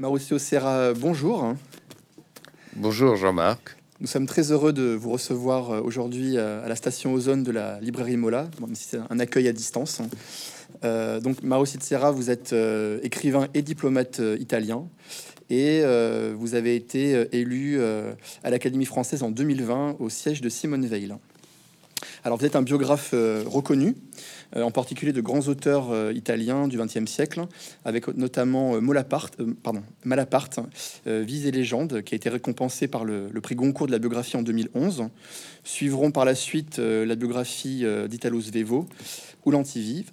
Mauricio 0.00 0.38
Serra, 0.38 0.94
bonjour. 0.94 1.54
Bonjour 2.74 3.16
Jean-Marc. 3.16 3.76
Nous 4.00 4.06
sommes 4.06 4.24
très 4.24 4.50
heureux 4.50 4.72
de 4.72 4.94
vous 4.94 5.10
recevoir 5.10 5.72
euh, 5.72 5.82
aujourd'hui 5.82 6.38
euh, 6.38 6.64
à 6.64 6.68
la 6.70 6.74
station 6.74 7.12
Ozone 7.12 7.42
de 7.42 7.52
la 7.52 7.78
librairie 7.80 8.16
Mola, 8.16 8.48
même 8.62 8.74
si 8.74 8.84
c'est 8.84 9.00
un 9.10 9.20
accueil 9.20 9.46
à 9.46 9.52
distance. 9.52 10.00
Euh, 10.84 11.20
donc 11.20 11.42
Mauricio 11.42 11.78
Serra, 11.82 12.12
vous 12.12 12.30
êtes 12.30 12.54
écrivain 13.02 13.48
et 13.52 13.60
diplomate 13.60 14.22
italien 14.38 14.88
et 15.50 15.82
vous 16.34 16.54
avez 16.54 16.76
été 16.76 17.26
élu 17.36 17.78
à 17.82 18.48
l'Académie 18.48 18.86
française 18.86 19.22
en 19.22 19.30
2020 19.30 19.96
au 19.98 20.08
siège 20.08 20.40
de 20.40 20.48
Simone 20.48 20.86
Veil. 20.86 21.14
Alors 22.24 22.38
vous 22.38 22.44
êtes 22.44 22.56
un 22.56 22.62
biographe 22.62 23.12
reconnu 23.12 23.94
euh, 24.56 24.62
en 24.62 24.70
particulier 24.70 25.12
de 25.12 25.20
grands 25.20 25.46
auteurs 25.46 25.90
euh, 25.90 26.12
italiens 26.12 26.66
du 26.66 26.76
XXe 26.76 27.06
siècle, 27.06 27.46
avec 27.84 28.08
notamment 28.08 28.74
euh, 28.74 28.80
Malaparte, 30.04 30.60
Vise 31.06 31.46
et 31.46 31.50
légende, 31.50 32.02
qui 32.02 32.14
a 32.14 32.16
été 32.16 32.28
récompensé 32.28 32.88
par 32.88 33.04
le, 33.04 33.30
prix 33.40 33.54
Goncourt 33.54 33.86
de 33.86 33.92
la 33.92 33.98
biographie 33.98 34.36
en 34.36 34.42
2011. 34.42 35.04
Suivront 35.62 36.10
par 36.10 36.24
la 36.24 36.34
suite 36.34 36.78
la 36.78 37.14
biographie 37.14 37.84
d'Italo 38.08 38.40
Svevo 38.40 38.86
ou 39.44 39.50
l'Antivive 39.50 40.10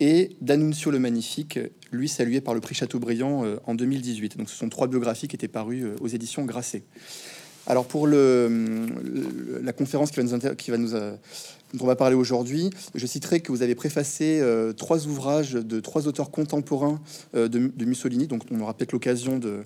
et 0.00 0.36
d'Annunzio 0.40 0.90
le 0.90 0.98
Magnifique, 0.98 1.58
lui 1.90 2.08
salué 2.08 2.40
par 2.40 2.54
le 2.54 2.60
prix 2.60 2.74
Chateaubriand 2.74 3.44
en 3.66 3.74
2018. 3.74 4.36
Donc 4.36 4.50
ce 4.50 4.56
sont 4.56 4.68
trois 4.68 4.88
biographies 4.88 5.28
qui 5.28 5.36
étaient 5.36 5.48
parues 5.48 5.92
aux 6.00 6.08
éditions 6.08 6.44
Grasset. 6.44 6.82
Alors 7.66 7.86
pour 7.86 8.06
la 8.06 9.72
conférence 9.72 10.10
qui 10.10 10.70
va 10.70 10.78
nous, 10.78 10.88
nous 10.88 10.96
dont 11.74 11.84
on 11.84 11.86
va 11.86 11.96
parler 11.96 12.14
aujourd'hui, 12.14 12.70
je 12.94 13.06
citerai 13.06 13.40
que 13.40 13.50
vous 13.50 13.62
avez 13.62 13.74
préfacé 13.74 14.40
euh, 14.40 14.72
trois 14.72 15.06
ouvrages 15.06 15.52
de 15.52 15.80
trois 15.80 16.06
auteurs 16.06 16.30
contemporains 16.30 17.00
euh, 17.34 17.48
de, 17.48 17.84
Mussolini, 17.84 18.26
donc 18.26 18.42
on 18.50 18.60
aura 18.60 18.74
peut-être 18.74 18.92
l'occasion 18.92 19.38
de, 19.38 19.64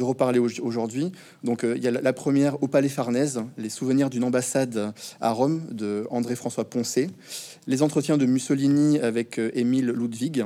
reparler 0.00 0.38
aujourd'hui. 0.38 1.12
Donc 1.44 1.64
euh, 1.64 1.74
il 1.76 1.82
y 1.82 1.88
a 1.88 1.90
la, 1.90 2.12
première 2.12 2.62
au 2.62 2.68
Palais 2.68 2.88
Farnèse, 2.88 3.40
les 3.56 3.70
souvenirs 3.70 4.10
d'une 4.10 4.24
ambassade 4.24 4.92
à 5.20 5.32
Rome 5.32 5.62
de 5.70 6.06
André-François 6.10 6.64
Poncé, 6.64 7.08
les 7.66 7.82
entretiens 7.82 8.16
de 8.16 8.26
Mussolini 8.26 8.98
avec 9.00 9.40
Émile 9.54 9.86
Ludwig 9.86 10.44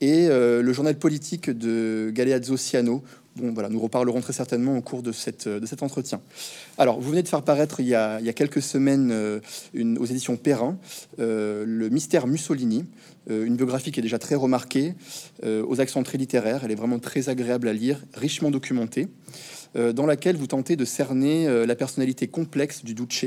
et 0.00 0.28
le 0.28 0.72
journal 0.72 0.96
politique 0.96 1.50
de 1.50 2.10
Galeazzo 2.12 2.56
Ciano, 2.56 3.02
Nous 3.40 3.80
reparlerons 3.80 4.20
très 4.20 4.32
certainement 4.32 4.76
au 4.76 4.80
cours 4.82 5.02
de, 5.02 5.12
cette, 5.12 5.48
de 5.48 5.66
cet 5.66 5.82
entretien. 5.82 6.20
Alors, 6.76 7.00
vous 7.00 7.10
venez 7.10 7.22
de 7.22 7.28
faire 7.28 7.42
paraître 7.42 7.80
il 7.80 7.86
y 7.88 7.94
a, 7.94 8.20
quelques 8.32 8.62
semaines 8.62 9.10
euh, 9.10 9.40
aux 9.74 10.06
éditions 10.06 10.36
Perrin 10.36 10.78
euh, 11.18 11.64
Le 11.66 11.88
mystère 11.88 12.26
Mussolini, 12.26 12.84
euh, 13.30 13.44
une 13.44 13.56
biographie 13.56 13.90
qui 13.90 14.00
est 14.00 14.02
déjà 14.02 14.18
très 14.18 14.34
remarquée, 14.34 14.94
aux 15.44 15.80
accents 15.80 16.02
très 16.02 16.18
littéraires. 16.18 16.62
Elle 16.64 16.72
est 16.72 16.76
vraiment 16.76 16.98
très 16.98 17.28
agréable 17.28 17.68
à 17.68 17.72
lire, 17.72 18.04
richement 18.14 18.50
documentée, 18.50 19.08
dans 19.74 20.06
laquelle 20.06 20.36
vous 20.36 20.46
tentez 20.46 20.76
de 20.76 20.84
cerner 20.84 21.64
la 21.66 21.76
personnalité 21.76 22.26
complexe 22.26 22.84
du 22.84 22.94
Duce 22.94 23.26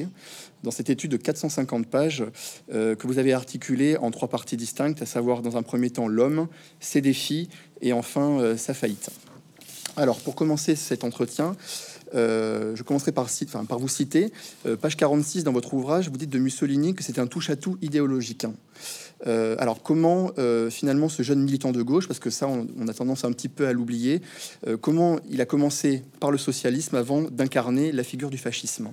dans 0.63 0.71
cette 0.71 0.89
étude 0.89 1.11
de 1.11 1.17
450 1.17 1.87
pages 1.87 2.25
que 2.69 3.07
vous 3.07 3.17
avez 3.17 3.31
articulée 3.31 3.95
en 3.97 4.11
trois 4.11 4.27
parties 4.27 4.57
distinctes, 4.57 5.01
à 5.01 5.05
savoir 5.05 5.41
dans 5.41 5.55
un 5.55 5.63
premier 5.63 5.89
temps 5.89 6.07
l'homme, 6.07 6.47
ses 6.79 7.01
défis 7.01 7.49
et 7.81 7.93
enfin 7.93 8.57
sa 8.57 8.73
faillite. 8.73 9.09
Alors, 9.97 10.19
pour 10.19 10.35
commencer 10.35 10.75
cet 10.75 11.03
entretien, 11.03 11.55
euh, 12.15 12.75
je 12.75 12.83
commencerai 12.83 13.11
par, 13.11 13.27
vous 13.79 13.87
citer, 13.87 14.31
euh, 14.65 14.75
page 14.77 14.95
46 14.97 15.43
dans 15.43 15.51
votre 15.51 15.73
ouvrage, 15.73 16.09
vous 16.09 16.17
dites 16.17 16.29
de 16.29 16.39
Mussolini 16.39 16.93
que 16.93 17.03
c'était 17.03 17.21
un 17.21 17.27
touche-à-tout 17.27 17.77
idéologique. 17.81 18.45
Hein. 18.45 18.53
Euh, 19.27 19.55
alors 19.59 19.83
comment 19.83 20.31
finalement 20.71 21.09
ce 21.09 21.21
jeune 21.21 21.41
militant 21.41 21.71
de 21.71 21.81
gauche, 21.83 22.07
parce 22.07 22.19
que 22.19 22.29
ça 22.29 22.47
on 22.47 22.87
a 22.87 22.93
tendance 22.93 23.23
un 23.23 23.31
petit 23.31 23.49
peu 23.49 23.67
à 23.67 23.73
l'oublier, 23.73 24.21
comment 24.81 25.19
il 25.29 25.41
a 25.41 25.45
commencé 25.45 26.03
par 26.19 26.31
le 26.31 26.37
socialisme 26.37 26.95
avant 26.95 27.21
d'incarner 27.21 27.91
la 27.91 28.03
figure 28.03 28.29
du 28.29 28.37
fascisme? 28.37 28.89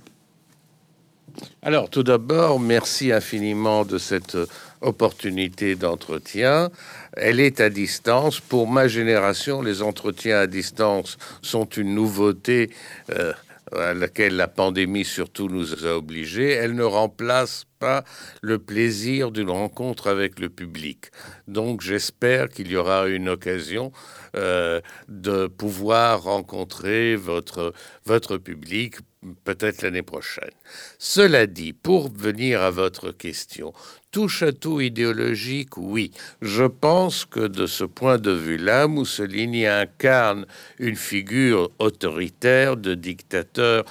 Alors, 1.61 1.89
tout 1.89 2.03
d'abord, 2.03 2.59
merci 2.59 3.11
infiniment 3.11 3.85
de 3.85 3.97
cette 3.97 4.37
opportunité 4.81 5.75
d'entretien. 5.75 6.69
Elle 7.13 7.39
est 7.39 7.59
à 7.59 7.69
distance. 7.69 8.39
Pour 8.39 8.67
ma 8.67 8.87
génération, 8.87 9.61
les 9.61 9.81
entretiens 9.81 10.39
à 10.39 10.47
distance 10.47 11.17
sont 11.41 11.65
une 11.65 11.93
nouveauté 11.95 12.69
euh, 13.09 13.33
à 13.75 13.93
laquelle 13.93 14.35
la 14.35 14.47
pandémie 14.47 15.05
surtout 15.05 15.47
nous 15.47 15.85
a 15.85 15.95
obligés. 15.95 16.51
Elle 16.51 16.75
ne 16.75 16.83
remplace 16.83 17.65
pas 17.79 18.03
le 18.41 18.57
plaisir 18.57 19.31
d'une 19.31 19.49
rencontre 19.49 20.07
avec 20.07 20.39
le 20.39 20.49
public. 20.49 21.11
Donc 21.47 21.81
j'espère 21.81 22.49
qu'il 22.49 22.71
y 22.71 22.75
aura 22.75 23.07
une 23.07 23.29
occasion 23.29 23.91
euh, 24.35 24.81
de 25.07 25.47
pouvoir 25.47 26.23
rencontrer 26.23 27.15
votre, 27.15 27.73
votre 28.05 28.37
public 28.37 28.95
peut-être 29.43 29.81
l'année 29.81 30.01
prochaine. 30.01 30.51
Cela 30.97 31.45
dit, 31.45 31.73
pour 31.73 32.11
venir 32.11 32.61
à 32.61 32.71
votre 32.71 33.11
question, 33.11 33.73
touche 34.11 34.43
à 34.43 34.51
tout 34.51 34.81
idéologique, 34.81 35.77
oui. 35.77 36.11
Je 36.41 36.63
pense 36.63 37.25
que 37.25 37.47
de 37.47 37.65
ce 37.65 37.83
point 37.83 38.17
de 38.17 38.31
vue-là, 38.31 38.87
Mussolini 38.87 39.65
incarne 39.65 40.45
une 40.77 40.95
figure 40.95 41.69
autoritaire 41.79 42.77
de 42.77 42.95
dictateur 42.95 43.85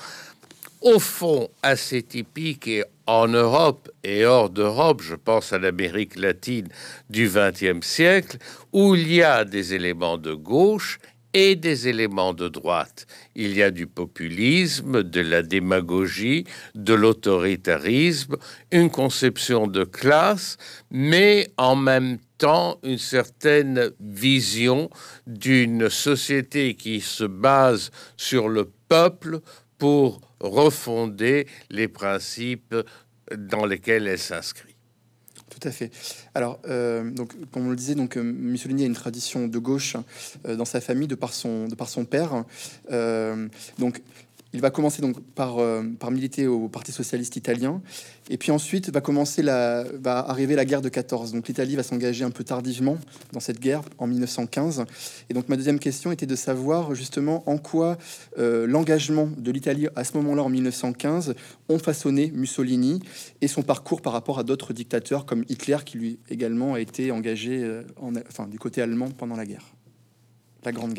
au 0.81 0.99
fond 0.99 1.49
assez 1.63 2.03
typique 2.03 2.69
et 2.69 2.85
en 3.07 3.27
Europe 3.27 3.91
et 4.05 4.25
hors 4.25 4.51
d'Europe, 4.51 5.03
je 5.03 5.15
pense 5.15 5.53
à 5.53 5.59
l'Amérique 5.59 6.15
latine 6.17 6.69
du 7.11 7.29
XXe 7.29 7.85
siècle, 7.85 8.37
où 8.73 8.95
il 8.95 9.13
y 9.13 9.23
a 9.23 9.45
des 9.45 9.75
éléments 9.75 10.19
de 10.19 10.35
gauche 10.35 11.01
et 11.35 11.57
des 11.57 11.89
éléments 11.89 12.35
de 12.35 12.49
droite. 12.49 13.07
Il 13.35 13.55
y 13.55 13.63
a 13.63 13.71
du 13.71 13.87
populisme, 13.87 15.03
de 15.03 15.21
la 15.21 15.43
démagogie, 15.43 16.45
de 16.75 16.95
l'autoritarisme, 16.95 18.37
une 18.73 18.91
conception 18.91 19.67
de 19.67 19.85
classe, 19.85 20.57
mais 20.91 21.51
en 21.57 21.77
même 21.77 22.19
temps 22.39 22.79
une 22.83 22.99
certaine 22.99 23.91
vision 24.01 24.91
d'une 25.27 25.91
société 25.91 26.75
qui 26.75 27.01
se 27.01 27.25
base 27.25 27.91
sur 28.17 28.49
le 28.49 28.71
peuple 28.89 29.41
pour 29.77 30.21
refonder 30.41 31.47
les 31.71 31.89
principes 31.89 32.75
dans 33.37 33.67
lesquels 33.67 34.07
elle 34.07 34.19
s'inscrit. 34.19 34.68
Tout 35.59 35.69
à 35.69 35.73
fait. 35.73 35.91
Alors, 36.35 36.61
euh, 36.69 37.11
donc, 37.11 37.33
comme 37.51 37.67
on 37.67 37.71
le 37.71 37.77
disait, 37.77 37.95
donc, 37.95 38.17
euh, 38.17 38.23
Mussolini 38.23 38.85
a 38.85 38.87
une 38.87 38.95
tradition 38.95 39.49
de 39.49 39.59
gauche 39.59 39.97
euh, 40.47 40.55
dans 40.57 40.65
sa 40.65 40.81
famille 40.81 41.09
de 41.09 41.15
par 41.15 41.33
son, 41.33 41.67
de 41.67 41.75
par 41.75 41.89
son 41.89 42.05
père. 42.05 42.45
donc, 43.79 44.01
il 44.53 44.61
va 44.61 44.71
commencer 44.71 45.03
donc 45.03 45.21
par, 45.35 45.59
euh, 45.59 45.83
par 45.99 46.11
militer 46.11 46.47
au 46.47 46.69
Parti 46.69 46.91
socialiste 46.91 47.37
italien, 47.37 47.83
et 48.31 48.39
puis 48.39 48.51
ensuite 48.51 48.91
va 48.91 50.19
arriver 50.19 50.55
la 50.55 50.65
guerre 50.65 50.83
de 50.83 50.89
14. 50.89 51.33
Donc 51.33 51.49
l'Italie 51.49 51.77
va 51.77 51.83
s'engager 51.83 52.25
un 52.25 52.31
peu 52.31 52.45
tardivement 52.45 52.97
dans 53.33 53.41
cette 53.41 53.61
guerre 53.61 53.83
en 53.99 54.07
1915. 54.07 54.85
Et 55.29 55.35
donc 55.35 55.49
ma 55.49 55.57
deuxième 55.57 55.79
question 55.79 56.13
était 56.13 56.27
de 56.27 56.37
savoir 56.37 56.95
justement 56.95 57.49
en 57.49 57.59
quoi 57.59 57.99
euh, 58.39 58.67
l'engagement 58.67 59.29
de 59.37 59.51
l'Italie 59.51 59.89
à 59.97 60.05
ce 60.05 60.17
moment-là 60.17 60.43
en 60.43 60.49
1915 60.49 61.35
ont 61.69 61.79
façonné 61.79 62.31
Mussolini 62.35 63.01
et 63.41 63.49
son 63.49 63.63
parcours 63.63 64.01
par 64.01 64.13
rapport 64.13 64.39
à 64.39 64.45
d'autres 64.45 64.73
dictateurs 64.73 65.27
comme 65.27 65.45
Hitler 65.49 65.79
qui 65.85 65.99
lui 65.99 66.19
également 66.31 66.75
a 66.75 66.81
été 66.81 67.11
engagé 67.11 67.63
euh, 67.63 67.83
du 68.49 68.59
côté 68.59 68.83
allemand 68.83 69.11
pendant 69.11 69.37
la 69.37 69.47
guerre. 69.47 69.78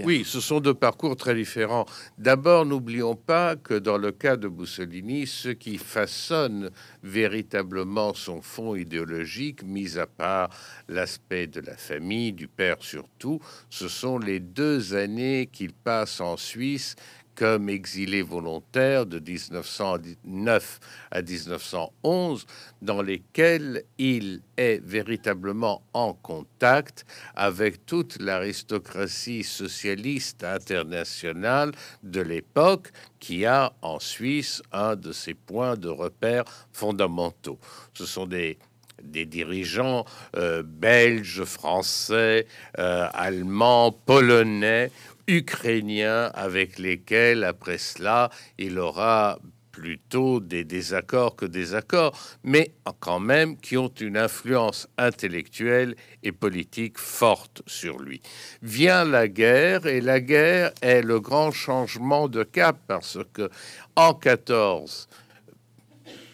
Oui, 0.05 0.23
ce 0.25 0.39
sont 0.39 0.61
deux 0.61 0.73
parcours 0.73 1.17
très 1.17 1.35
différents. 1.35 1.85
D'abord, 2.17 2.65
n'oublions 2.65 3.15
pas 3.15 3.55
que 3.57 3.73
dans 3.73 3.97
le 3.97 4.11
cas 4.11 4.37
de 4.37 4.47
Mussolini, 4.47 5.27
ce 5.27 5.49
qui 5.49 5.77
façonne 5.77 6.69
véritablement 7.03 8.13
son 8.13 8.41
fond 8.41 8.75
idéologique, 8.75 9.63
mis 9.63 9.97
à 9.97 10.07
part 10.07 10.49
l'aspect 10.87 11.47
de 11.47 11.59
la 11.59 11.75
famille, 11.75 12.31
du 12.31 12.47
père 12.47 12.77
surtout, 12.79 13.39
ce 13.69 13.87
sont 13.87 14.17
les 14.17 14.39
deux 14.39 14.95
années 14.95 15.49
qu'il 15.51 15.73
passe 15.73 16.21
en 16.21 16.37
Suisse 16.37 16.95
comme 17.39 17.69
exilé 17.69 18.21
volontaire 18.21 19.05
de 19.05 19.17
1909 19.17 20.79
à 21.09 21.21
1911, 21.21 22.45
dans 22.81 23.01
lesquels 23.01 23.83
il 23.97 24.41
est 24.57 24.83
véritablement 24.83 25.81
en 25.93 26.13
contact 26.13 27.05
avec 27.35 27.85
toute 27.85 28.21
l'aristocratie 28.21 29.45
socialiste 29.45 30.43
internationale 30.43 31.71
de 32.03 32.19
l'époque, 32.19 32.91
qui 33.21 33.45
a 33.45 33.71
en 33.81 33.99
Suisse 33.99 34.61
un 34.73 34.97
de 34.97 35.13
ses 35.13 35.33
points 35.33 35.77
de 35.77 35.87
repère 35.87 36.43
fondamentaux. 36.73 37.57
Ce 37.93 38.05
sont 38.05 38.27
des 38.27 38.57
dirigeants 39.01 40.03
euh, 40.35 40.61
belges, 40.61 41.45
français, 41.45 42.47
euh, 42.77 43.07
allemands, 43.13 43.93
polonais 43.93 44.91
ukrainiens 45.29 46.31
avec 46.33 46.79
lesquels, 46.79 47.43
après 47.43 47.77
cela, 47.77 48.29
il 48.57 48.79
aura 48.79 49.39
plutôt 49.71 50.39
des 50.41 50.65
désaccords 50.65 51.35
que 51.35 51.45
des 51.45 51.73
accords, 51.73 52.17
mais 52.43 52.73
quand 52.99 53.19
même 53.19 53.55
qui 53.55 53.77
ont 53.77 53.93
une 54.01 54.17
influence 54.17 54.87
intellectuelle 54.97 55.95
et 56.23 56.33
politique 56.33 56.97
forte 56.97 57.61
sur 57.65 57.99
lui. 57.99 58.21
Vient 58.61 59.05
la 59.05 59.27
guerre 59.27 59.85
et 59.85 60.01
la 60.01 60.19
guerre 60.19 60.73
est 60.81 61.01
le 61.01 61.21
grand 61.21 61.51
changement 61.51 62.27
de 62.27 62.43
cap 62.43 62.77
parce 62.87 63.19
que 63.31 63.49
en 63.95 64.13
14 64.13 65.07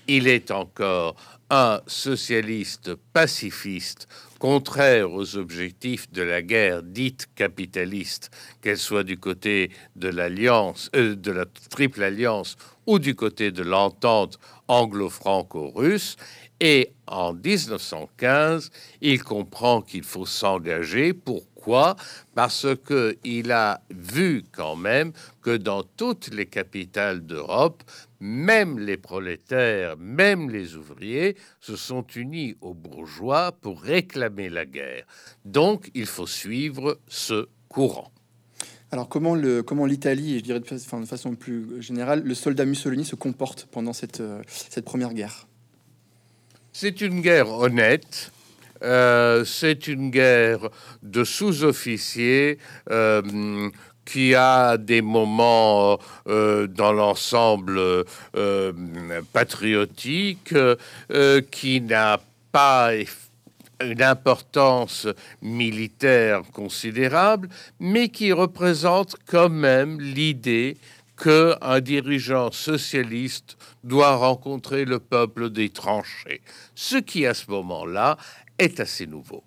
il 0.07 0.27
est 0.27 0.49
encore 0.51 1.15
un 1.49 1.81
socialiste 1.87 2.95
pacifiste 3.13 4.07
contraire 4.39 5.11
aux 5.11 5.37
objectifs 5.37 6.11
de 6.11 6.21
la 6.21 6.41
guerre 6.41 6.83
dite 6.83 7.27
capitaliste, 7.35 8.31
qu'elle 8.61 8.77
soit 8.77 9.03
du 9.03 9.17
côté 9.17 9.71
de 9.95 10.09
l'alliance, 10.09 10.89
euh, 10.95 11.15
de 11.15 11.31
la 11.31 11.45
triple 11.69 12.03
alliance 12.03 12.57
ou 12.85 12.99
du 12.99 13.15
côté 13.15 13.51
de 13.51 13.63
l'entente 13.63 14.39
anglo-franco-russe. 14.67 16.17
Et 16.59 16.93
en 17.07 17.33
1915, 17.33 18.71
il 19.01 19.21
comprend 19.21 19.81
qu'il 19.81 20.03
faut 20.03 20.25
s'engager. 20.25 21.13
Pourquoi? 21.13 21.97
Parce 22.33 22.67
qu'il 22.87 23.51
a 23.51 23.81
vu 23.89 24.43
quand 24.53 24.75
même 24.75 25.11
que 25.41 25.57
dans 25.57 25.83
toutes 25.83 26.33
les 26.33 26.45
capitales 26.45 27.25
d'Europe, 27.25 27.83
même 28.25 28.79
les 28.79 28.97
prolétaires, 28.97 29.97
même 29.97 30.49
les 30.49 30.75
ouvriers 30.75 31.37
se 31.59 31.75
sont 31.75 32.05
unis 32.15 32.55
aux 32.59 32.73
bourgeois 32.73 33.51
pour 33.51 33.81
réclamer 33.81 34.49
la 34.49 34.65
guerre. 34.65 35.05
Donc 35.45 35.91
il 35.93 36.07
faut 36.07 36.25
suivre 36.25 36.99
ce 37.07 37.47
courant. 37.69 38.11
Alors 38.91 39.09
comment 39.09 39.35
le 39.35 39.61
comment 39.61 39.85
l'Italie 39.85 40.35
et 40.35 40.39
je 40.39 40.43
dirais 40.43 40.59
de, 40.59 41.05
façon 41.05 41.35
plus 41.35 41.81
générale 41.81 42.23
le 42.23 42.33
soldat 42.33 42.65
Mussolini 42.65 43.05
se 43.05 43.15
comporte 43.15 43.67
pendant 43.71 43.93
cette, 43.93 44.21
euh, 44.21 44.41
cette 44.47 44.85
première 44.85 45.13
guerre? 45.13 45.47
C'est 46.73 47.01
une 47.01 47.21
guerre 47.21 47.49
honnête. 47.49 48.31
Euh, 48.83 49.45
c'est 49.45 49.87
une 49.87 50.09
guerre 50.09 50.69
de 51.01 51.23
sous-officiers 51.23 52.57
euh, 52.91 53.69
qui 54.05 54.35
a 54.35 54.77
des 54.77 55.01
moments 55.01 55.99
euh, 56.27 56.67
dans 56.67 56.93
l'ensemble 56.93 58.05
euh, 58.35 58.71
patriotique, 59.33 60.53
euh, 60.53 61.41
qui 61.51 61.81
n'a 61.81 62.19
pas 62.51 62.91
une 63.81 64.01
importance 64.01 65.07
militaire 65.41 66.43
considérable, 66.53 67.49
mais 67.79 68.09
qui 68.09 68.31
représente 68.31 69.15
quand 69.27 69.49
même 69.49 69.99
l'idée 69.99 70.77
qu'un 71.21 71.79
dirigeant 71.81 72.51
socialiste 72.51 73.57
doit 73.83 74.15
rencontrer 74.15 74.85
le 74.85 74.99
peuple 74.99 75.49
des 75.49 75.69
tranchées, 75.69 76.41
ce 76.75 76.97
qui 76.97 77.25
à 77.25 77.33
ce 77.33 77.49
moment-là 77.51 78.17
est 78.57 78.79
assez 78.79 79.07
nouveau. 79.07 79.43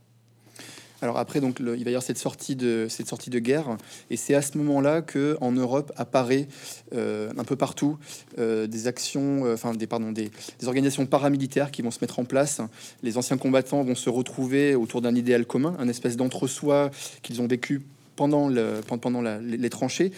Alors 1.00 1.19
après, 1.19 1.41
donc, 1.41 1.61
il 1.61 1.67
va 1.67 1.77
y 1.77 1.89
avoir 1.89 2.03
cette 2.03 2.19
sortie 2.19 2.56
de, 2.56 2.87
cette 2.89 3.06
sortie 3.06 3.31
de 3.31 3.39
guerre, 3.39 3.77
et 4.11 4.17
c'est 4.17 4.35
à 4.35 4.43
ce 4.43 4.59
moment-là 4.59 5.00
que 5.00 5.37
en 5.41 5.53
Europe 5.53 5.93
apparaît 5.97 6.49
euh, 6.93 7.31
un 7.39 7.45
peu 7.45 7.55
partout 7.55 7.99
euh, 8.39 8.67
des 8.67 8.89
actions, 8.89 9.45
euh, 9.45 9.55
enfin 9.55 9.75
des, 9.75 9.87
pardon, 9.87 10.11
des, 10.11 10.31
organisations 10.67 11.06
paramilitaires 11.06 11.71
qui 11.71 11.83
vont 11.83 11.93
se 11.93 11.99
mettre 12.00 12.19
en 12.19 12.25
place. 12.25 12.61
Les 13.05 13.17
anciens 13.17 13.39
combattants 13.39 13.83
vont 13.85 13.95
se 13.95 14.11
retrouver 14.11 14.75
autour 14.75 15.00
d'un 15.00 15.15
idéal 15.15 15.47
commun, 15.47 15.77
un 15.79 15.89
espèce 15.89 16.17
d'entre-soi 16.17 16.91
qu'ils 17.23 17.41
ont 17.41 17.47
vécu 17.47 17.83
pendant, 18.17 18.49
le, 18.49 18.81
pendant 19.01 19.23
les, 19.23 19.71
tranchées. 19.71 20.11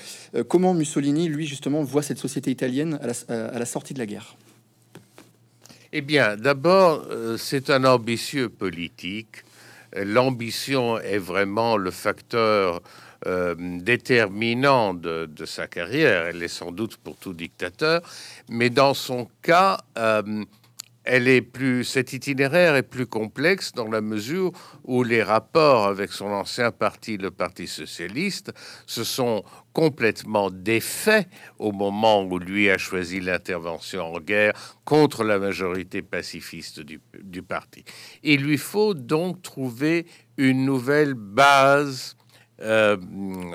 comment 0.48 0.72
Mussolini, 0.72 1.28
lui, 1.28 1.46
justement, 1.46 1.82
voit 1.82 2.02
cette 2.02 2.16
société 2.16 2.50
italienne 2.50 2.98
à 3.02 3.06
la, 3.06 3.48
à 3.50 3.58
la 3.58 3.66
sortie 3.66 3.92
de 3.92 3.98
la 3.98 4.06
guerre? 4.06 4.36
Eh 5.92 6.00
bien, 6.00 6.38
d'abord, 6.38 7.06
c'est 7.36 7.68
un 7.68 7.84
ambitieux 7.84 8.48
politique 8.48 9.44
l'ambition 9.94 10.98
est 10.98 11.18
vraiment 11.18 11.76
le 11.76 11.90
facteur 11.90 12.80
euh, 13.26 13.54
déterminant 13.58 14.94
de, 14.94 15.28
sa 15.44 15.66
carrière. 15.66 16.26
Elle 16.28 16.42
est 16.42 16.48
sans 16.48 16.72
doute 16.72 16.96
pour 16.96 17.16
tout 17.16 17.34
dictateur, 17.34 18.00
mais 18.48 18.70
dans 18.70 18.94
son 18.94 19.28
cas, 19.42 19.78
euh, 19.98 20.44
elle 21.12 21.26
est 21.26 21.42
plus, 21.42 21.82
cet 21.82 22.12
itinéraire 22.12 22.76
est 22.76 22.84
plus 22.84 23.04
complexe 23.04 23.72
dans 23.72 23.88
la 23.88 24.00
mesure 24.00 24.52
où 24.84 25.02
les 25.02 25.24
rapports 25.24 25.88
avec 25.88 26.12
son 26.12 26.26
ancien 26.26 26.70
parti, 26.70 27.16
le 27.16 27.32
Parti 27.32 27.66
socialiste, 27.66 28.52
se 28.86 29.02
sont 29.02 29.42
complètement 29.72 30.50
défaits 30.50 31.26
au 31.58 31.72
moment 31.72 32.22
où 32.22 32.38
lui 32.38 32.70
a 32.70 32.78
choisi 32.78 33.18
l'intervention 33.18 34.14
en 34.14 34.20
guerre 34.20 34.52
contre 34.84 35.24
la 35.24 35.40
majorité 35.40 36.00
pacifiste 36.00 36.78
du, 36.78 37.00
du 37.20 37.42
parti. 37.42 37.82
Il 38.22 38.42
lui 38.42 38.56
faut 38.56 38.94
donc 38.94 39.42
trouver 39.42 40.06
une 40.36 40.64
nouvelle 40.64 41.14
base 41.14 42.14
euh, 42.62 42.96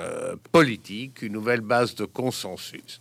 euh, 0.00 0.36
politique, 0.50 1.22
une 1.22 1.34
nouvelle 1.34 1.60
base 1.60 1.94
de 1.94 2.04
consensus 2.04 3.00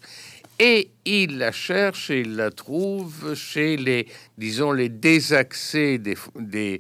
et 0.60 0.90
il 1.06 1.38
la 1.38 1.52
cherche 1.52 2.10
et 2.10 2.22
il 2.22 2.36
la 2.36 2.52
trouve 2.52 3.36
chez 3.36 3.78
les, 3.78 4.08
disons, 4.38 4.72
les 4.72 4.90
désaxés 4.90 5.98
des, 5.98 6.16
des, 6.36 6.80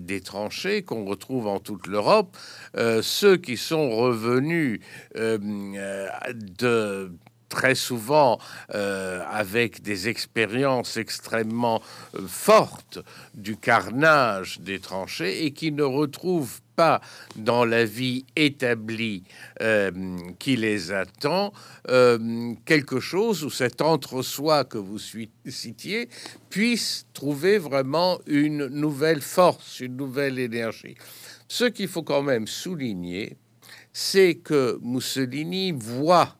des, 0.00 0.20
tranchées 0.20 0.82
qu'on 0.82 1.04
retrouve 1.04 1.46
en 1.46 1.58
toute 1.58 1.86
l'Europe, 1.86 2.36
euh, 2.76 3.02
ceux 3.02 3.36
qui 3.36 3.56
sont 3.56 3.90
revenus 3.90 4.80
euh, 5.16 5.38
euh, 5.76 6.08
de 6.32 7.12
très 7.48 7.74
souvent 7.74 8.38
avec 8.68 9.82
des 9.82 10.08
expériences 10.08 10.96
extrêmement 10.96 11.80
fortes 12.26 12.98
du 13.34 13.56
carnage 13.56 14.60
des 14.60 14.80
tranchées 14.80 15.44
et 15.44 15.52
qui 15.52 15.72
ne 15.72 15.82
retrouvent 15.82 16.60
pas 16.76 17.00
dans 17.34 17.64
la 17.64 17.84
vie 17.84 18.24
établie 18.36 19.24
euh, 19.62 19.90
qui 20.38 20.56
les 20.56 20.92
attend 20.92 21.52
euh, 21.88 22.54
quelque 22.64 23.00
chose 23.00 23.42
où 23.42 23.50
cet 23.50 23.80
entre-soi 23.80 24.64
que 24.64 24.78
vous 24.78 24.98
citiez 25.46 26.08
puisse 26.50 27.06
trouver 27.14 27.58
vraiment 27.58 28.20
une 28.26 28.66
nouvelle 28.66 29.22
force, 29.22 29.80
une 29.80 29.96
nouvelle 29.96 30.38
énergie. 30.38 30.96
Ce 31.48 31.64
qu'il 31.64 31.88
faut 31.88 32.02
quand 32.02 32.22
même 32.22 32.46
souligner, 32.46 33.36
c'est 33.92 34.34
que 34.34 34.78
Mussolini 34.82 35.72
voit 35.72 36.36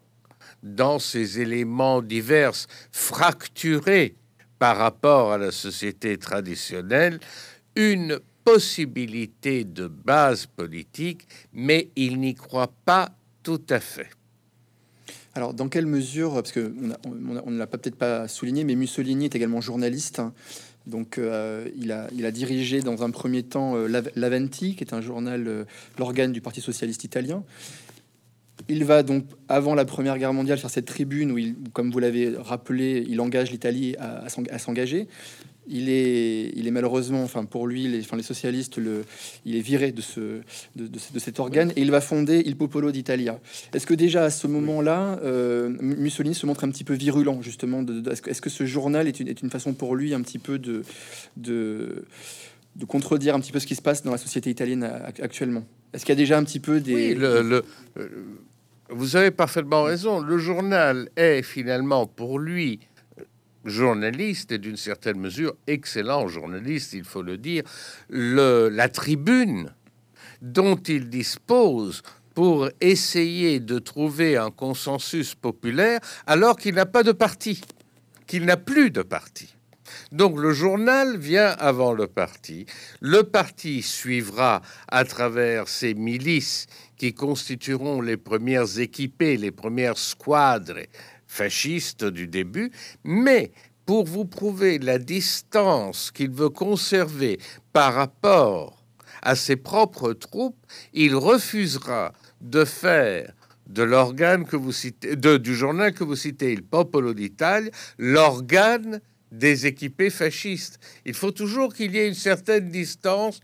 dans 0.74 0.98
ces 0.98 1.40
éléments 1.40 2.02
divers 2.02 2.52
fracturés 2.92 4.14
par 4.58 4.76
rapport 4.76 5.32
à 5.32 5.38
la 5.38 5.52
société 5.52 6.16
traditionnelle 6.18 7.20
une 7.76 8.18
possibilité 8.44 9.64
de 9.64 9.88
base 9.88 10.46
politique, 10.46 11.26
mais 11.52 11.90
il 11.96 12.20
n'y 12.20 12.34
croit 12.34 12.72
pas 12.84 13.10
tout 13.42 13.62
à 13.68 13.80
fait. 13.80 14.08
Alors, 15.34 15.52
dans 15.52 15.68
quelle 15.68 15.86
mesure, 15.86 16.32
parce 16.32 16.52
que 16.52 16.72
on, 17.04 17.50
ne 17.50 17.58
l'a 17.58 17.66
peut-être 17.66 17.96
pas 17.96 18.26
souligné, 18.26 18.64
mais 18.64 18.74
Mussolini 18.74 19.26
est 19.26 19.34
également 19.34 19.60
journaliste. 19.60 20.22
Donc, 20.86 21.18
euh, 21.18 21.68
il, 21.76 21.92
a, 21.92 22.30
dirigé 22.30 22.80
dans 22.80 23.02
un 23.02 23.10
premier 23.10 23.42
temps 23.42 23.76
euh, 23.76 24.02
l'Aventi, 24.14 24.76
qui 24.76 24.84
est 24.84 24.94
un 24.94 25.00
journal, 25.00 25.46
euh, 25.46 25.64
l'organe 25.98 26.32
du 26.32 26.40
Parti 26.40 26.60
socialiste 26.60 27.04
italien. 27.04 27.44
Il 28.68 28.84
va 28.84 29.02
donc, 29.02 29.24
avant 29.48 29.74
la 29.74 29.84
Première 29.84 30.18
Guerre 30.18 30.32
mondiale, 30.32 30.58
faire 30.58 30.70
cette 30.70 30.86
tribune 30.86 31.30
où, 31.30 31.38
il, 31.38 31.54
comme 31.72 31.90
vous 31.90 31.98
l'avez 31.98 32.34
rappelé, 32.36 33.04
il 33.08 33.20
engage 33.20 33.50
l'Italie 33.50 33.96
à, 33.98 34.24
à 34.24 34.58
s'engager 34.58 35.08
il 35.68 35.88
est, 35.88 36.52
il 36.54 36.66
est 36.66 36.70
malheureusement, 36.70 37.22
enfin 37.22 37.44
pour 37.44 37.66
lui, 37.66 37.88
les, 37.88 38.00
enfin 38.00 38.16
les 38.16 38.22
socialistes, 38.22 38.78
le, 38.78 39.04
il 39.44 39.56
est 39.56 39.60
viré 39.60 39.92
de, 39.92 40.00
ce, 40.00 40.40
de, 40.76 41.18
cet 41.18 41.40
organe 41.40 41.72
et 41.76 41.80
il 41.80 41.90
va 41.90 42.00
fonder 42.00 42.42
Il 42.46 42.56
Popolo 42.56 42.92
d'Italia. 42.92 43.40
Est-ce 43.74 43.86
que 43.86 43.94
déjà 43.94 44.24
à 44.24 44.30
ce 44.30 44.46
moment-là, 44.46 45.18
euh, 45.24 45.74
Mussolini 45.80 46.34
se 46.34 46.46
montre 46.46 46.64
un 46.64 46.70
petit 46.70 46.84
peu 46.84 46.94
virulent 46.94 47.42
justement 47.42 47.84
Est-ce 47.84 48.40
que, 48.40 48.50
ce 48.50 48.64
journal 48.64 49.08
est 49.08 49.20
une, 49.20 49.28
est 49.28 49.42
une, 49.42 49.50
façon 49.50 49.74
pour 49.74 49.96
lui 49.96 50.14
un 50.14 50.22
petit 50.22 50.38
peu 50.38 50.58
de, 50.58 50.82
de, 51.36 52.04
de 52.76 52.84
contredire 52.84 53.34
un 53.34 53.40
petit 53.40 53.52
peu 53.52 53.58
ce 53.58 53.66
qui 53.66 53.74
se 53.74 53.82
passe 53.82 54.02
dans 54.02 54.12
la 54.12 54.18
société 54.18 54.50
italienne 54.50 54.84
actuellement 55.22 55.64
Est-ce 55.92 56.04
qu'il 56.04 56.12
y 56.12 56.18
a 56.18 56.20
déjà 56.20 56.38
un 56.38 56.44
petit 56.44 56.60
peu 56.60 56.80
des... 56.80 57.14
le, 57.14 57.64
euh, 57.96 58.08
vous 58.90 59.16
avez 59.16 59.30
parfaitement 59.30 59.82
raison. 59.82 60.20
Le 60.20 60.38
journal 60.38 61.08
est 61.16 61.42
finalement 61.42 62.06
pour 62.06 62.38
lui 62.38 62.80
journaliste 63.64 64.52
et 64.52 64.58
d'une 64.58 64.76
certaine 64.76 65.18
mesure 65.18 65.54
excellent 65.66 66.28
journaliste, 66.28 66.92
il 66.92 67.02
faut 67.02 67.22
le 67.22 67.36
dire, 67.36 67.64
le, 68.08 68.68
la 68.68 68.88
tribune 68.88 69.74
dont 70.40 70.76
il 70.76 71.08
dispose 71.08 72.02
pour 72.34 72.68
essayer 72.80 73.58
de 73.58 73.78
trouver 73.78 74.36
un 74.36 74.50
consensus 74.50 75.34
populaire 75.34 76.00
alors 76.26 76.56
qu'il 76.56 76.74
n'a 76.74 76.86
pas 76.86 77.02
de 77.02 77.12
parti, 77.12 77.60
qu'il 78.26 78.44
n'a 78.44 78.56
plus 78.56 78.90
de 78.90 79.02
parti. 79.02 79.55
Donc 80.12 80.38
le 80.38 80.52
journal 80.52 81.16
vient 81.18 81.50
avant 81.58 81.92
le 81.92 82.06
parti. 82.06 82.66
Le 83.00 83.22
parti 83.22 83.82
suivra 83.82 84.62
à 84.88 85.04
travers 85.04 85.68
ses 85.68 85.94
milices 85.94 86.66
qui 86.96 87.14
constitueront 87.14 88.00
les 88.00 88.16
premières 88.16 88.78
équipées, 88.78 89.36
les 89.36 89.50
premières 89.50 89.98
squadres 89.98 90.80
fasciste 91.26 92.04
du 92.04 92.26
début, 92.26 92.70
mais 93.04 93.52
pour 93.84 94.06
vous 94.06 94.24
prouver 94.24 94.78
la 94.78 94.98
distance 94.98 96.10
qu'il 96.10 96.30
veut 96.30 96.48
conserver 96.48 97.38
par 97.72 97.94
rapport 97.94 98.84
à 99.22 99.36
ses 99.36 99.56
propres 99.56 100.12
troupes, 100.12 100.58
il 100.92 101.14
refusera 101.14 102.12
de 102.40 102.64
faire 102.64 103.32
de 103.66 103.82
l'organe 103.82 104.44
que 104.44 104.56
vous 104.56 104.72
citez, 104.72 105.16
du 105.16 105.54
journal 105.54 105.92
que 105.92 106.04
vous 106.04 106.16
citez, 106.16 106.52
il 106.52 106.62
Popolo 106.62 107.14
d'Italie, 107.14 107.70
l'organe 107.98 109.00
des 109.32 109.66
équipés 109.66 110.10
fascistes. 110.10 110.78
Il 111.04 111.14
faut 111.14 111.32
toujours 111.32 111.74
qu'il 111.74 111.94
y 111.94 111.98
ait 111.98 112.08
une 112.08 112.14
certaine 112.14 112.70
distance. 112.70 113.40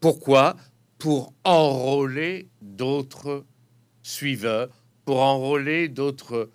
Pourquoi? 0.00 0.56
Pour 0.98 1.32
enrôler 1.44 2.48
d'autres 2.60 3.44
suiveurs, 4.02 4.68
pour 5.04 5.20
enrôler 5.20 5.88
d'autres 5.88 6.50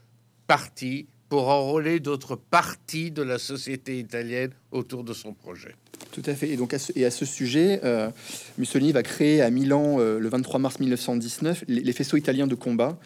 partis, 0.48 1.08
pour 1.30 1.48
enrôler 1.48 2.00
d'autres 2.00 2.36
parties 2.36 3.10
de 3.10 3.24
la 3.24 3.40
société 3.40 3.98
italienne 3.98 4.52
autour 4.72 5.04
de 5.04 5.14
son 5.14 5.34
projet. 5.34 5.76
Tout 6.12 6.22
à 6.28 6.36
fait. 6.36 6.50
Et 6.50 6.58
donc 6.58 6.74
à 6.74 6.80
ce, 6.80 6.92
et 6.96 7.06
à 7.06 7.12
ce 7.12 7.26
sujet, 7.26 7.80
euh, 7.84 8.10
Mussolini 8.60 8.92
va 8.92 9.02
créer 9.02 9.42
à 9.42 9.50
Milan 9.50 9.96
euh, 9.98 10.20
le 10.20 10.30
23 10.30 10.60
mars 10.60 10.80
1919 10.80 11.64
les, 11.68 11.94
faisceaux 11.94 12.18
italiens 12.18 12.46
de 12.46 12.54
combat. 12.54 13.00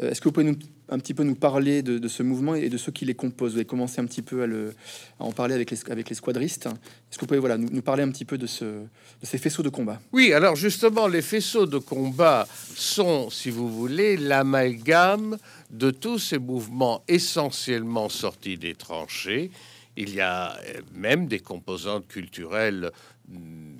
Euh, 0.00 0.10
est-ce 0.10 0.20
que 0.20 0.24
vous 0.24 0.32
pouvez 0.32 0.46
nous, 0.46 0.58
un 0.88 0.98
petit 0.98 1.14
peu 1.14 1.22
nous 1.22 1.34
parler 1.34 1.82
de, 1.82 2.06
ce 2.08 2.22
mouvement 2.22 2.54
et 2.54 2.68
de 2.68 2.76
ceux 2.76 2.92
qui 2.92 3.04
les 3.04 3.14
composent? 3.14 3.52
Vous 3.52 3.58
avez 3.58 3.64
commencé 3.64 4.00
un 4.00 4.06
petit 4.06 4.22
peu 4.22 4.44
à, 4.44 5.24
en 5.24 5.32
parler 5.32 5.54
avec 5.54 5.70
les, 5.70 5.78
avec 5.90 6.14
squadristes. 6.14 6.66
Est-ce 6.66 7.16
que 7.16 7.22
vous 7.22 7.26
pouvez 7.26 7.40
voilà, 7.40 7.58
nous, 7.58 7.82
parler 7.82 8.02
un 8.02 8.10
petit 8.10 8.24
peu 8.24 8.38
de, 8.38 8.46
ce, 8.46 8.64
de 8.64 8.86
ces 9.22 9.38
faisceaux 9.38 9.62
de 9.62 9.68
combat? 9.68 10.00
Oui, 10.12 10.32
alors 10.32 10.56
justement, 10.56 11.08
les 11.08 11.22
faisceaux 11.22 11.66
de 11.66 11.78
combat 11.78 12.46
sont, 12.74 13.30
si 13.30 13.50
vous 13.50 13.68
voulez, 13.68 14.16
l'amalgame 14.16 15.38
de 15.70 15.90
tous 15.90 16.18
ces 16.18 16.38
mouvements 16.38 17.02
essentiellement 17.08 18.08
sortis 18.08 18.56
des 18.56 18.74
tranchées. 18.74 19.50
Il 19.96 20.14
y 20.14 20.20
a 20.20 20.56
euh, 20.56 20.80
même 20.94 21.26
des 21.26 21.40
composantes 21.40 22.06
culturelles 22.06 22.90
mm, 23.28 23.78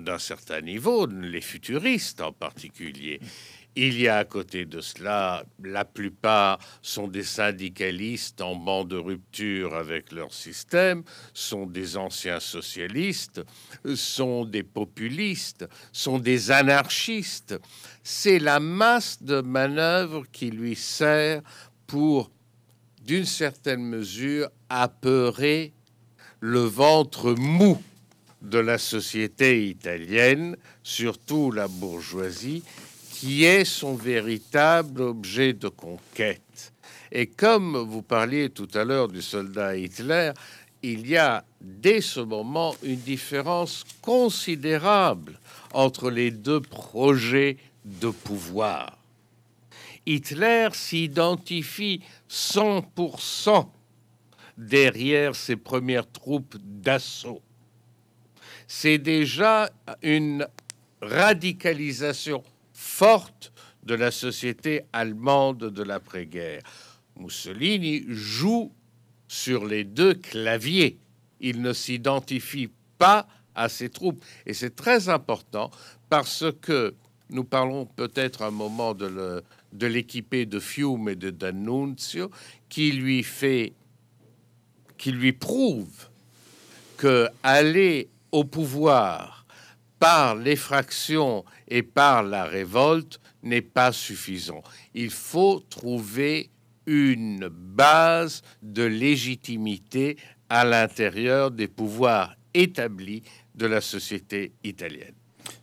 d'un 0.00 0.18
certain 0.18 0.60
niveau, 0.60 1.06
les 1.06 1.40
futuristes 1.40 2.20
en 2.20 2.32
particulier. 2.32 3.20
Il 3.74 3.98
y 3.98 4.06
a 4.06 4.18
à 4.18 4.24
côté 4.26 4.66
de 4.66 4.82
cela, 4.82 5.44
la 5.62 5.86
plupart 5.86 6.58
sont 6.82 7.08
des 7.08 7.22
syndicalistes 7.22 8.42
en 8.42 8.54
banc 8.54 8.84
de 8.84 8.96
rupture 8.96 9.74
avec 9.74 10.12
leur 10.12 10.34
système, 10.34 11.02
sont 11.32 11.64
des 11.64 11.96
anciens 11.96 12.40
socialistes, 12.40 13.40
sont 13.94 14.44
des 14.44 14.62
populistes, 14.62 15.66
sont 15.90 16.18
des 16.18 16.50
anarchistes. 16.50 17.58
C'est 18.02 18.38
la 18.38 18.60
masse 18.60 19.22
de 19.22 19.40
manœuvres 19.40 20.24
qui 20.30 20.50
lui 20.50 20.76
sert 20.76 21.40
pour, 21.86 22.30
d'une 23.06 23.26
certaine 23.26 23.84
mesure, 23.84 24.50
apeurer 24.68 25.72
le 26.40 26.60
ventre 26.60 27.32
mou 27.32 27.80
de 28.42 28.58
la 28.58 28.76
société 28.76 29.66
italienne, 29.66 30.56
surtout 30.82 31.52
la 31.52 31.68
bourgeoisie, 31.68 32.62
qui 33.22 33.44
est 33.44 33.64
son 33.64 33.94
véritable 33.94 35.00
objet 35.00 35.52
de 35.52 35.68
conquête. 35.68 36.72
Et 37.12 37.28
comme 37.28 37.76
vous 37.76 38.02
parliez 38.02 38.50
tout 38.50 38.66
à 38.74 38.82
l'heure 38.82 39.06
du 39.06 39.22
soldat 39.22 39.76
Hitler, 39.76 40.32
il 40.82 41.06
y 41.06 41.16
a 41.16 41.44
dès 41.60 42.00
ce 42.00 42.18
moment 42.18 42.74
une 42.82 42.98
différence 42.98 43.84
considérable 44.00 45.38
entre 45.72 46.10
les 46.10 46.32
deux 46.32 46.60
projets 46.60 47.58
de 47.84 48.10
pouvoir. 48.10 48.98
Hitler 50.04 50.70
s'identifie 50.72 52.00
100% 52.28 53.68
derrière 54.58 55.36
ses 55.36 55.54
premières 55.54 56.10
troupes 56.10 56.56
d'assaut. 56.60 57.40
C'est 58.66 58.98
déjà 58.98 59.70
une 60.02 60.44
radicalisation 61.00 62.42
forte 62.92 63.52
de 63.84 63.94
la 63.94 64.10
société 64.10 64.82
allemande 64.92 65.70
de 65.70 65.82
l'après-guerre. 65.82 66.62
Mussolini 67.16 68.04
joue 68.08 68.70
sur 69.26 69.64
les 69.64 69.84
deux 69.84 70.14
claviers. 70.14 70.98
Il 71.40 71.62
ne 71.62 71.72
s'identifie 71.72 72.68
pas 72.98 73.26
à 73.54 73.70
ses 73.70 73.88
troupes. 73.88 74.22
Et 74.44 74.52
c'est 74.52 74.76
très 74.76 75.08
important 75.08 75.70
parce 76.10 76.44
que 76.60 76.94
nous 77.30 77.44
parlons 77.44 77.86
peut-être 77.86 78.42
un 78.42 78.50
moment 78.50 78.94
de 78.94 79.42
l'équipé 79.86 80.44
de, 80.44 80.60
Fiume 80.60 81.08
et 81.08 81.16
de 81.16 81.30
D'Annunzio 81.30 82.30
qui 82.68 82.92
lui 82.92 83.22
fait, 83.22 83.72
qui 84.98 85.12
lui 85.12 85.32
prouve 85.32 86.08
que 86.98 87.26
aller 87.42 88.10
au 88.32 88.44
pouvoir 88.44 89.41
par 90.02 90.34
l'effraction 90.34 91.44
et 91.68 91.84
par 91.84 92.24
la 92.24 92.42
révolte 92.42 93.20
n'est 93.44 93.62
pas 93.62 93.92
suffisant. 93.92 94.60
Il 94.94 95.10
faut 95.10 95.62
trouver 95.70 96.50
une 96.86 97.48
base 97.48 98.42
de 98.62 98.82
légitimité 98.82 100.16
à 100.48 100.64
l'intérieur 100.64 101.52
des 101.52 101.68
pouvoirs 101.68 102.34
établis 102.52 103.22
de 103.54 103.66
la 103.66 103.80
société 103.80 104.50
italienne. 104.64 105.14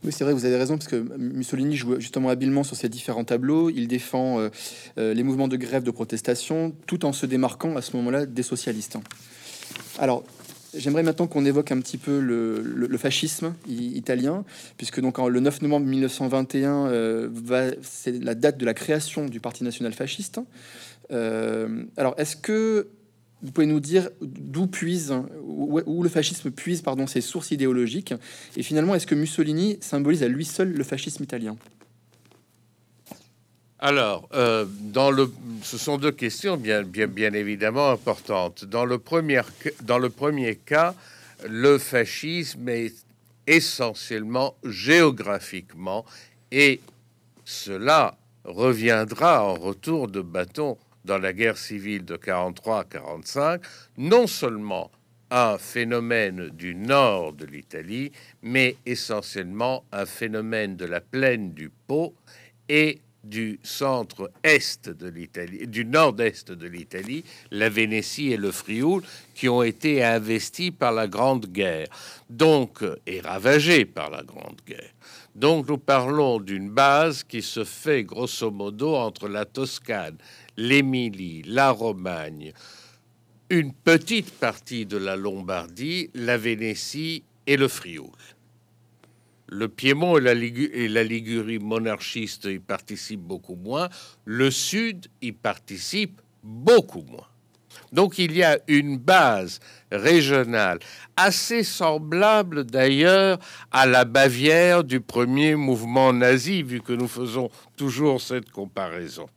Oui, 0.05 0.13
c'est 0.13 0.23
vrai, 0.23 0.31
vous 0.31 0.45
avez 0.45 0.55
raison, 0.55 0.77
parce 0.77 0.87
que 0.87 0.95
Mussolini 1.17 1.75
joue 1.75 1.99
justement 1.99 2.29
habilement 2.29 2.63
sur 2.63 2.77
ces 2.77 2.87
différents 2.87 3.25
tableaux. 3.25 3.69
Il 3.69 3.89
défend 3.89 4.39
euh, 4.39 4.49
euh, 4.97 5.13
les 5.13 5.23
mouvements 5.23 5.49
de 5.49 5.57
grève, 5.57 5.83
de 5.83 5.91
protestation, 5.91 6.73
tout 6.87 7.03
en 7.03 7.11
se 7.11 7.25
démarquant 7.25 7.75
à 7.75 7.81
ce 7.81 7.97
moment-là 7.97 8.25
des 8.25 8.43
socialistes. 8.43 8.97
Alors, 9.97 10.23
J'aimerais 10.75 11.03
maintenant 11.03 11.27
qu'on 11.27 11.45
évoque 11.45 11.71
un 11.71 11.79
petit 11.79 11.97
peu 11.97 12.19
le, 12.19 12.97
fascisme 12.97 13.55
italien, 13.67 14.43
puisque 14.77 14.99
donc 14.99 15.17
le 15.17 15.39
9 15.39 15.61
novembre 15.63 15.85
1921, 15.87 16.87
euh, 16.87 17.71
c'est 17.81 18.23
la 18.23 18.35
date 18.35 18.57
de 18.57 18.65
la 18.65 18.73
création 18.73 19.25
du 19.25 19.39
Parti 19.39 19.63
national 19.63 19.93
fasciste. 19.93 20.39
Euh, 21.11 21.83
alors, 21.97 22.13
est-ce 22.17 22.35
que 22.35 22.89
vous 23.41 23.51
pouvez 23.51 23.67
nous 23.67 23.79
dire 23.79 24.09
d'où 24.21 24.67
puise, 24.67 25.13
où, 25.43 26.03
le 26.03 26.09
fascisme 26.09 26.51
puise, 26.51 26.81
pardon, 26.81 27.07
ses 27.07 27.21
sources 27.21 27.51
idéologiques, 27.51 28.13
et 28.57 28.63
finalement, 28.63 28.95
est-ce 28.95 29.07
que 29.07 29.15
Mussolini 29.15 29.77
symbolise 29.81 30.23
à 30.23 30.27
lui 30.27 30.45
seul 30.45 30.71
le 30.73 30.83
fascisme 30.83 31.23
italien? 31.23 31.55
Alors, 33.79 34.27
euh, 34.33 34.65
dans 34.67 35.09
le, 35.09 35.31
ce 35.63 35.77
sont 35.77 35.97
deux 35.97 36.11
questions 36.11 36.57
bien, 36.57 36.83
évidemment 37.33 37.91
importantes. 37.91 38.65
Dans 38.65 38.83
le, 38.83 38.97
premier, 38.97 39.41
dans 39.83 39.99
le 39.99 40.09
premier 40.09 40.55
cas, 40.55 40.93
le 41.47 41.77
fascisme 41.77 42.67
est 42.67 42.93
essentiellement 43.47 44.55
géographiquement 44.65 46.05
et 46.51 46.81
cela 47.45 48.17
reviendra 48.43 49.45
en 49.45 49.53
retour 49.55 50.09
de 50.09 50.21
bâton 50.21 50.77
dans 51.05 51.17
la 51.17 51.31
guerre 51.31 51.57
civile 51.57 52.03
de 52.03 52.17
43-45, 52.17 53.61
non 53.97 54.27
seulement 54.27 54.91
un 55.31 55.57
phénomène 55.57 56.49
du 56.49 56.75
nord 56.75 57.33
de 57.33 57.45
l'Italie, 57.45 58.11
mais 58.41 58.75
essentiellement 58.85 59.85
un 59.91 60.05
phénomène 60.05 60.75
de 60.75 60.85
la 60.85 60.99
plaine 60.99 61.53
du 61.53 61.69
Pô 61.87 62.13
et 62.67 62.99
du 63.23 63.59
centre-est 63.63 64.89
de 64.89 65.07
l'Italie, 65.07 65.67
du 65.67 65.85
nord-est 65.85 66.51
de 66.51 66.67
l'Italie, 66.67 67.23
la 67.51 67.69
Vénétie 67.69 68.31
et 68.31 68.37
le 68.37 68.51
Frioul, 68.51 69.03
qui 69.35 69.49
ont 69.49 69.63
été 69.63 70.03
investis 70.03 70.71
par 70.71 70.91
la 70.91 71.07
Grande 71.07 71.47
Guerre, 71.47 71.87
donc 72.29 72.83
et 73.05 73.21
ravagés 73.21 73.85
par 73.85 74.09
la 74.09 74.23
Grande 74.23 74.61
Guerre. 74.65 74.93
Donc 75.35 75.67
nous 75.67 75.77
parlons 75.77 76.39
d'une 76.39 76.69
base 76.69 77.23
qui 77.23 77.41
se 77.41 77.63
fait 77.63 78.03
grosso 78.03 78.51
modo 78.51 78.95
entre 78.95 79.27
la 79.27 79.45
Toscane, 79.45 80.17
l'Émilie, 80.57 81.43
la 81.45 81.71
Romagne, 81.71 82.53
une 83.49 83.73
petite 83.73 84.31
partie 84.31 84.85
de 84.85 84.97
la 84.97 85.15
Lombardie, 85.15 86.09
la 86.13 86.37
Vénétie 86.37 87.23
et 87.47 87.57
le 87.57 87.67
Frioul. 87.67 88.11
Le 89.51 89.67
Piémont 89.67 90.17
et 90.17 90.21
la, 90.21 91.03
Ligurie 91.03 91.57
monarchiste 91.57 92.45
y 92.45 92.59
participent 92.59 93.19
beaucoup 93.19 93.55
moins. 93.55 93.89
Le 94.23 94.51
Sud 94.51 95.07
y 95.23 95.31
participe 95.31 96.21
beaucoup 96.43 97.01
moins. 97.01 97.27
Donc 97.91 98.19
il 98.19 98.35
y 98.35 98.43
a 98.43 98.59
une 98.67 98.97
base 98.97 99.59
régionale 99.91 100.77
assez 101.17 101.63
semblable 101.63 102.63
d'ailleurs 102.63 103.39
à 103.71 103.87
la 103.87 104.05
Bavière 104.05 104.83
du 104.83 105.01
premier 105.01 105.55
mouvement 105.55 106.13
nazi, 106.13 106.61
vu 106.61 106.81
que 106.81 106.93
nous 106.93 107.07
faisons 107.07 107.49
toujours 107.75 108.21
cette 108.21 108.51
comparaison, 108.51 109.27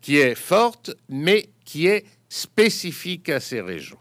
qui 0.00 0.18
est 0.18 0.34
forte, 0.34 0.96
mais 1.08 1.50
qui 1.64 1.86
est 1.86 2.04
spécifique 2.28 3.28
à 3.28 3.38
ces 3.38 3.60
régions. 3.60 3.98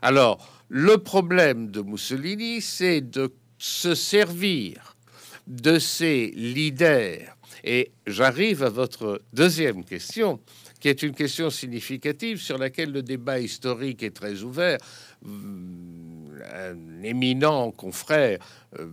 Alors, 0.00 0.64
le 0.68 0.96
problème 0.96 1.70
de 1.70 1.82
Mussolini, 1.82 2.62
c'est 2.62 3.02
de 3.02 3.30
se 3.62 3.94
servir 3.94 4.96
de 5.46 5.78
ces 5.78 6.32
leaders 6.34 7.36
Et 7.62 7.92
j'arrive 8.08 8.64
à 8.64 8.70
votre 8.70 9.22
deuxième 9.32 9.84
question, 9.84 10.40
qui 10.80 10.88
est 10.88 11.04
une 11.04 11.14
question 11.14 11.48
significative 11.48 12.40
sur 12.40 12.58
laquelle 12.58 12.90
le 12.90 13.04
débat 13.04 13.38
historique 13.38 14.02
est 14.02 14.16
très 14.16 14.42
ouvert. 14.42 14.78
Un 15.24 17.02
éminent 17.04 17.70
confrère, 17.70 18.40
euh, 18.80 18.90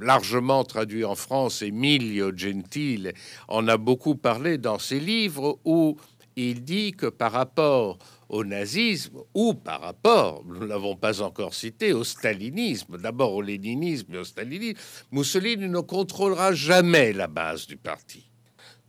largement 0.00 0.64
traduit 0.64 1.04
en 1.04 1.14
France, 1.14 1.60
Emilio 1.60 2.34
Gentile, 2.34 3.12
en 3.46 3.68
a 3.68 3.76
beaucoup 3.76 4.14
parlé 4.14 4.56
dans 4.56 4.78
ses 4.78 5.00
livres 5.00 5.58
où 5.66 5.98
il 6.34 6.64
dit 6.64 6.92
que 6.92 7.06
par 7.06 7.32
rapport 7.32 7.98
au 8.30 8.44
nazisme 8.44 9.18
ou 9.34 9.54
par 9.54 9.80
rapport, 9.80 10.44
nous 10.46 10.64
l'avons 10.66 10.96
pas 10.96 11.20
encore 11.20 11.52
cité, 11.52 11.92
au 11.92 12.04
stalinisme, 12.04 12.96
d'abord 12.96 13.34
au 13.34 13.42
léninisme 13.42 14.14
et 14.14 14.18
au 14.18 14.24
stalinisme, 14.24 14.78
Mussolini 15.10 15.68
ne 15.68 15.80
contrôlera 15.80 16.54
jamais 16.54 17.12
la 17.12 17.26
base 17.26 17.66
du 17.66 17.76
parti. 17.76 18.24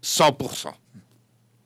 100%. 0.04 0.68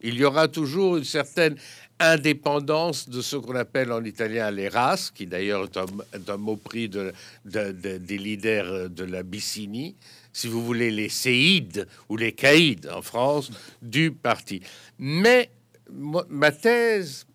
Il 0.02 0.16
y 0.16 0.24
aura 0.24 0.48
toujours 0.48 0.98
une 0.98 1.04
certaine 1.04 1.58
indépendance 2.00 3.10
de 3.10 3.22
ce 3.22 3.36
qu'on 3.36 3.56
appelle 3.56 3.92
en 3.92 4.04
italien 4.04 4.52
les 4.52 4.70
races, 4.70 5.12
qui 5.12 5.26
d'ailleurs 5.26 5.66
est, 5.66 6.30
un, 6.30 6.38
mot 6.38 6.56
pris 6.56 6.90
de, 6.90 7.14
des 7.44 8.18
leaders 8.18 8.90
de 8.90 9.04
la 9.04 9.24
Bicini, 9.24 9.96
si 10.32 10.48
vous 10.48 10.64
voulez, 10.64 10.92
les 10.92 11.10
séides 11.10 11.88
ou 12.10 12.18
les 12.18 12.34
caïds 12.34 12.82
en 12.94 13.02
France, 13.02 13.52
du 13.82 14.12
parti. 14.12 14.62
Mais 15.00 15.50
ma 15.90 16.52
thèse, 16.52 17.26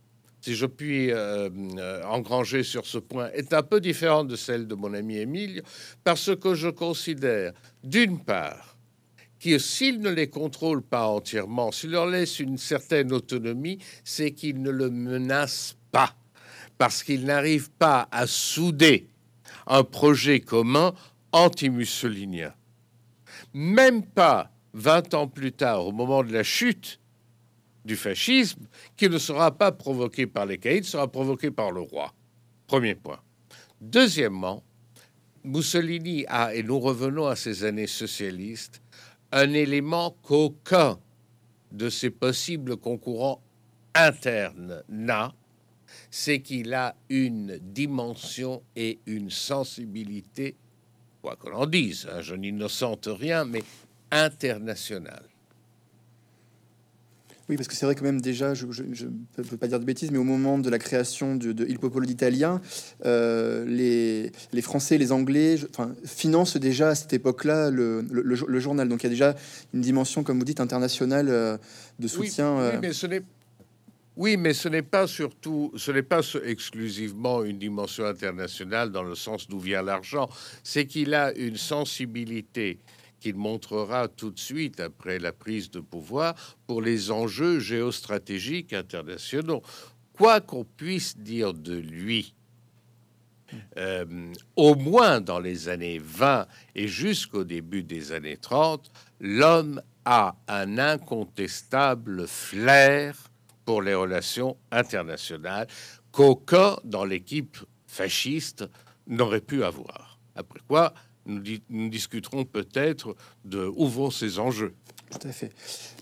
si 0.41 0.55
je 0.55 0.67
puis 0.67 1.11
euh, 1.11 1.51
euh, 1.79 2.03
engranger 2.05 2.63
sur 2.63 2.87
ce 2.87 2.99
point, 2.99 3.31
est 3.35 3.53
un 3.53 3.63
peu 3.63 3.81
différente 3.81 4.29
de 4.29 4.37
celle 4.37 4.67
de 4.67 4.75
mon 4.75 4.95
ami 4.95 5.19
Émile, 5.19 5.63
parce 6.03 6.35
que 6.37 6.55
je 6.55 6.69
considère, 6.69 7.53
d'une 7.85 8.23
part, 8.23 8.77
que 9.39 9.59
s'il 9.59 10.01
ne 10.01 10.11
les 10.11 10.29
contrôle 10.29 10.83
pas 10.83 11.07
entièrement, 11.07 11.73
s'il 11.73 11.91
leur 11.91 12.07
laisse 12.07 12.41
une 12.41 12.59
certaine 12.59 13.13
autonomie, 13.13 13.79
c'est 14.05 14.33
qu'il 14.33 14.63
ne 14.63 14.71
le 14.71 14.91
menace 14.91 15.77
pas, 15.93 16.15
parce 16.79 17.03
qu'il 17.03 17.25
n'arrive 17.25 17.71
pas 17.71 18.09
à 18.11 18.27
souder 18.27 19.09
un 19.67 19.85
projet 19.85 20.41
commun 20.41 20.95
anti-mussolinien. 21.33 22.53
Même 23.55 24.05
pas 24.05 24.51
20 24.75 25.15
ans 25.15 25.27
plus 25.27 25.53
tard, 25.53 25.87
au 25.87 25.93
moment 25.93 26.23
de 26.23 26.33
la 26.33 26.43
chute 26.43 27.01
du 27.91 27.97
fascisme 27.97 28.69
qui 28.97 29.09
ne 29.09 29.19
sera 29.19 29.51
pas 29.51 29.73
provoqué 29.73 30.29
par 30.29 30.47
les 30.47 30.59
caïds, 30.59 30.85
sera 30.85 31.11
provoqué 31.11 31.51
par 31.51 31.73
le 31.73 31.81
roi. 31.81 32.15
Premier 32.69 32.95
point. 32.95 33.19
Deuxièmement, 33.81 34.63
Mussolini 35.43 36.25
a, 36.29 36.55
et 36.55 36.63
nous 36.63 36.79
revenons 36.79 37.27
à 37.27 37.35
ces 37.35 37.65
années 37.65 37.89
socialistes, 37.89 38.81
un 39.33 39.53
élément 39.53 40.17
qu'aucun 40.23 41.01
de 41.73 41.89
ses 41.91 42.11
possibles 42.11 42.77
concurrents 42.77 43.43
internes 43.93 44.85
n'a, 44.89 45.35
c'est 46.13 46.43
qu'il 46.43 46.73
a 46.75 46.95
une 47.09 47.59
dimension 47.61 48.63
et 48.77 49.01
une 49.07 49.31
sensibilité, 49.31 50.55
quoi 51.23 51.35
qu'on 51.35 51.55
en 51.55 51.67
dise, 51.67 52.09
hein, 52.09 52.21
je 52.21 52.37
n'innocente 52.37 53.09
rien, 53.11 53.45
mais 53.45 53.65
internationale. 54.13 55.30
Oui, 57.51 57.57
parce 57.57 57.67
que 57.67 57.75
c'est 57.75 57.85
vrai 57.85 57.97
que 57.97 58.05
même 58.05 58.21
déjà, 58.21 58.55
je 58.55 58.65
ne 58.65 59.43
peux 59.43 59.57
pas 59.57 59.67
dire 59.67 59.81
de 59.81 59.85
bêtises, 59.85 60.13
mais 60.13 60.19
au 60.19 60.25
moment 60.25 60.57
de 60.57 60.71
la 60.71 60.79
création 60.79 61.35
de, 61.35 61.51
de 61.51 61.67
Il 61.69 61.81
Popolo 61.81 62.07
d'Italien, 62.07 62.61
euh, 63.05 63.65
les, 63.67 64.31
les, 64.53 64.63
Français, 64.63 64.99
les 64.99 65.11
Anglais 65.11 65.57
enfin, 65.71 65.93
financent 66.05 66.57
déjà 66.57 66.91
à 66.91 66.95
cette 66.95 67.13
époque-là 67.13 67.71
le, 67.71 68.03
le, 68.09 68.61
journal. 68.61 68.89
Donc 68.89 69.03
il 69.03 69.07
y 69.07 69.09
a 69.09 69.11
déjà 69.11 69.35
une 69.75 69.81
dimension, 69.81 70.23
comme 70.23 70.39
vous 70.39 70.45
dites, 70.45 70.61
internationale 70.61 71.27
euh, 71.29 71.59
de 71.99 72.07
soutien. 72.07 72.55
Oui, 72.55 72.61
oui, 72.63 72.71
euh. 72.73 72.79
mais 72.81 72.93
ce 72.93 73.07
n'est 73.09 73.23
oui, 74.17 74.37
mais 74.37 74.53
ce 74.53 74.69
n'est 74.69 74.83
pas 74.83 75.09
surtout, 75.09 75.73
ce 75.77 75.91
n'est 75.91 76.03
pas 76.03 76.21
exclusivement 76.45 77.43
une 77.43 77.59
dimension 77.59 78.05
internationale 78.05 78.93
dans 78.93 79.03
le 79.03 79.17
sens 79.17 79.49
d'où 79.49 79.59
vient 79.59 79.83
l'argent, 79.83 80.29
c'est 80.63 80.87
qu'il 80.87 81.15
a 81.15 81.33
une 81.33 81.57
sensibilité 81.57 82.79
qu'il 83.21 83.37
montrera 83.37 84.09
tout 84.09 84.31
de 84.31 84.39
suite 84.39 84.81
après 84.81 85.19
la 85.19 85.33
prise 85.33 85.71
de 85.71 85.81
pouvoir 85.81 86.35
pour 86.67 86.83
les 86.83 87.11
enjeux 87.11 87.61
géostratégiques 87.61 88.73
internationaux. 88.73 89.63
Quoi 90.15 90.41
qu'on 90.41 90.65
puisse 90.65 91.17
dire 91.17 91.55
de 91.55 91.77
lui, 91.77 92.35
euh, 93.77 94.33
au 94.57 94.75
moins 94.75 95.21
dans 95.21 95.39
les 95.39 95.69
années 95.69 96.01
20 96.03 96.47
et 96.75 96.89
jusqu'au 96.89 97.45
début 97.45 97.83
des 97.83 98.13
années 98.13 98.37
30, 98.37 98.91
l'homme 99.21 99.83
a 100.05 100.37
un 100.49 100.79
incontestable 100.79 102.27
flair 102.27 103.17
pour 103.65 103.83
les 103.83 103.95
relations 103.95 104.57
internationales 104.71 105.69
qu'aucun 106.13 106.77
dans 106.85 107.05
l'équipe 107.05 107.59
fasciste 107.87 108.65
n'aurait 109.07 109.41
pu 109.41 109.63
avoir. 109.65 110.19
Après 110.35 110.61
quoi, 110.67 110.95
nous, 111.27 111.89
discuterons 111.89 112.45
peut-être 112.45 113.15
de 113.45 113.71
où 113.77 113.87
vont 113.87 114.11
ces 114.11 114.39
enjeux. 114.39 114.75
Tout 115.11 115.27
à 115.27 115.33
fait. 115.33 115.51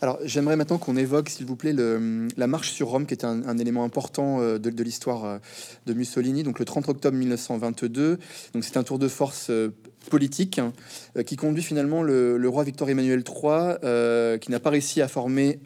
Alors, 0.03 0.18
j'aimerais 0.23 0.57
maintenant 0.57 0.77
qu'on 0.77 0.97
évoque, 0.97 1.31
s'il 1.31 1.47
vous 1.47 1.57
plaît, 1.57 1.75
la 1.75 2.47
marche 2.47 2.73
sur 2.73 2.88
Rome, 2.88 3.07
qui 3.07 3.14
est 3.14 3.25
un, 3.25 3.59
élément 3.59 3.85
important 3.85 4.40
euh, 4.40 4.59
de, 4.59 4.83
l'histoire 4.83 5.25
euh, 5.25 5.38
de 5.87 5.94
Mussolini. 5.94 6.42
Donc, 6.42 6.59
le 6.59 6.66
30 6.66 6.90
octobre 6.90 7.16
1922. 7.16 8.18
Donc, 8.53 8.64
c'est 8.64 8.77
un 8.77 8.83
tour 8.83 8.99
de 8.99 9.09
force 9.09 9.49
euh, 9.49 9.71
politique 10.11 10.59
hein, 10.59 10.73
qui 11.25 11.37
conduit 11.37 11.62
finalement 11.62 12.03
le, 12.03 12.49
roi 12.49 12.64
Victor 12.64 12.90
Emmanuel 12.90 13.25
III, 13.27 14.38
qui 14.40 14.51
n'a 14.51 14.61
pas 14.61 14.71
réussi 14.71 15.03
à 15.03 15.09
former 15.09 15.59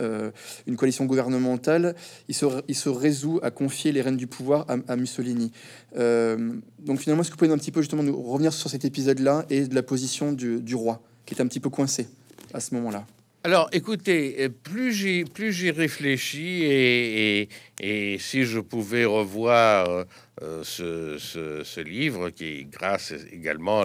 une 0.66 0.76
coalition 0.76 1.04
gouvernementale. 1.04 1.94
Il 2.28 2.34
se, 2.34 2.88
résout 2.88 3.38
à 3.42 3.50
confier 3.52 3.92
les 3.92 4.02
rênes 4.02 4.16
du 4.16 4.26
pouvoir 4.26 4.66
à, 4.68 4.96
Mussolini. 4.96 5.52
donc, 5.94 6.98
finalement, 6.98 7.22
est-ce 7.22 7.30
que 7.30 7.34
vous 7.34 7.38
pouvez 7.38 7.52
un 7.52 7.58
petit 7.58 7.70
peu 7.70 7.82
justement 7.82 8.02
nous 8.02 8.20
revenir 8.20 8.52
sur 8.52 8.68
cet 8.68 8.84
épisode-là 8.84 9.44
et 9.48 9.66
de 9.68 9.74
la 9.76 9.82
position 9.82 10.32
du 10.32 10.74
roi, 10.74 11.02
qui 11.24 11.34
est 11.34 11.40
un 11.40 11.46
petit 11.46 11.60
peu 11.60 11.70
coincé 11.70 12.08
à 12.52 12.58
ce 12.58 12.74
moment-là? 12.74 13.06
Alors, 13.44 13.68
écoutez, 13.72 14.36
euh, 14.38 14.50
plus 14.50 14.92
j'y, 14.92 15.24
plus 15.24 15.68
réfléchis 15.70 16.62
et, 16.62 17.48
et, 17.80 18.16
si 18.18 18.44
je 18.44 18.60
pouvais 18.60 19.04
revoir 19.04 19.90
euh, 19.90 20.04
euh, 20.42 20.62
ce, 20.62 21.18
ce, 21.64 21.80
livre, 21.80 22.30
qui, 22.30 22.66
grâce 22.66 23.12
également 23.32 23.84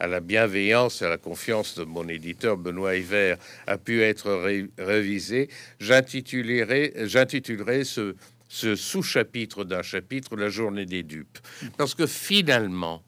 à 0.00 0.06
la, 0.06 0.20
bienveillance 0.20 1.02
et 1.02 1.04
à 1.04 1.10
la 1.10 1.18
confiance 1.18 1.74
de 1.74 1.84
mon 1.84 2.08
éditeur 2.08 2.56
Benoît 2.56 2.96
Hiver, 2.96 3.36
a 3.66 3.76
pu 3.76 4.00
être 4.02 4.42
révisé, 4.78 5.50
j'intitulerai, 5.80 6.94
j'intitulerai 7.04 7.84
ce, 7.84 8.16
ce 8.48 8.74
sous-chapitre 8.74 9.64
d'un 9.64 9.82
chapitre 9.82 10.34
La 10.34 10.48
journée 10.48 10.86
des 10.86 11.02
dupes. 11.02 11.38
Parce 11.76 11.94
que 11.94 12.06
finalement, 12.06 13.02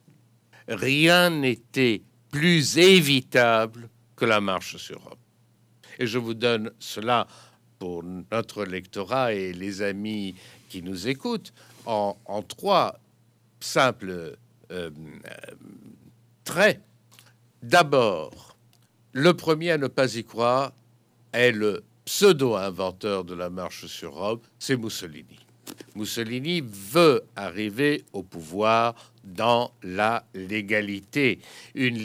rien 0.69 1.31
n'était 1.31 2.03
plus 2.31 2.77
évitable 2.77 3.89
que 4.15 4.27
la 4.27 4.43
marche 4.43 4.77
sur 4.77 5.01
Rome. 5.01 5.17
Et 5.99 6.07
je 6.07 6.19
vous 6.19 6.35
donne 6.35 6.71
cela 6.79 7.27
pour 7.79 8.03
notre 8.03 8.65
lectorat 8.65 9.33
et 9.35 9.53
les 9.53 9.83
amis 9.83 10.35
qui 10.69 10.83
nous 10.83 11.09
écoutent 11.09 11.53
en, 11.85 12.17
trois 12.47 12.99
simples 13.61 14.11
euh, 14.11 14.37
euh, 14.71 14.91
traits. 16.45 16.81
D'abord, 17.63 18.57
le 19.13 19.35
premier 19.35 19.73
à 19.73 19.79
ne 19.79 19.87
pas 19.87 20.17
y 20.17 20.25
croire 20.25 20.73
est 21.33 21.53
le 21.53 21.85
pseudo-inventeur 22.05 23.25
de 23.25 23.35
la 23.35 23.51
marche 23.51 23.87
sur 23.87 24.15
Rome, 24.15 24.41
c'est 24.59 24.77
Mussolini. 24.77 25.39
Mussolini 25.95 26.63
veut 26.65 27.23
arriver 27.35 28.05
au 28.13 28.23
pouvoir 28.23 28.95
dans 29.25 29.73
la 29.83 30.25
légalité, 30.35 31.41
une, 31.75 31.97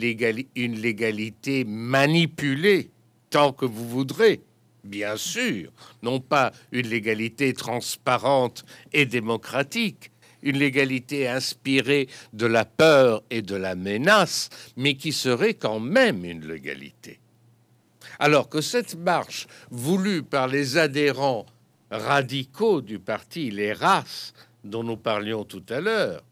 une 0.55 0.79
légalité 0.79 1.63
manipulée 1.65 2.89
tant 3.31 3.53
que 3.53 3.65
vous 3.65 3.87
voudrez, 3.89 4.41
bien 4.83 5.17
sûr, 5.17 5.71
non 6.03 6.19
pas 6.19 6.51
une 6.71 6.87
légalité 6.87 7.53
transparente 7.53 8.63
et 8.93 9.07
démocratique, 9.07 10.11
une 10.43 10.57
légalité 10.57 11.27
inspirée 11.27 12.07
de 12.33 12.45
la 12.45 12.65
peur 12.65 13.23
et 13.29 13.41
de 13.41 13.55
la 13.55 13.75
menace, 13.75 14.49
mais 14.77 14.95
qui 14.95 15.13
serait 15.13 15.55
quand 15.55 15.79
même 15.79 16.23
une 16.25 16.47
légalité. 16.47 17.19
Alors 18.19 18.49
que 18.49 18.61
cette 18.61 18.95
marche, 18.95 19.47
voulue 19.71 20.23
par 20.23 20.47
les 20.47 20.77
adhérents 20.77 21.45
radicaux 21.89 22.81
du 22.81 22.99
parti, 22.99 23.49
les 23.49 23.73
races 23.73 24.33
dont 24.63 24.83
nous 24.83 24.97
parlions 24.97 25.43
tout 25.43 25.63
à 25.69 25.79
l'heure, 25.79 26.23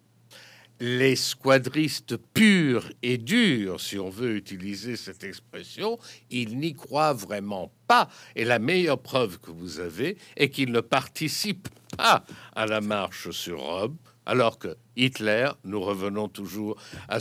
les 0.80 1.16
squadristes 1.16 2.18
purs 2.18 2.90
et 3.02 3.18
durs, 3.18 3.82
si 3.82 4.00
on 4.00 4.10
veut 4.10 4.36
utiliser 4.36 4.96
cette 4.96 5.24
expression, 5.24 6.00
ils 6.30 6.58
n'y 6.58 6.74
croient 6.74 7.14
vraiment 7.14 7.72
pas. 7.88 8.10
Et 8.36 8.46
la 8.46 8.60
meilleure 8.60 9.02
preuve 9.02 9.40
que 9.40 9.52
vous 9.52 9.80
avez 9.80 10.18
est 10.38 10.50
qu'ils 10.50 10.72
ne 10.72 10.82
participent 10.82 11.70
pas 11.98 12.24
à 12.56 12.66
la 12.66 12.82
marche 12.82 13.32
sur 13.32 13.60
Rome, 13.60 13.98
Alors 14.26 14.60
que 14.60 14.78
Hitler, 14.96 15.50
nous 15.64 15.82
revenons 15.82 16.28
toujours 16.28 16.80
à, 17.08 17.18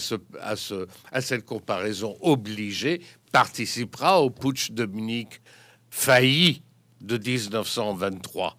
à 1.10 1.20
cette 1.20 1.44
comparaison 1.44 2.16
obligée, 2.20 3.00
participera 3.32 4.20
au 4.20 4.30
putsch 4.30 4.72
de 4.72 4.84
Munich 4.84 5.40
failli 5.90 6.62
de 7.00 7.16
1923. 7.16 8.56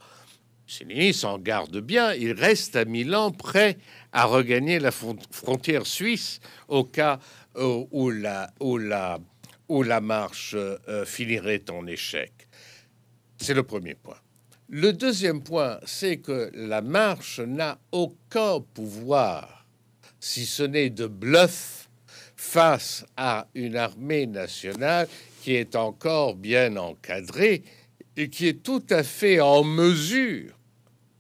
Mussolini 0.70 1.16
s'en 1.16 1.40
garde 1.40 1.80
bien, 1.80 2.14
il 2.14 2.34
reste 2.34 2.76
à 2.76 2.86
Milan 2.86 3.32
prêt 3.32 3.80
à 4.12 4.26
regagner 4.26 4.78
la 4.78 4.92
frontière 4.92 5.88
suisse 5.88 6.40
au 6.68 6.84
cas 6.84 7.20
euh, 7.56 7.86
où, 7.90 8.12
la, 8.12 8.54
où, 8.60 8.78
la, 8.78 9.18
où 9.68 9.82
la 9.82 10.00
marche 10.00 10.54
euh, 10.56 11.06
finirait 11.06 11.64
en 11.72 11.88
échec. 11.88 12.32
C'est 13.38 13.56
le 13.56 13.64
premier 13.64 13.96
point. 13.96 14.20
Le 14.68 14.94
deuxième 14.94 15.42
point, 15.42 15.80
c'est 15.88 16.18
que 16.18 16.52
la 16.54 16.82
marche 16.82 17.40
n'a 17.40 17.80
aucun 17.92 18.60
pouvoir, 18.62 19.66
si 20.20 20.46
ce 20.46 20.62
n'est 20.62 20.92
de 20.92 21.08
bluff, 21.08 21.90
face 22.36 23.06
à 23.18 23.48
une 23.56 23.76
armée 23.76 24.28
nationale 24.28 25.08
qui 25.42 25.56
est 25.56 25.76
encore 25.76 26.36
bien 26.36 26.78
encadrée 26.78 27.64
et 28.16 28.30
qui 28.30 28.48
est 28.48 28.62
tout 28.62 28.84
à 28.92 29.02
fait 29.02 29.40
en 29.40 29.64
mesure 29.64 30.59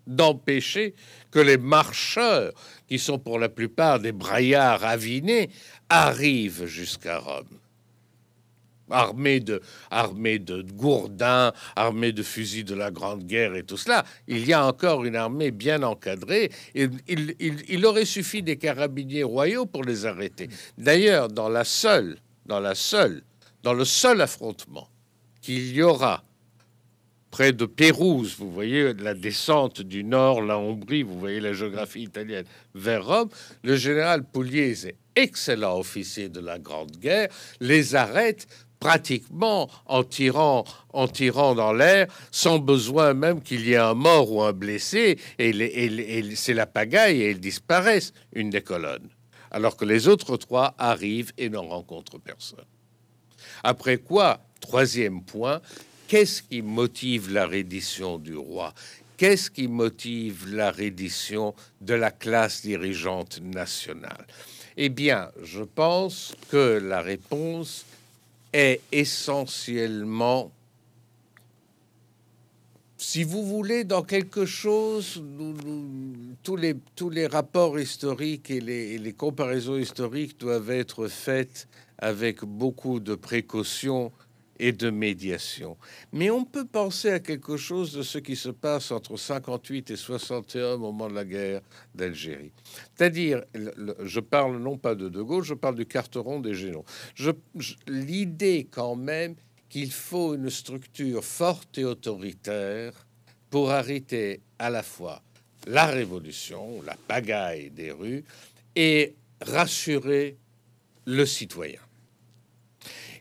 d'empêcher 0.10 0.96
que 1.32 1.40
les 1.40 1.58
marcheurs, 1.58 2.52
qui 2.88 3.00
sont 3.00 3.20
pour 3.20 3.40
la 3.40 3.50
plupart 3.50 4.00
des 4.00 4.12
braillards 4.12 4.84
avinés, 4.84 5.50
arrivent 5.90 6.66
jusqu'à 6.66 7.20
Rome 7.20 7.60
armée 8.92 9.40
de, 9.40 9.62
armée 9.92 10.40
de 10.40 10.62
gourdins, 10.62 11.54
armée 11.76 12.12
de 12.12 12.24
fusils 12.24 12.66
de 12.66 12.76
la 12.76 12.92
Grande 12.92 13.26
Guerre 13.26 13.56
et 13.56 13.64
tout 13.64 13.78
cela. 13.78 14.06
Il 14.28 14.46
y 14.46 14.54
a 14.54 14.66
encore 14.66 15.06
une 15.06 15.16
armée 15.16 15.52
bien 15.52 15.84
encadrée. 15.84 16.52
Il, 16.74 16.92
il, 17.08 17.36
il, 17.68 17.86
aurait 17.86 18.06
suffi 18.06 18.42
des 18.42 18.58
carabiniers 18.58 19.24
royaux 19.24 19.66
pour 19.66 19.84
les 19.84 20.06
arrêter. 20.06 20.50
D'ailleurs, 20.78 21.28
dans 21.30 21.50
la 21.50 21.64
seule, 21.64 22.18
dans 22.46 22.60
la 22.60 22.76
seule, 22.76 23.24
dans 23.64 23.74
le 23.74 23.86
seul 23.86 24.22
affrontement 24.22 24.90
qu'il 25.42 25.74
y 25.74 25.82
aura 25.82 26.24
près 27.32 27.54
de 27.54 27.66
Pérouse, 27.66 28.36
vous 28.38 28.52
voyez 28.52 28.94
la 28.94 29.14
descente 29.14 29.82
du 29.82 30.04
nord, 30.04 30.42
la 30.42 30.58
Hombrie, 30.58 31.04
vous 31.04 31.20
voyez 31.20 31.40
la 31.40 31.54
géographie 31.54 32.04
italienne, 32.04 32.46
vers 32.76 33.06
Rome, 33.06 33.30
le 33.64 33.76
général 33.76 34.24
Pugliese, 34.24 34.92
excellent 35.16 35.78
officier 35.78 36.30
de 36.30 36.40
la 36.40 36.60
Grande 36.60 36.98
Guerre, 36.98 37.30
les 37.60 37.96
arrête 37.96 38.48
pratiquement 38.80 39.70
en 39.86 40.04
tirant, 40.04 40.64
en 40.94 41.08
tirant 41.08 41.54
dans 41.54 41.74
l'air, 41.74 42.08
sans 42.32 42.60
besoin 42.60 43.14
même 43.14 43.42
qu'il 43.42 43.68
y 43.68 43.74
ait 43.74 43.78
un 43.78 43.94
mort 43.94 44.32
ou 44.32 44.42
un 44.42 44.54
blessé, 44.54 45.20
et, 45.38 46.36
c'est 46.36 46.54
la 46.54 46.66
pagaille 46.66 47.22
et 47.22 47.32
ils 47.32 47.40
disparaissent, 47.40 48.14
une 48.34 48.50
des 48.50 48.62
colonnes. 48.62 49.10
Alors 49.52 49.76
que 49.76 49.86
les 49.86 50.08
autres 50.08 50.38
trois 50.38 50.76
arrivent 50.78 51.34
et 51.38 51.50
ne 51.50 51.58
rencontrent 51.58 52.20
personne. 52.20 52.66
Après 53.64 53.98
quoi, 53.98 54.40
troisième 54.62 55.24
point, 55.24 55.60
qu'est-ce 56.10 56.42
qui 56.42 56.62
motive 56.64 57.32
la 57.32 57.46
reddition 57.46 58.18
du 58.18 58.36
roi? 58.36 58.74
Qu'est-ce 59.16 59.52
qui 59.52 59.68
motive 59.68 60.52
la 60.52 60.72
reddition 60.72 61.54
de 61.82 61.94
la 61.94 62.10
classe 62.10 62.64
dirigeante 62.64 63.40
nationale? 63.42 64.26
Eh 64.76 64.90
bien, 64.90 65.30
je 65.44 65.62
pense 65.62 66.36
que 66.50 66.80
la 66.82 67.02
réponse 67.02 67.86
est 68.52 68.82
essentiellement, 68.92 70.52
si 72.98 73.24
vous 73.24 73.46
voulez, 73.46 73.84
dans 73.84 74.04
quelque 74.04 74.46
chose, 74.46 75.22
tous, 76.42 76.58
les, 76.58 77.28
rapports 77.28 77.80
historiques 77.80 78.50
et 78.50 78.62
les, 78.62 78.98
les 78.98 79.14
comparaisons 79.14 79.78
historiques 79.78 80.40
doivent 80.40 80.72
être 80.72 81.08
faites 81.08 81.68
avec 82.00 82.44
beaucoup 82.44 83.00
de 83.00 83.14
précautions 83.14 84.12
et 84.60 84.72
de 84.72 84.90
médiation. 84.90 85.78
Mais 86.12 86.30
on 86.30 86.44
peut 86.44 86.66
penser 86.66 87.10
à 87.10 87.20
quelque 87.20 87.58
chose 87.58 87.94
de 87.94 88.02
ce 88.02 88.18
qui 88.18 88.36
se 88.36 88.50
passe 88.50 88.92
entre 88.92 89.18
58 89.18 89.92
et 89.92 89.96
61 89.96 90.74
au 90.74 90.78
moment 90.78 91.10
de 91.10 91.16
la 91.16 91.26
guerre 91.26 91.62
d'Algérie. 91.96 92.52
C'est-à-dire, 92.96 93.44
je 94.04 94.20
parle 94.20 94.58
non 94.58 94.78
pas 94.78 94.96
de 94.96 95.10
De 95.10 95.22
Gaulle, 95.22 95.44
je 95.44 95.54
parle 95.54 95.76
du 95.76 95.86
carteron 95.86 96.40
des 96.40 96.54
Génons. 96.54 96.84
L'idée 97.88 98.68
quand 98.70 98.96
même 98.96 99.36
qu'il 99.70 99.92
faut 99.92 100.36
une 100.36 100.50
structure 100.50 101.24
forte 101.24 101.78
et 101.78 101.86
autoritaire 101.86 102.94
pour 103.50 103.72
arrêter 103.72 104.42
à 104.58 104.70
la 104.70 104.84
fois 104.84 105.22
la 105.68 105.86
révolution, 105.86 106.82
la 106.84 106.96
pagaille 107.08 107.70
des 107.70 107.92
rues, 107.92 108.24
et 108.76 109.16
rassurer 109.42 110.38
le 111.06 111.26
citoyen. 111.26 111.80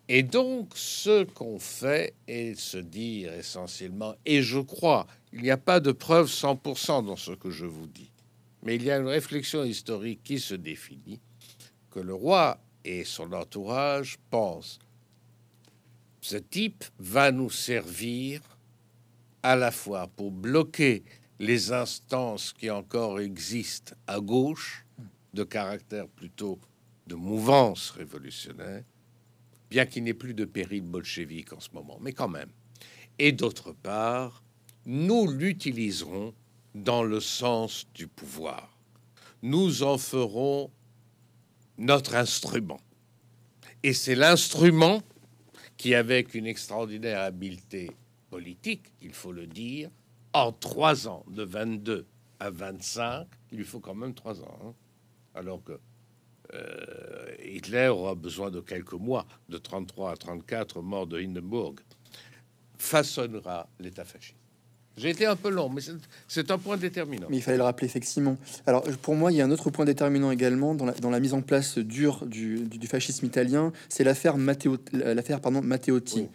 Et 0.09 0.23
donc, 0.23 0.71
ce 0.75 1.25
qu'on 1.25 1.59
fait 1.59 2.15
est 2.27 2.59
se 2.59 2.79
dire 2.79 3.33
essentiellement, 3.35 4.15
et 4.25 4.43
je 4.43 4.59
crois, 4.59 5.07
il 5.35 5.43
n'y 5.43 5.51
a 5.51 5.59
pas 5.59 5.81
de 5.81 5.93
preuve 5.93 6.29
100% 6.29 7.05
dans 7.05 7.17
ce 7.17 7.33
que 7.33 7.51
je 7.51 7.67
vous 7.67 7.87
dis, 7.87 8.11
mais 8.63 8.77
il 8.77 8.85
y 8.85 8.91
a 8.91 8.97
une 8.97 9.07
réflexion 9.07 9.65
historique 9.65 10.23
qui 10.25 10.41
se 10.41 10.55
définit, 10.55 11.21
que 11.91 12.01
le 12.01 12.15
roi 12.15 12.59
et 12.85 13.05
son 13.05 13.33
entourage 13.35 14.17
pensent, 14.31 14.79
ce 16.23 16.37
type 16.37 16.85
va 16.99 17.31
nous 17.31 17.51
servir 17.51 18.41
à 19.43 19.57
la 19.57 19.71
fois 19.71 20.09
pour 20.17 20.31
bloquer 20.31 21.05
les 21.39 21.73
instances 21.73 22.55
qui 22.55 22.71
encore 22.71 23.21
existent 23.21 23.95
à 24.07 24.21
gauche, 24.21 24.87
de 25.35 25.45
caractère 25.45 26.09
plutôt 26.09 26.59
de 27.07 27.15
mouvance 27.15 27.91
révolutionnaire, 27.91 28.83
bien 29.71 29.87
qu'il 29.87 30.05
n'y 30.05 30.11
ait 30.11 30.15
plus 30.15 30.35
de 30.35 30.45
péril 30.45 30.83
bolchevique 30.83 31.53
en 31.53 31.61
ce 31.61 31.71
moment, 31.73 31.99
mais 32.01 32.13
quand 32.13 32.29
même. 32.29 32.51
Et 33.19 33.33
d'autre 33.33 33.73
part, 33.73 34.43
nous 34.87 35.31
l'utiliserons 35.31 36.35
dans 36.75 37.03
le 37.03 37.21
sens 37.21 37.87
du 37.95 38.07
pouvoir. 38.07 38.79
Nous 39.43 39.83
en 39.83 39.99
ferons 39.99 40.71
notre 41.77 42.15
instrument. 42.15 42.81
Et 43.83 43.93
c'est 43.93 44.15
l'instrument 44.15 45.03
qui, 45.77 45.95
avec 45.95 46.35
une 46.35 46.47
extraordinaire 46.47 47.21
habileté 47.21 47.91
politique, 48.31 48.93
il 49.01 49.13
faut 49.13 49.33
le 49.33 49.47
dire, 49.47 49.91
en 50.33 50.53
trois 50.53 51.09
ans, 51.09 51.25
de 51.29 51.43
22 51.45 52.07
à 52.41 52.51
25, 52.51 53.27
il 53.53 53.59
lui 53.59 53.65
faut 53.65 53.81
quand 53.81 53.95
même 53.95 54.15
trois 54.15 54.41
ans. 54.41 54.59
Hein. 54.65 54.75
alors 55.35 55.63
que 55.63 55.81
euh, 56.55 57.27
Hitler 57.45 57.89
aura 57.89 58.15
besoin 58.15 58.51
de 58.51 58.61
quelques 58.61 58.93
mois, 58.93 59.27
de 59.49 59.59
33 59.59 60.13
à 60.13 60.17
34, 60.17 60.81
mort 60.83 61.07
de 61.07 61.21
Hindenburg, 61.21 61.77
façonnera 62.79 63.69
l'État 63.81 64.05
fasciste. 64.05 64.35
J'ai 64.99 65.11
été 65.11 65.27
un 65.27 65.37
peu 65.37 65.49
long, 65.49 65.69
mais 65.69 65.81
c'est 66.27 66.51
un 66.51 66.59
point 66.59 66.77
déterminant. 66.77 67.29
Mais 67.31 67.37
il 67.37 67.43
fallait 67.43 67.57
le 67.57 67.63
rappeler, 67.63 67.87
effectivement. 67.87 68.37
Alors, 68.67 68.83
pour 69.01 69.15
moi, 69.15 69.31
il 69.31 69.37
y 69.37 69.41
a 69.41 69.45
un 69.45 69.51
autre 69.53 69.71
point 69.71 69.85
déterminant 69.85 70.33
également 70.33 70.75
dans 70.75 70.87
la, 70.87 70.93
dans 70.93 71.11
la 71.11 71.21
mise 71.21 71.35
en 71.35 71.41
place 71.41 71.79
dure 71.79 72.27
du, 72.27 72.65
du, 72.65 72.87
fascisme 72.89 73.25
italien, 73.25 73.73
c'est 73.89 74.03
l'affaire 74.03 74.37
l'affaire 74.93 75.41
pardon, 75.41 75.63
Matteotti, 75.63 76.27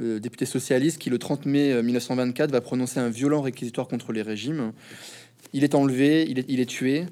euh, 0.00 0.20
député 0.20 0.46
socialiste, 0.46 0.98
qui 0.98 1.10
le 1.10 1.18
30 1.18 1.46
mai 1.46 1.82
1924 1.82 2.52
va 2.52 2.60
prononcer 2.60 3.00
un 3.00 3.08
violent 3.08 3.42
réquisitoire 3.42 3.88
contre 3.88 4.12
les 4.12 4.22
régimes. 4.22 4.72
Il 5.52 5.64
est 5.64 5.74
enlevé, 5.74 6.24
il 6.28 6.38
est, 6.38 6.46
il 6.48 6.60
est 6.60 6.66
tué. 6.66 7.06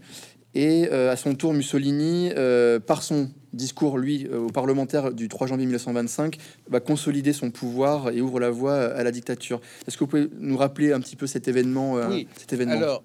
Et 0.55 0.89
euh, 0.91 1.11
à 1.11 1.17
son 1.17 1.35
tour, 1.35 1.55
Mussolini, 1.55 2.31
euh, 2.37 2.79
par 2.79 3.03
son 3.03 3.31
discours, 3.53 3.97
lui, 3.97 4.27
euh, 4.27 4.39
aux 4.39 4.51
parlementaires 4.51 5.13
du 5.13 5.29
3 5.29 5.47
janvier 5.47 5.65
1925, 5.65 6.37
va 6.69 6.81
consolider 6.81 7.33
son 7.33 7.51
pouvoir 7.51 8.11
et 8.11 8.21
ouvre 8.21 8.39
la 8.39 8.51
voie 8.51 8.77
à 8.77 9.03
la 9.03 9.11
dictature. 9.11 9.61
Est-ce 9.87 9.97
que 9.97 10.05
vous 10.05 10.11
pouvez 10.11 10.29
nous 10.39 10.57
rappeler 10.57 10.93
un 10.93 11.01
petit 11.01 11.17
peu 11.17 11.27
cet 11.27 11.49
événement 11.49 11.95
Oui, 12.09 12.29
cet 12.37 12.53
événement? 12.53 12.75
Alors, 12.75 13.05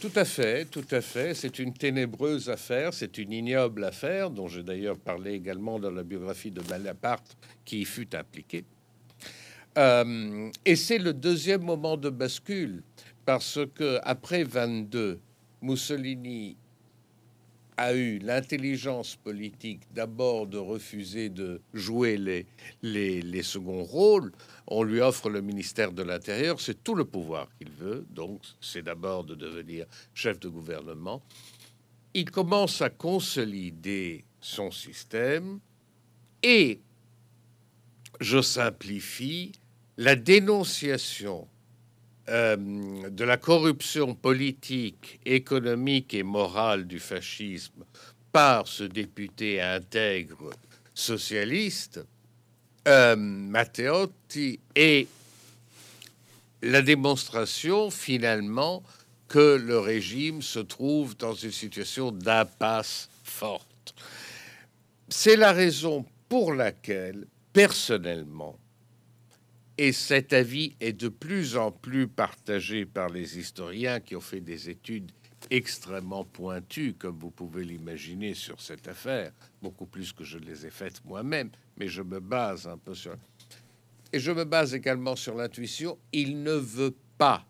tout 0.00 0.10
à 0.16 0.24
fait, 0.24 0.64
tout 0.64 0.86
à 0.90 1.02
fait. 1.02 1.34
C'est 1.34 1.58
une 1.58 1.74
ténébreuse 1.74 2.48
affaire, 2.48 2.94
c'est 2.94 3.18
une 3.18 3.32
ignoble 3.32 3.84
affaire, 3.84 4.30
dont 4.30 4.48
j'ai 4.48 4.62
d'ailleurs 4.62 4.98
parlé 4.98 5.32
également 5.32 5.78
dans 5.78 5.90
la 5.90 6.02
biographie 6.02 6.50
de 6.50 6.62
Bonaparte, 6.62 7.36
qui 7.66 7.82
y 7.82 7.84
fut 7.84 8.14
impliqué. 8.16 8.64
et 9.76 10.76
c'est 10.76 10.98
le 10.98 11.12
deuxième 11.12 11.62
moment 11.62 11.98
de 11.98 12.08
bascule, 12.08 12.82
parce 13.26 13.60
que 13.74 13.98
après 14.02 14.44
22, 14.44 15.20
Mussolini 15.62 16.56
a 17.78 17.94
eu 17.94 18.18
l'intelligence 18.18 19.14
politique 19.14 19.82
d'abord 19.94 20.48
de 20.48 20.58
refuser 20.58 21.28
de 21.28 21.60
jouer 21.72 22.16
les, 22.16 22.46
les, 23.22 23.42
seconds 23.44 23.84
rôles. 23.84 24.32
On 24.66 24.82
lui 24.82 25.00
offre 25.00 25.30
le 25.30 25.40
ministère 25.40 25.92
de 25.92 26.02
l'Intérieur, 26.02 26.60
c'est 26.60 26.82
tout 26.82 26.96
le 26.96 27.04
pouvoir 27.04 27.48
qu'il 27.56 27.70
veut, 27.70 28.04
donc 28.10 28.40
c'est 28.60 28.82
d'abord 28.82 29.22
de 29.22 29.36
devenir 29.36 29.86
chef 30.12 30.40
de 30.40 30.48
gouvernement. 30.48 31.22
Il 32.14 32.30
commence 32.32 32.82
à 32.82 32.90
consolider 32.90 34.24
son 34.40 34.72
système 34.72 35.60
et, 36.42 36.80
je 38.20 38.42
simplifie, 38.42 39.52
la 39.96 40.16
dénonciation 40.16 41.46
euh, 42.28 42.56
de 43.08 43.24
la 43.24 43.36
corruption 43.36 44.14
politique, 44.14 45.20
économique 45.24 46.12
et 46.14 46.22
morale 46.22 46.86
du 46.86 46.98
fascisme 46.98 47.84
par 48.32 48.68
ce 48.68 48.84
député 48.84 49.60
intègre 49.60 50.50
socialiste, 50.94 52.00
euh, 52.86 53.16
Matteotti, 53.16 54.60
est 54.74 55.08
la 56.62 56.82
démonstration 56.82 57.90
finalement 57.90 58.82
que 59.28 59.56
le 59.56 59.78
régime 59.78 60.42
se 60.42 60.58
trouve 60.58 61.16
dans 61.16 61.34
une 61.34 61.52
situation 61.52 62.10
d'impasse 62.10 63.08
forte. 63.24 63.94
C'est 65.08 65.36
la 65.36 65.52
raison 65.52 66.04
pour 66.28 66.52
laquelle, 66.52 67.26
personnellement, 67.52 68.56
et 69.78 69.92
cet 69.92 70.32
avis 70.32 70.74
est 70.80 70.92
de 70.92 71.08
plus 71.08 71.56
en 71.56 71.70
plus 71.70 72.08
partagé 72.08 72.84
par 72.84 73.08
les 73.08 73.38
historiens 73.38 74.00
qui 74.00 74.16
ont 74.16 74.20
fait 74.20 74.40
des 74.40 74.68
études 74.68 75.12
extrêmement 75.50 76.24
pointues, 76.24 76.94
comme 76.98 77.16
vous 77.16 77.30
pouvez 77.30 77.64
l'imaginer, 77.64 78.34
sur 78.34 78.60
cette 78.60 78.88
affaire, 78.88 79.30
beaucoup 79.62 79.86
plus 79.86 80.12
que 80.12 80.24
je 80.24 80.36
les 80.38 80.66
ai 80.66 80.70
faites 80.70 81.04
moi-même, 81.04 81.50
mais 81.76 81.86
je 81.86 82.02
me 82.02 82.18
base 82.18 82.66
un 82.66 82.76
peu 82.76 82.92
sur... 82.92 83.14
Et 84.12 84.18
je 84.18 84.32
me 84.32 84.44
base 84.44 84.74
également 84.74 85.14
sur 85.14 85.36
l'intuition, 85.36 85.96
il 86.12 86.42
ne 86.42 86.54
veut 86.54 86.96
pas 87.16 87.46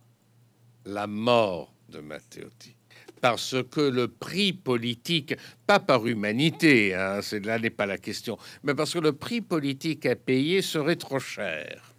la 0.84 1.06
mort 1.06 1.72
de 1.88 2.00
Matteotti. 2.00 2.74
Parce 3.22 3.56
que 3.70 3.80
le 3.80 4.08
prix 4.08 4.52
politique, 4.52 5.34
pas 5.66 5.80
par 5.80 6.06
humanité, 6.06 6.94
hein, 6.94 7.20
là 7.42 7.58
n'est 7.58 7.70
pas 7.70 7.86
la 7.86 7.98
question, 7.98 8.36
mais 8.62 8.74
parce 8.74 8.92
que 8.92 8.98
le 8.98 9.12
prix 9.12 9.40
politique 9.40 10.04
à 10.04 10.14
payer 10.14 10.60
serait 10.60 10.96
trop 10.96 11.18
cher 11.18 11.94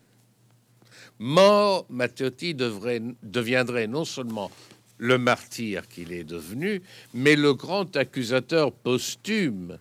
mort, 1.20 1.86
Matteotti 1.90 2.56
deviendrait 2.56 3.88
non 3.88 4.06
seulement 4.06 4.50
le 4.98 5.18
martyr 5.18 5.88
qu'il 5.88 6.12
est 6.12 6.24
devenu, 6.24 6.82
mais 7.14 7.36
le 7.36 7.54
grand 7.54 7.96
accusateur 7.96 8.72
posthume 8.72 9.78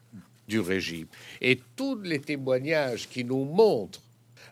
du 0.46 0.61
régime. 0.61 1.07
Et 1.40 1.61
tous 1.77 2.01
les 2.03 2.20
témoignages 2.20 3.09
qui 3.09 3.24
nous 3.24 3.44
montrent 3.44 4.03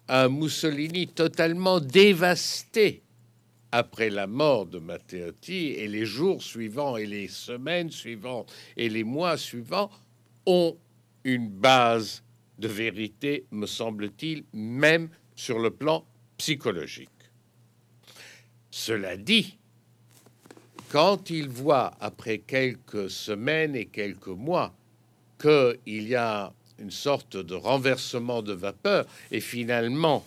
un 0.08 0.28
Mussolini 0.28 1.08
totalement 1.08 1.80
dévasté 1.80 3.02
après 3.72 4.10
la 4.10 4.26
mort 4.26 4.66
de 4.66 4.78
Matteotti 4.78 5.68
et 5.72 5.88
les 5.88 6.06
jours 6.06 6.42
suivants 6.42 6.96
et 6.96 7.06
les 7.06 7.28
semaines 7.28 7.90
suivantes 7.90 8.52
et 8.76 8.88
les 8.88 9.04
mois 9.04 9.36
suivants 9.36 9.90
ont 10.46 10.76
une 11.24 11.48
base 11.48 12.22
de 12.58 12.68
vérité, 12.68 13.44
me 13.50 13.66
semble-t-il, 13.66 14.44
même 14.52 15.08
sur 15.34 15.58
le 15.58 15.70
plan 15.70 16.04
psychologique. 16.36 17.08
Cela 18.70 19.16
dit, 19.16 19.56
quand 20.90 21.30
il 21.30 21.48
voit, 21.48 21.92
après 22.00 22.38
quelques 22.38 23.10
semaines 23.10 23.74
et 23.74 23.86
quelques 23.86 24.26
mois, 24.28 24.74
qu'il 25.40 26.08
y 26.08 26.14
a 26.14 26.52
une 26.78 26.90
sorte 26.90 27.36
de 27.36 27.54
renversement 27.54 28.42
de 28.42 28.52
vapeur 28.52 29.06
et 29.30 29.40
finalement 29.40 30.24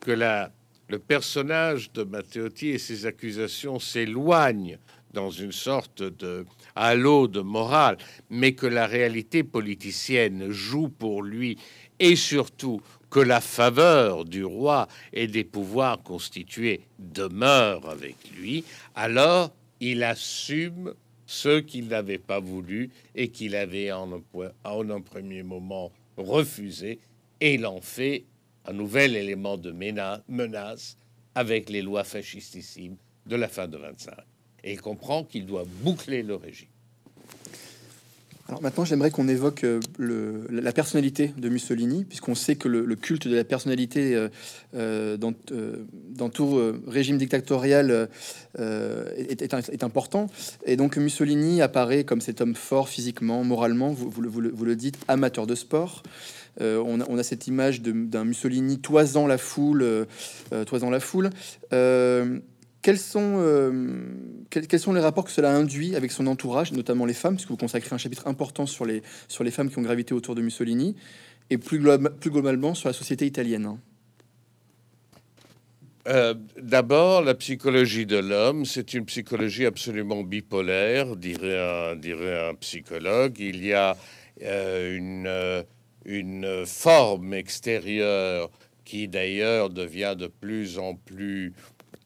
que 0.00 0.10
la, 0.10 0.52
le 0.88 0.98
personnage 0.98 1.92
de 1.92 2.02
Matteotti 2.04 2.68
et 2.68 2.78
ses 2.78 3.06
accusations 3.06 3.78
s'éloignent 3.78 4.78
dans 5.12 5.30
une 5.30 5.52
sorte 5.52 6.02
de 6.02 6.46
halo 6.76 7.28
de 7.28 7.40
morale, 7.40 7.98
mais 8.30 8.52
que 8.52 8.66
la 8.66 8.86
réalité 8.86 9.42
politicienne 9.42 10.50
joue 10.50 10.88
pour 10.88 11.22
lui 11.22 11.58
et 11.98 12.14
surtout 12.14 12.80
que 13.10 13.20
la 13.20 13.40
faveur 13.40 14.24
du 14.24 14.44
roi 14.44 14.88
et 15.12 15.26
des 15.26 15.44
pouvoirs 15.44 16.02
constitués 16.02 16.80
demeure 16.98 17.88
avec 17.88 18.16
lui, 18.36 18.64
alors 18.94 19.50
il 19.80 20.02
assume 20.02 20.94
ce 21.26 21.60
qu'il 21.60 21.88
n'avait 21.88 22.18
pas 22.18 22.40
voulu 22.40 22.90
et 23.14 23.28
qu'il 23.28 23.54
avait 23.54 23.92
en 23.92 24.10
un, 24.12 25.00
premier 25.00 25.42
moment 25.42 25.92
refusé, 26.16 26.98
et 27.40 27.54
il 27.54 27.66
en 27.66 27.80
fait 27.80 28.24
un 28.64 28.72
nouvel 28.72 29.14
élément 29.14 29.56
de 29.56 29.70
menace 29.70 30.96
avec 31.34 31.70
les 31.70 31.82
lois 31.82 32.04
fascistissimes 32.04 32.96
de 33.26 33.36
la 33.36 33.48
fin 33.48 33.68
de 33.68 33.76
25. 33.76 34.14
Et 34.64 34.72
il 34.72 34.80
comprend 34.80 35.22
qu'il 35.22 35.46
doit 35.46 35.64
boucler 35.82 36.22
le 36.22 36.34
régime. 36.34 36.68
Alors 38.48 38.62
maintenant, 38.62 38.86
j'aimerais 38.86 39.10
qu'on 39.10 39.28
évoque 39.28 39.64
euh, 39.64 39.78
la 40.50 40.72
personnalité 40.72 41.34
de 41.36 41.50
Mussolini, 41.50 42.04
puisqu'on 42.04 42.34
sait 42.34 42.56
que 42.56 42.66
le, 42.66 42.96
culte 42.96 43.28
de 43.28 43.36
la 43.36 43.44
personnalité 43.44 44.14
euh, 44.14 44.28
euh, 44.74 45.18
dans, 45.18 46.30
tout 46.30 46.58
régime 46.86 47.18
dictatorial 47.18 48.08
est, 48.58 49.84
important. 49.84 50.28
Et 50.64 50.76
donc 50.76 50.96
Mussolini 50.96 51.60
apparaît 51.60 52.04
comme 52.04 52.22
cet 52.22 52.40
homme 52.40 52.54
fort 52.54 52.88
physiquement, 52.88 53.44
moralement, 53.44 53.92
vous, 53.92 54.22
le, 54.22 54.76
dites, 54.76 54.98
amateur 55.08 55.46
de 55.46 55.54
sport. 55.54 56.02
On 56.60 57.00
a, 57.00 57.04
on, 57.08 57.18
a, 57.18 57.22
cette 57.22 57.48
image 57.48 57.82
d'un 57.82 58.24
Mussolini 58.24 58.78
toisant 58.78 59.26
la 59.26 59.38
foule, 59.38 60.06
toisant 60.66 60.88
la 60.88 61.00
foule. 61.00 61.28
Quels 62.80 62.98
sont, 62.98 63.36
euh, 63.38 64.06
quels, 64.50 64.78
sont 64.78 64.92
les 64.92 65.00
rapports 65.00 65.24
que 65.24 65.32
cela 65.32 65.50
induit 65.52 65.96
avec 65.96 66.12
son 66.12 66.26
entourage, 66.28 66.72
notamment 66.72 67.06
les 67.06 67.14
femmes, 67.14 67.34
puisque 67.34 67.50
vous 67.50 67.56
consacrez 67.56 67.92
un 67.92 67.98
chapitre 67.98 68.28
important 68.28 68.66
sur 68.66 68.84
les, 68.84 69.02
sur 69.26 69.42
les 69.42 69.50
femmes 69.50 69.68
qui 69.68 69.78
ont 69.78 69.82
gravité 69.82 70.14
autour 70.14 70.36
de 70.36 70.42
Mussolini, 70.42 70.94
et 71.50 71.58
plus, 71.58 71.80
globalement 71.80 72.74
sur 72.74 72.88
la 72.88 72.92
société 72.92 73.26
italienne 73.26 73.78
euh, 76.06 76.34
D'abord, 76.60 77.22
la 77.22 77.34
psychologie 77.34 78.06
de 78.06 78.18
l'homme, 78.18 78.64
c'est 78.64 78.94
une 78.94 79.06
psychologie 79.06 79.66
absolument 79.66 80.22
bipolaire, 80.22 81.16
dirait 81.16 81.58
un, 81.58 81.96
dirait 81.96 82.48
un 82.50 82.54
psychologue. 82.54 83.34
Il 83.40 83.64
y 83.64 83.72
a 83.72 83.96
euh, 84.42 84.96
une, 84.96 85.64
une 86.04 86.64
forme 86.64 87.34
extérieure 87.34 88.50
qui 88.84 89.08
d'ailleurs 89.08 89.68
devient 89.68 90.14
de 90.16 90.28
plus 90.28 90.78
en 90.78 90.94
plus 90.94 91.52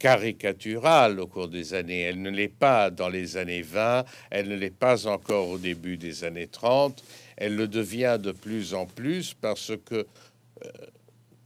caricaturale 0.03 1.21
au 1.21 1.29
cours 1.29 1.47
des 1.47 1.75
années. 1.75 2.01
Elle 2.01 2.21
ne 2.21 2.31
l'est 2.31 2.49
pas 2.49 2.91
dans 2.91 3.09
les 3.09 3.37
années 3.37 3.63
20, 3.63 4.05
elle 4.31 4.49
ne 4.49 4.57
l'est 4.57 4.77
pas 4.77 5.07
encore 5.07 5.49
au 5.49 5.59
début 5.59 5.97
des 5.97 6.25
années 6.25 6.49
30, 6.49 7.05
elle 7.37 7.55
le 7.55 7.69
devient 7.69 8.19
de 8.21 8.33
plus 8.33 8.75
en 8.75 8.85
plus 8.85 9.33
parce 9.33 9.71
que 9.85 9.95
euh, 9.95 10.69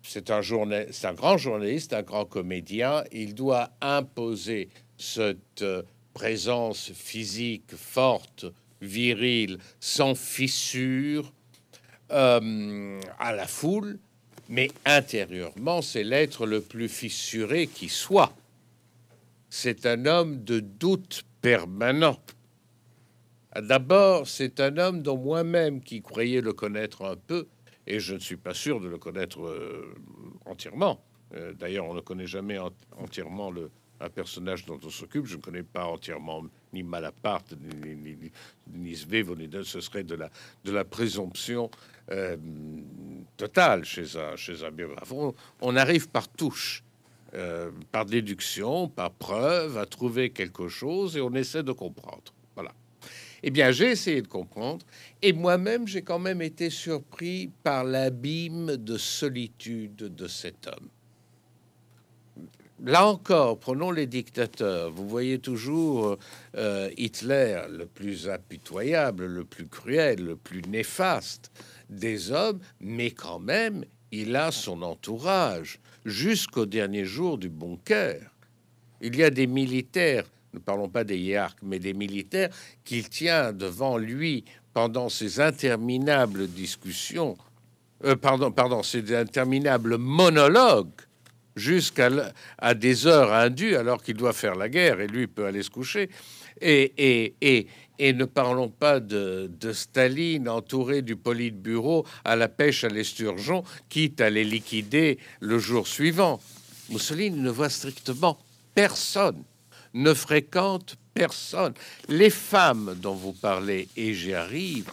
c'est 0.03 0.31
un, 0.31 0.41
un 0.41 1.13
grand 1.13 1.37
journaliste, 1.37 1.93
un 1.93 2.03
grand 2.03 2.25
comédien, 2.25 3.05
il 3.13 3.35
doit 3.35 3.69
imposer 3.83 4.71
cette 4.97 5.61
euh, 5.61 5.83
présence 6.15 6.93
physique 6.95 7.77
forte, 7.77 8.47
virile, 8.81 9.59
sans 9.81 10.15
fissure 10.15 11.31
euh, 12.11 13.01
à 13.19 13.35
la 13.35 13.47
foule, 13.47 13.99
mais 14.49 14.71
intérieurement, 14.87 15.83
c'est 15.83 16.05
l'être 16.05 16.47
le 16.47 16.63
plus 16.63 16.89
fissuré 16.89 17.67
qui 17.67 17.91
soit 17.91 18.33
c'est 19.49 19.87
un 19.87 20.07
homme 20.07 20.45
de 20.45 20.61
doute 20.61 21.25
permanent. 21.41 22.19
D'abord, 23.61 24.29
c'est 24.29 24.61
un 24.61 24.77
homme 24.77 25.03
dont 25.03 25.17
moi-même, 25.17 25.81
qui 25.81 26.03
croyais 26.03 26.41
le 26.41 26.53
connaître 26.53 27.05
un 27.05 27.17
peu, 27.17 27.47
et 27.87 28.01
je 28.01 28.15
ne 28.15 28.19
suis 28.19 28.37
pas 28.37 28.55
sûr 28.55 28.81
de 28.81 28.89
le 28.89 28.99
connaître 28.99 29.41
euh, 29.43 29.95
entièrement. 30.45 31.03
Euh, 31.35 31.53
d'ailleurs, 31.55 31.87
on 31.87 31.95
ne 31.95 32.01
connaît 32.01 32.27
jamais 32.27 32.59
entièrement 32.97 33.53
un 34.01 34.11
personnage 34.11 34.67
dont 34.67 34.79
on 34.85 34.91
s'occupe. 34.91 35.27
Je 35.27 35.37
ne 35.37 35.41
connais 35.41 35.63
pas 35.63 35.87
entièrement 35.87 36.45
ni 36.73 36.83
Malaparte, 36.83 37.55
ni, 37.59 37.95
ni, 37.95 38.17
ni, 38.17 38.31
ni 38.75 38.97
ce 38.97 39.81
serait 39.81 40.05
de 40.05 40.15
la, 40.15 40.31
de 40.65 40.73
la 40.73 40.85
présomption 40.85 41.71
euh, 42.11 42.37
totale 43.37 43.85
chez 43.85 44.17
un, 44.17 44.37
chez 44.37 44.63
un 44.65 44.71
biographe. 44.71 45.13
on 45.61 45.77
arrive 45.77 46.09
par 46.09 46.29
touche. 46.29 46.83
Euh, 47.35 47.71
par 47.91 48.07
déduction, 48.07 48.89
par 48.89 49.11
preuve, 49.11 49.79
à 49.79 49.85
trouver 49.85 50.31
quelque 50.31 50.69
chose 50.69 51.17
et 51.17 51.21
on 51.21 51.35
essaie 51.35 51.65
de 51.65 51.73
comprendre. 51.73 52.33
Voilà. 52.55 52.73
Eh 53.43 53.51
bien, 53.51 53.73
j'ai 53.73 53.91
essayé 53.91 54.23
de 54.23 54.29
comprendre 54.29 54.87
et 55.23 55.33
moi-même, 55.33 55.89
j'ai 55.89 56.03
quand 56.03 56.21
même 56.21 56.41
été 56.41 56.71
surpris 56.71 57.51
par 57.65 57.83
l'abîme 57.83 58.77
de 58.77 58.97
solitude 58.97 59.97
de 59.97 60.29
cet 60.29 60.69
homme. 60.69 60.89
Là 62.85 63.07
encore, 63.07 63.59
prenons 63.59 63.91
les 63.91 64.07
dictateurs. 64.07 64.93
Vous 64.93 65.09
voyez 65.09 65.41
toujours 65.41 66.17
euh, 66.57 66.91
Hitler, 66.97 67.63
le 67.71 67.87
plus 67.87 68.29
impitoyable, 68.29 69.27
le 69.27 69.45
plus 69.45 69.67
cruel, 69.67 70.23
le 70.23 70.37
plus 70.37 70.63
néfaste 70.63 71.51
des 71.91 72.31
hommes, 72.31 72.61
mais 72.81 73.11
quand 73.11 73.41
même, 73.41 73.85
il 74.13 74.37
a 74.37 74.53
son 74.53 74.83
entourage 74.83 75.81
jusqu'au 76.07 76.65
dernier 76.65 77.05
jour 77.05 77.37
du 77.37 77.51
bon 77.51 77.77
cœur. 77.85 78.21
Il 79.03 79.17
y 79.17 79.25
a 79.25 79.31
des 79.31 79.47
militaires, 79.47 80.25
ne 80.55 80.59
parlons 80.59 80.89
pas 80.89 81.05
des 81.05 81.19
hiérarques, 81.19 81.59
mais 81.63 81.79
des 81.79 81.93
militaires 81.93 82.49
qu'il 82.85 83.09
tient 83.09 83.53
devant 83.53 83.99
lui 83.99 84.45
pendant 84.73 85.09
ces 85.09 85.41
interminables 85.41 86.47
discussions, 86.49 87.37
euh, 88.05 88.15
pardon, 88.15 88.51
pardon, 88.53 88.83
ces 88.83 89.15
interminables 89.15 89.99
monologues 89.99 90.93
jusqu'à 91.57 92.11
à 92.59 92.75
des 92.75 93.07
heures 93.07 93.33
indues 93.33 93.75
alors 93.77 94.03
qu'il 94.03 94.17
doit 94.17 94.35
faire 94.35 94.55
la 94.55 94.69
guerre 94.69 95.01
et 95.01 95.07
lui 95.07 95.27
peut 95.27 95.47
aller 95.47 95.63
se 95.63 95.71
coucher. 95.71 96.11
Et, 96.61 96.93
et, 96.97 97.35
et, 97.41 97.67
et 97.99 98.13
ne 98.13 98.25
parlons 98.25 98.69
pas 98.69 99.01
de, 99.01 99.51
Staline 99.73 100.49
entouré 100.49 101.03
du 101.03 101.17
Politburo 101.17 102.07
à 102.25 102.37
la 102.37 102.49
pêche 102.49 102.85
à 102.85 102.89
l'esturgeon, 102.89 103.65
quitte 103.89 104.21
à 104.21 104.31
les 104.31 104.45
liquider 104.45 105.19
le 105.41 105.59
jour 105.59 105.87
suivant. 105.87 106.41
Mussolini 106.91 107.39
ne 107.39 107.51
voit 107.51 107.71
strictement 107.71 108.39
personne, 108.75 109.43
ne 109.95 110.15
fréquente 110.15 110.97
personne. 111.15 111.75
Les 112.09 112.31
femmes 112.31 112.97
dont 113.01 113.15
vous 113.15 113.33
parlez, 113.33 113.89
et 113.97 114.15
j'y 114.15 114.35
arrive, 114.35 114.91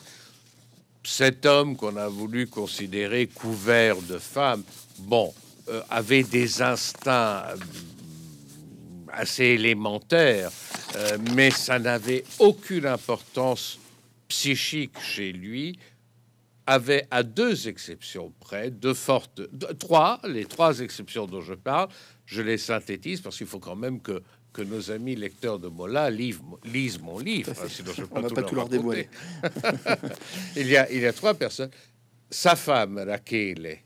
cet 1.04 1.46
homme 1.46 1.76
qu'on 1.76 1.98
a 1.98 2.08
voulu 2.08 2.48
considérer 2.48 3.28
couvert 3.28 3.98
de 4.02 4.18
femmes, 4.18 4.64
bon, 5.00 5.34
euh, 5.70 5.82
avait 5.90 6.24
des 6.24 6.62
instincts 6.62 7.44
assez 9.14 9.46
élémentaires, 9.46 10.52
euh, 10.96 11.18
mais 11.36 11.52
ça 11.52 11.80
n'avait 11.80 12.24
aucune 12.40 12.86
importance 12.86 13.80
psychique 14.28 15.00
chez 15.00 15.32
lui, 15.32 15.78
avait 16.66 17.06
à 17.12 17.24
deux 17.24 17.68
exceptions 17.68 18.34
près, 18.40 18.72
de 18.72 18.94
fortes, 18.94 19.42
trois, 19.80 20.20
les 20.28 20.46
trois 20.46 20.80
exceptions 20.80 21.28
dont 21.28 21.42
je 21.42 21.54
parle, 21.54 21.90
je 22.26 22.42
les 22.42 22.58
synthétise 22.58 23.22
parce 23.22 23.38
qu'il 23.38 23.48
faut 23.48 23.60
quand 23.60 23.76
même 23.76 24.02
que 24.02 24.22
que 24.54 24.62
nos 24.62 24.92
amis 24.92 25.16
lecteurs 25.16 25.58
de 25.58 25.68
Mola 25.68 26.10
lisent, 26.10 26.40
lisent 26.64 27.02
mon 27.02 27.18
livre. 27.18 27.52
sinon 27.68 27.92
je 27.98 28.04
peux 28.04 28.22
pas, 28.22 28.44
tout, 28.44 28.56
leur 28.56 28.70
dévoiler. 28.70 29.10
il, 30.56 30.68
y 30.68 30.78
a, 30.78 30.90
il 30.92 31.02
y 31.02 31.06
a 31.08 31.12
trois 31.12 31.34
personnes. 31.34 31.72
Sa 32.30 32.56
femme, 32.56 33.00
Raquel, 33.00 33.80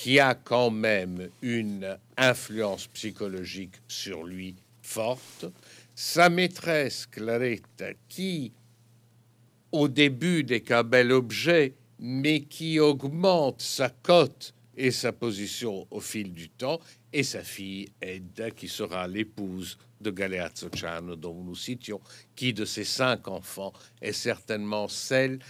qui 0.00 0.18
a 0.18 0.34
quand 0.34 0.70
même 0.70 1.28
une 1.42 1.98
influence 2.16 2.86
psychologique 2.86 3.74
sur 3.86 4.24
lui 4.24 4.54
forte. 4.80 5.44
Sa 5.94 6.30
maîtresse, 6.30 7.04
Claretta, 7.04 7.90
qui, 8.08 8.50
au 9.72 9.88
début, 9.88 10.42
n'est 10.42 10.62
qu'un 10.62 10.84
bel 10.84 11.12
objet, 11.12 11.74
mais 11.98 12.40
qui 12.40 12.80
augmente 12.80 13.60
sa 13.60 13.90
cote 13.90 14.54
et 14.74 14.90
sa 14.90 15.12
position 15.12 15.86
au 15.90 16.00
fil 16.00 16.32
du 16.32 16.48
temps, 16.48 16.80
et 17.12 17.22
sa 17.22 17.42
fille 17.42 17.90
Edda, 18.00 18.52
qui 18.52 18.68
sera 18.68 19.06
l'épouse 19.06 19.76
de 20.00 20.10
Galeazzo 20.10 20.70
Ciano, 20.74 21.14
dont 21.14 21.44
nous 21.44 21.54
citions, 21.54 22.00
qui 22.34 22.54
de 22.54 22.64
ses 22.64 22.84
cinq 22.84 23.28
enfants 23.28 23.74
est 24.00 24.14
certainement 24.14 24.88
celle 24.88 25.40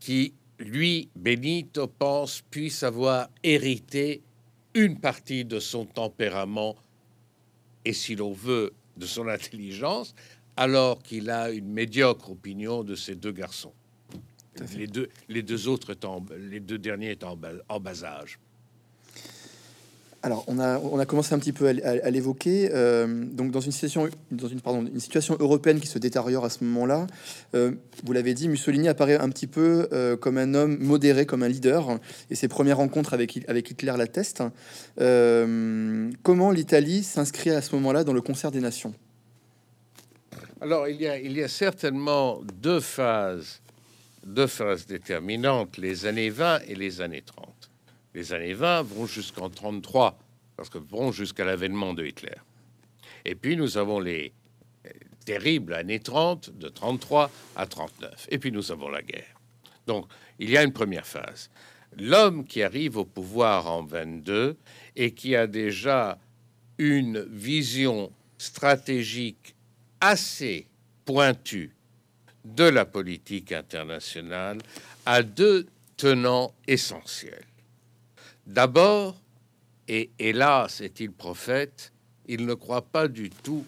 qui, 0.00 0.34
lui, 0.58 1.08
Benito, 1.14 1.86
pense 1.86 2.42
puisse 2.50 2.82
avoir 2.82 3.28
hérité 3.42 4.22
une 4.74 4.98
partie 4.98 5.44
de 5.44 5.58
son 5.58 5.84
tempérament 5.84 6.76
et, 7.84 7.92
si 7.92 8.14
l'on 8.14 8.32
veut, 8.32 8.72
de 8.96 9.06
son 9.06 9.28
intelligence, 9.28 10.14
alors 10.56 11.02
qu'il 11.02 11.30
a 11.30 11.50
une 11.50 11.68
médiocre 11.68 12.30
opinion 12.30 12.82
de 12.82 12.94
ces 12.94 13.14
deux 13.14 13.32
garçons. 13.32 13.72
Les 14.74 14.86
deux, 14.86 15.08
les 15.28 15.42
deux 15.42 15.68
autres 15.68 15.90
étant, 15.90 16.24
les 16.38 16.60
deux 16.60 16.78
derniers 16.78 17.10
étant 17.10 17.38
en 17.68 17.80
bas 17.80 18.04
âge. 18.04 18.38
Alors, 20.26 20.44
on 20.48 20.58
a, 20.58 21.06
commencé 21.06 21.34
un 21.34 21.38
petit 21.38 21.52
peu 21.52 21.68
à, 21.68 22.10
l'évoquer. 22.10 22.70
Euh, 22.72 23.06
donc, 23.06 23.52
dans 23.52 23.60
une 23.60 23.70
situation, 23.70 24.08
dans 24.32 24.48
situation 24.98 25.36
européenne 25.38 25.78
qui 25.78 25.86
se 25.86 26.00
détériore 26.00 26.44
à 26.44 26.50
ce 26.50 26.64
moment-là, 26.64 27.06
euh, 27.54 27.70
vous 28.02 28.12
l'avez 28.12 28.34
dit, 28.34 28.48
Mussolini 28.48 28.88
apparaît 28.88 29.18
un 29.18 29.28
petit 29.28 29.46
peu 29.46 29.88
euh, 29.92 30.16
comme 30.16 30.36
un 30.36 30.54
homme 30.54 30.78
modéré, 30.80 31.26
comme 31.26 31.44
un 31.44 31.48
leader, 31.48 32.00
et 32.28 32.34
ses 32.34 32.48
premières 32.48 32.78
rencontres 32.78 33.14
avec, 33.14 33.38
avec 33.46 33.70
Hitler 33.70 33.94
l'attestent. 33.96 34.42
comment 34.96 36.50
l'Italie 36.50 37.04
s'inscrit 37.04 37.50
à 37.50 37.62
ce 37.62 37.76
moment-là 37.76 38.02
dans 38.02 38.12
le 38.12 38.20
concert 38.20 38.50
des 38.50 38.60
nations? 38.60 38.94
Alors, 40.60 40.88
il 40.88 41.00
y, 41.00 41.06
a, 41.06 41.20
il 41.20 41.36
y 41.36 41.42
a 41.44 41.48
certainement 41.48 42.40
deux 42.60 42.80
phases, 42.80 43.60
deux 44.26 44.48
phases 44.48 44.86
déterminantes, 44.86 45.76
les 45.76 46.04
années 46.04 46.30
20 46.30 46.62
et 46.66 46.74
les 46.74 47.00
années 47.00 47.22
30 47.24 47.55
les 48.16 48.32
années 48.32 48.54
20 48.54 48.82
vont 48.82 49.06
jusqu'en 49.06 49.50
33, 49.50 50.18
parce 50.56 50.70
que 50.70 50.78
vont 50.78 51.12
jusqu'à 51.12 51.44
l'avènement 51.44 51.92
de 51.92 52.06
Hitler. 52.06 52.38
Et 53.26 53.34
puis 53.34 53.58
nous 53.58 53.76
avons 53.76 54.00
les 54.00 54.32
euh, 54.86 54.90
terribles 55.26 55.74
années 55.74 56.00
30, 56.00 56.56
de 56.56 56.68
33 56.68 57.30
à 57.56 57.66
39. 57.66 58.28
Et 58.30 58.38
puis 58.38 58.50
nous 58.50 58.72
avons 58.72 58.88
la 58.88 59.02
guerre. 59.02 59.38
Donc 59.86 60.06
il 60.38 60.48
y 60.48 60.56
a 60.56 60.62
une 60.62 60.72
première 60.72 61.06
phase. 61.06 61.50
L'homme 61.98 62.46
qui 62.46 62.62
arrive 62.62 62.96
au 62.96 63.04
pouvoir 63.04 63.70
en 63.70 63.84
22 63.84 64.56
et 64.96 65.10
qui 65.12 65.36
a 65.36 65.46
déjà 65.46 66.18
une 66.78 67.20
vision 67.20 68.10
stratégique 68.38 69.54
assez 70.00 70.68
pointue 71.04 71.76
de 72.46 72.64
la 72.64 72.86
politique 72.86 73.52
internationale 73.52 74.58
a 75.04 75.22
deux 75.22 75.66
tenants 75.98 76.54
essentiels. 76.66 77.44
D'abord, 78.46 79.20
et 79.88 80.10
hélas 80.18 80.80
est-il 80.80 81.10
prophète, 81.10 81.92
il 82.26 82.46
ne 82.46 82.54
croit 82.54 82.86
pas 82.86 83.08
du 83.08 83.30
tout 83.30 83.64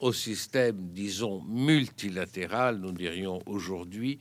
au 0.00 0.12
système, 0.12 0.76
disons, 0.92 1.42
multilatéral, 1.42 2.78
nous 2.78 2.92
dirions 2.92 3.40
aujourd'hui, 3.46 4.18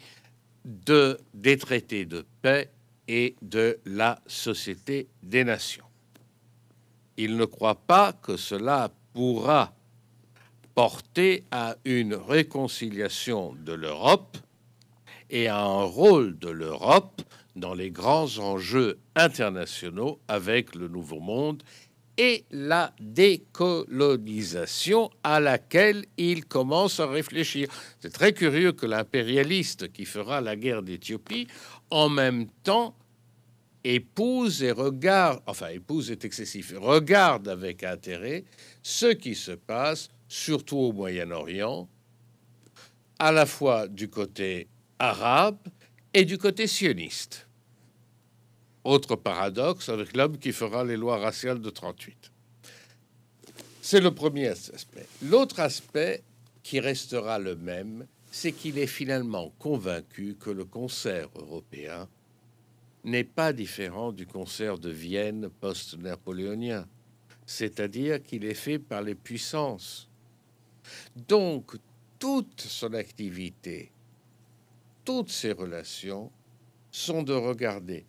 de, 0.63 1.17
des 1.33 1.57
traités 1.57 2.05
de 2.05 2.25
paix 2.41 2.69
et 3.07 3.35
de 3.41 3.79
la 3.85 4.21
Société 4.27 5.07
des 5.23 5.43
Nations. 5.43 5.85
Il 7.17 7.35
ne 7.35 7.45
croit 7.45 7.75
pas 7.75 8.13
que 8.13 8.37
cela 8.37 8.91
pourra 9.13 9.73
porter 10.75 11.43
à 11.51 11.75
une 11.83 12.15
réconciliation 12.15 13.55
de 13.65 13.73
l'Europe 13.73 14.37
et 15.29 15.47
à 15.47 15.59
un 15.59 15.83
rôle 15.83 16.37
de 16.37 16.49
l'Europe 16.49 17.21
dans 17.55 17.73
les 17.73 17.91
grands 17.91 18.39
enjeux 18.39 18.99
internationaux 19.15 20.19
avec 20.27 20.75
le 20.75 20.87
Nouveau 20.87 21.19
Monde 21.19 21.63
et 22.17 22.45
la 22.51 22.93
décolonisation 22.99 25.09
à 25.23 25.39
laquelle 25.39 26.05
il 26.17 26.45
commence 26.45 26.99
à 26.99 27.07
réfléchir. 27.07 27.67
C'est 27.99 28.13
très 28.13 28.33
curieux 28.33 28.73
que 28.73 28.85
l'impérialiste 28.85 29.91
qui 29.91 30.05
fera 30.05 30.41
la 30.41 30.55
guerre 30.55 30.83
d'Éthiopie, 30.83 31.47
en 31.89 32.09
même 32.09 32.47
temps, 32.63 32.95
épouse 33.83 34.61
et 34.61 34.71
regarde, 34.71 35.41
enfin 35.47 35.69
épouse 35.69 36.11
est 36.11 36.25
excessif, 36.25 36.73
regarde 36.77 37.47
avec 37.47 37.83
intérêt 37.83 38.43
ce 38.83 39.07
qui 39.07 39.33
se 39.33 39.51
passe, 39.51 40.09
surtout 40.27 40.77
au 40.77 40.93
Moyen-Orient, 40.93 41.89
à 43.17 43.31
la 43.31 43.45
fois 43.45 43.87
du 43.87 44.09
côté 44.09 44.67
arabe 44.99 45.57
et 46.13 46.25
du 46.25 46.37
côté 46.37 46.67
sioniste. 46.67 47.47
Autre 48.83 49.15
paradoxe 49.15 49.89
avec 49.89 50.15
l'homme 50.15 50.37
qui 50.37 50.51
fera 50.51 50.83
les 50.83 50.97
lois 50.97 51.17
raciales 51.17 51.61
de 51.61 51.69
38. 51.69 52.31
C'est 53.81 54.01
le 54.01 54.13
premier 54.13 54.47
aspect. 54.47 55.07
L'autre 55.23 55.59
aspect 55.59 56.23
qui 56.63 56.79
restera 56.79 57.39
le 57.39 57.55
même, 57.55 58.05
c'est 58.31 58.51
qu'il 58.51 58.77
est 58.77 58.87
finalement 58.87 59.51
convaincu 59.59 60.35
que 60.39 60.49
le 60.49 60.65
concert 60.65 61.29
européen 61.35 62.07
n'est 63.03 63.23
pas 63.23 63.53
différent 63.53 64.11
du 64.11 64.27
concert 64.27 64.77
de 64.77 64.89
Vienne 64.89 65.49
post-napoléonien, 65.59 66.87
c'est-à-dire 67.45 68.21
qu'il 68.21 68.45
est 68.45 68.53
fait 68.53 68.79
par 68.79 69.01
les 69.01 69.15
puissances. 69.15 70.07
Donc, 71.27 71.75
toute 72.19 72.61
son 72.61 72.93
activité 72.93 73.91
toutes 75.03 75.29
ces 75.29 75.51
relations 75.51 76.31
sont 76.91 77.23
de 77.23 77.33
regarder 77.33 78.05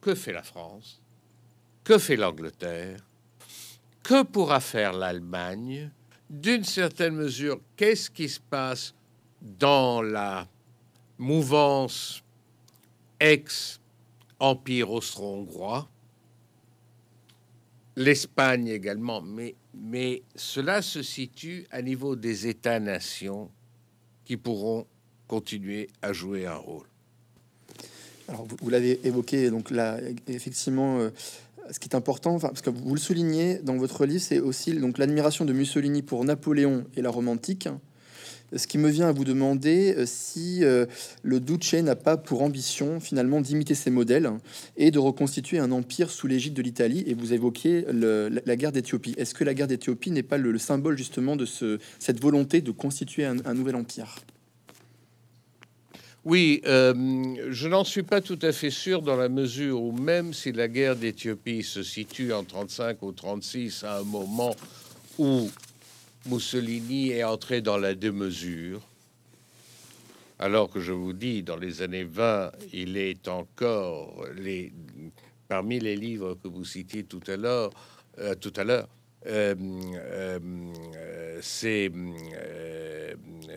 que 0.00 0.14
fait 0.14 0.32
la 0.32 0.42
France, 0.42 1.00
que 1.84 1.98
fait 1.98 2.16
l'Angleterre, 2.16 3.04
que 4.02 4.22
pourra 4.22 4.60
faire 4.60 4.92
l'Allemagne, 4.92 5.90
d'une 6.28 6.64
certaine 6.64 7.14
mesure, 7.14 7.60
qu'est-ce 7.76 8.10
qui 8.10 8.28
se 8.28 8.40
passe 8.40 8.94
dans 9.42 10.00
la 10.02 10.46
mouvance 11.18 12.22
ex-empire 13.18 14.90
austro-hongrois, 14.90 15.88
l'Espagne 17.96 18.68
également, 18.68 19.20
mais, 19.20 19.54
mais 19.74 20.22
cela 20.34 20.80
se 20.80 21.02
situe 21.02 21.66
à 21.70 21.82
niveau 21.82 22.16
des 22.16 22.46
États-nations 22.46 23.50
qui 24.24 24.36
pourront 24.36 24.86
continuer 25.30 25.88
à 26.02 26.12
jouer 26.12 26.46
un 26.46 26.56
rôle. 26.56 26.86
Vous, 28.60 28.68
l'avez 28.68 28.98
évoqué, 29.04 29.48
donc 29.50 29.70
là, 29.70 29.98
effectivement, 30.26 30.98
euh, 30.98 31.10
ce 31.70 31.78
qui 31.78 31.88
est 31.88 31.94
important, 31.94 32.40
parce 32.40 32.62
que 32.62 32.70
vous 32.70 32.94
le 32.94 33.00
soulignez 33.00 33.60
dans 33.62 33.76
votre 33.76 34.06
livre, 34.06 34.20
c'est 34.20 34.40
aussi 34.40 34.72
l'admiration 34.72 35.44
de 35.44 35.52
Mussolini 35.52 36.02
pour 36.02 36.24
Napoléon 36.24 36.84
et 36.96 37.02
la 37.02 37.10
Rome 37.10 37.28
antique, 37.28 37.68
Ce 38.56 38.66
qui 38.66 38.78
me 38.78 38.88
vient 38.88 39.06
à 39.06 39.12
vous 39.12 39.24
demander 39.24 39.94
euh, 39.96 40.04
si 40.04 40.64
euh, 40.64 40.86
le 41.22 41.38
Duce 41.38 41.74
n'a 41.74 41.94
pas 41.94 42.16
pour 42.16 42.42
ambition 42.42 42.98
finalement 42.98 43.40
d'imiter 43.40 43.76
ces 43.76 43.90
modèles 43.90 44.32
et 44.76 44.90
de 44.90 44.98
reconstituer 44.98 45.60
un 45.60 45.70
empire 45.70 46.10
sous 46.10 46.26
l'égide 46.26 46.54
de 46.54 46.62
l'Italie. 46.62 47.04
Et 47.06 47.14
vous 47.14 47.32
évoquez 47.32 47.86
la, 47.92 48.56
guerre 48.56 48.72
d'Éthiopie. 48.72 49.14
Est-ce 49.16 49.34
que 49.34 49.44
la 49.44 49.54
guerre 49.54 49.68
d'Éthiopie 49.68 50.10
n'est 50.10 50.24
pas 50.24 50.38
le, 50.38 50.58
symbole 50.58 50.98
justement 50.98 51.36
de 51.36 51.46
ce, 51.46 51.78
cette 52.00 52.20
volonté 52.20 52.62
de 52.62 52.72
constituer 52.72 53.24
un, 53.24 53.54
nouvel 53.54 53.76
empire? 53.76 54.16
Oui, 56.24 56.60
euh, 56.66 56.94
je 57.50 57.68
n'en 57.68 57.84
suis 57.84 58.02
pas 58.02 58.20
tout 58.20 58.38
à 58.42 58.52
fait 58.52 58.70
sûr 58.70 59.00
dans 59.02 59.16
la 59.16 59.28
mesure 59.28 59.80
où 59.80 59.92
même 59.92 60.34
si 60.34 60.52
la 60.52 60.68
guerre 60.68 60.96
d'Éthiopie 60.96 61.62
se 61.62 61.82
situe 61.82 62.32
en 62.32 62.44
35 62.44 63.02
ou 63.02 63.12
36 63.12 63.84
à 63.84 63.98
un 63.98 64.04
moment 64.04 64.54
où 65.18 65.50
Mussolini 66.26 67.10
est 67.10 67.24
entré 67.24 67.62
dans 67.62 67.78
la 67.78 67.94
démesure, 67.94 68.82
alors 70.38 70.70
que 70.70 70.80
je 70.80 70.92
vous 70.92 71.12
dis, 71.12 71.42
dans 71.42 71.56
les 71.56 71.82
années 71.82 72.04
20, 72.04 72.52
il 72.72 72.96
est 72.96 73.28
encore 73.28 74.24
les, 74.36 74.72
parmi 75.48 75.78
les 75.78 75.96
livres 75.96 76.34
que 76.42 76.48
vous 76.48 76.64
citiez 76.64 77.04
tout 77.04 77.20
à 77.26 77.36
l'heure, 77.36 77.70
euh, 78.18 78.34
tout 78.34 78.52
à 78.56 78.64
l'heure, 78.64 78.88
euh, 79.26 79.54
euh, 79.94 81.38
ces 81.42 81.90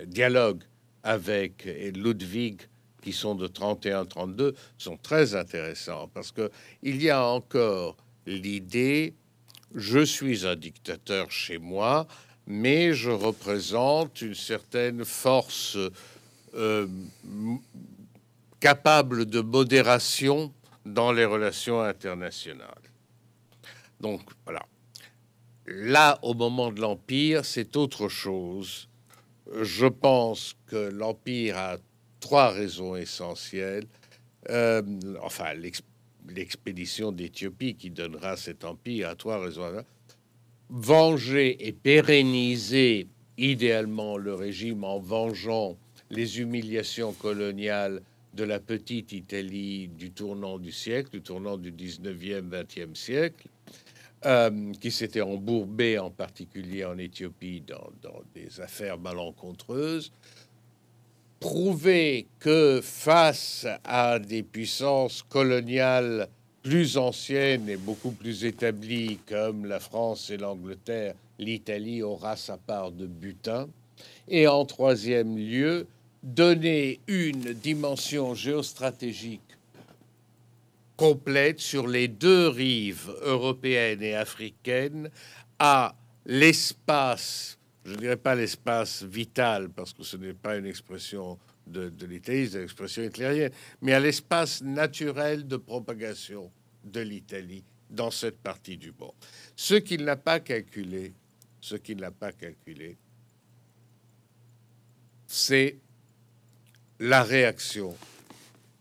dialogues 0.07 0.63
avec 1.03 1.65
Ludwig 1.65 2.61
qui 3.01 3.11
sont 3.11 3.35
de 3.35 3.47
31-32 3.47 4.53
sont 4.77 4.97
très 4.97 5.35
intéressants 5.35 6.09
parce 6.13 6.31
que 6.31 6.49
il 6.81 7.01
y 7.01 7.09
a 7.09 7.25
encore 7.25 7.97
l'idée 8.25 9.13
je 9.75 10.03
suis 10.05 10.45
un 10.45 10.55
dictateur 10.55 11.31
chez 11.31 11.57
moi, 11.57 12.07
mais 12.45 12.93
je 12.93 13.09
représente 13.09 14.21
une 14.21 14.35
certaine 14.35 15.05
force 15.05 15.77
euh, 16.55 16.87
capable 18.59 19.25
de 19.25 19.41
modération 19.41 20.53
dans 20.85 21.11
les 21.11 21.25
relations 21.25 21.81
internationales. 21.81 22.67
Donc 23.99 24.21
voilà. 24.45 24.65
Là, 25.65 26.19
au 26.21 26.33
moment 26.33 26.71
de 26.71 26.81
l'Empire, 26.81 27.45
c'est 27.45 27.77
autre 27.77 28.09
chose. 28.09 28.89
Je 29.61 29.87
pense 29.87 30.55
que 30.67 30.75
l'Empire 30.75 31.57
a 31.57 31.77
trois 32.19 32.49
raisons 32.49 32.95
essentielles. 32.95 33.85
Euh, 34.49 34.81
enfin, 35.21 35.53
l'expédition 36.27 37.11
d'Éthiopie 37.11 37.75
qui 37.75 37.89
donnera 37.89 38.37
cet 38.37 38.63
empire 38.63 39.09
a 39.09 39.15
trois 39.15 39.39
raisons 39.39 39.83
venger 40.69 41.67
et 41.67 41.71
pérenniser 41.71 43.07
idéalement 43.37 44.17
le 44.17 44.33
régime 44.33 44.83
en 44.83 44.99
vengeant 44.99 45.77
les 46.09 46.39
humiliations 46.39 47.13
coloniales 47.13 48.01
de 48.33 48.43
la 48.43 48.59
petite 48.59 49.11
Italie 49.11 49.89
du 49.89 50.11
tournant 50.11 50.57
du 50.57 50.71
siècle, 50.71 51.11
du 51.11 51.21
tournant 51.21 51.57
du 51.57 51.71
19e, 51.71 52.49
20e 52.49 52.95
siècle, 52.95 53.47
euh, 54.25 54.71
qui 54.79 54.91
s'était 54.91 55.21
embourbé 55.21 55.99
en 55.99 56.09
particulier 56.09 56.85
en 56.85 56.97
Éthiopie 56.97 57.61
dans, 57.65 57.89
dans, 58.01 58.21
des 58.33 58.59
affaires 58.61 58.97
malencontreuses, 58.97 60.11
prouver 61.39 62.27
que 62.39 62.79
face 62.81 63.67
à 63.83 64.19
des 64.19 64.43
puissances 64.43 65.23
coloniales 65.23 66.29
plus 66.61 66.97
anciennes 66.97 67.67
et 67.67 67.75
beaucoup 67.75 68.11
plus 68.11 68.45
établies 68.45 69.19
comme 69.27 69.65
la 69.65 69.79
France 69.79 70.29
et 70.29 70.37
l'Angleterre, 70.37 71.15
l'Italie 71.37 72.01
aura 72.01 72.37
sa 72.37 72.57
part 72.57 72.91
de 72.91 73.05
butin. 73.05 73.67
Et 74.29 74.47
en 74.47 74.63
troisième 74.63 75.37
lieu, 75.37 75.85
donner 76.23 77.01
une 77.07 77.53
dimension 77.53 78.33
géostratégique 78.33 79.41
complète 80.95 81.59
sur 81.59 81.87
les 81.87 82.07
deux 82.07 82.47
rives 82.47 83.11
européennes 83.21 84.01
et 84.03 84.15
africaines 84.15 85.09
à 85.59 85.95
l'espace, 86.25 87.57
je 87.85 87.91
ne 87.91 87.97
dirais 87.97 88.17
pas 88.17 88.35
l'espace 88.35 89.03
vital, 89.03 89.69
parce 89.69 89.93
que 89.93 90.03
ce 90.03 90.17
n'est 90.17 90.33
pas 90.33 90.57
une 90.57 90.65
expression 90.65 91.37
de, 91.67 91.91
l'Italie, 92.05 92.49
c'est 92.49 92.59
l'expression 92.59 93.03
hitlérienne, 93.03 93.51
mais 93.81 93.93
à 93.93 93.99
l'espace 93.99 94.61
naturel 94.61 95.47
de 95.47 95.57
propagation 95.57 96.51
de 96.83 96.99
l'Italie 96.99 97.63
dans 97.89 98.11
cette 98.11 98.37
partie 98.39 98.77
du 98.77 98.93
monde. 98.99 99.13
Ce 99.55 99.75
qu'il 99.75 100.03
n'a 100.03 100.15
pas 100.15 100.39
calculé, 100.39 101.13
ce 101.61 101.75
qu'il 101.75 101.97
n'a 101.97 102.11
pas 102.11 102.31
calculé, 102.31 102.97
c'est 105.27 105.77
la 106.99 107.23
réaction 107.23 107.95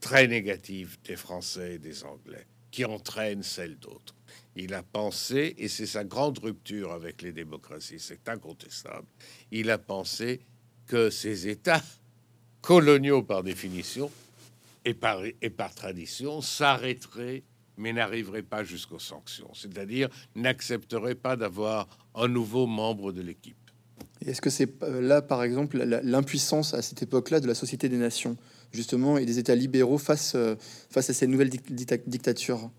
très 0.03 0.27
négative 0.27 0.99
des 1.05 1.17
Français 1.17 1.77
et 1.77 1.79
des 1.79 2.05
Anglais 2.05 2.47
qui 2.71 2.85
entraîne 2.85 3.43
celle 3.43 3.79
d'autres. 3.79 4.15
Il 4.57 4.75
a 4.75 4.83
pensé, 4.83 5.55
et 5.57 5.69
c'est 5.69 5.87
sa 5.87 6.05
grande 6.05 6.39
rupture 6.39 6.93
avec 6.93 7.23
les 7.23 7.33
démocraties, 7.33 7.99
c'est 7.99 8.29
incontestable, 8.29 9.07
il 9.51 9.71
a 9.71 9.79
pensé 9.79 10.41
que 10.87 11.09
ces 11.09 11.49
États 11.49 11.83
coloniaux 12.61 13.23
par 13.23 13.43
définition 13.43 14.11
et 14.85 14.93
par, 14.95 15.23
et 15.25 15.51
par 15.51 15.75
tradition 15.75 16.43
s'arrêteraient 16.43 17.45
mais 17.79 17.93
n'arriveraient 17.93 18.43
pas 18.43 18.65
jusqu'aux 18.65 18.99
sanctions, 18.99 19.51
c'est-à-dire 19.55 20.09
n'accepteraient 20.35 21.15
pas 21.15 21.37
d'avoir 21.37 21.89
un 22.15 22.29
nouveau 22.29 22.67
membre 22.67 23.13
de 23.13 23.23
l'équipe. 23.23 23.57
Est-ce 24.25 24.41
que 24.41 24.51
c'est 24.51 24.83
euh, 24.83 25.01
là, 25.01 25.23
par 25.23 25.43
exemple, 25.43 25.79
l'impuissance 25.79 26.75
à 26.75 26.83
cette 26.83 27.03
époque-là 27.03 27.41
de 27.41 27.47
la 27.47 27.55
Société 27.55 27.89
des 27.89 27.97
Nations, 27.97 28.37
justement, 28.73 29.19
et 29.19 29.27
des 29.27 29.39
États 29.39 29.55
libéraux 29.55 29.99
face, 29.99 30.33
euh, 30.35 30.57
face 30.91 31.11
à 31.11 31.15
ces 31.15 31.27
nouvelles 31.27 31.51
dictatures 31.51 32.71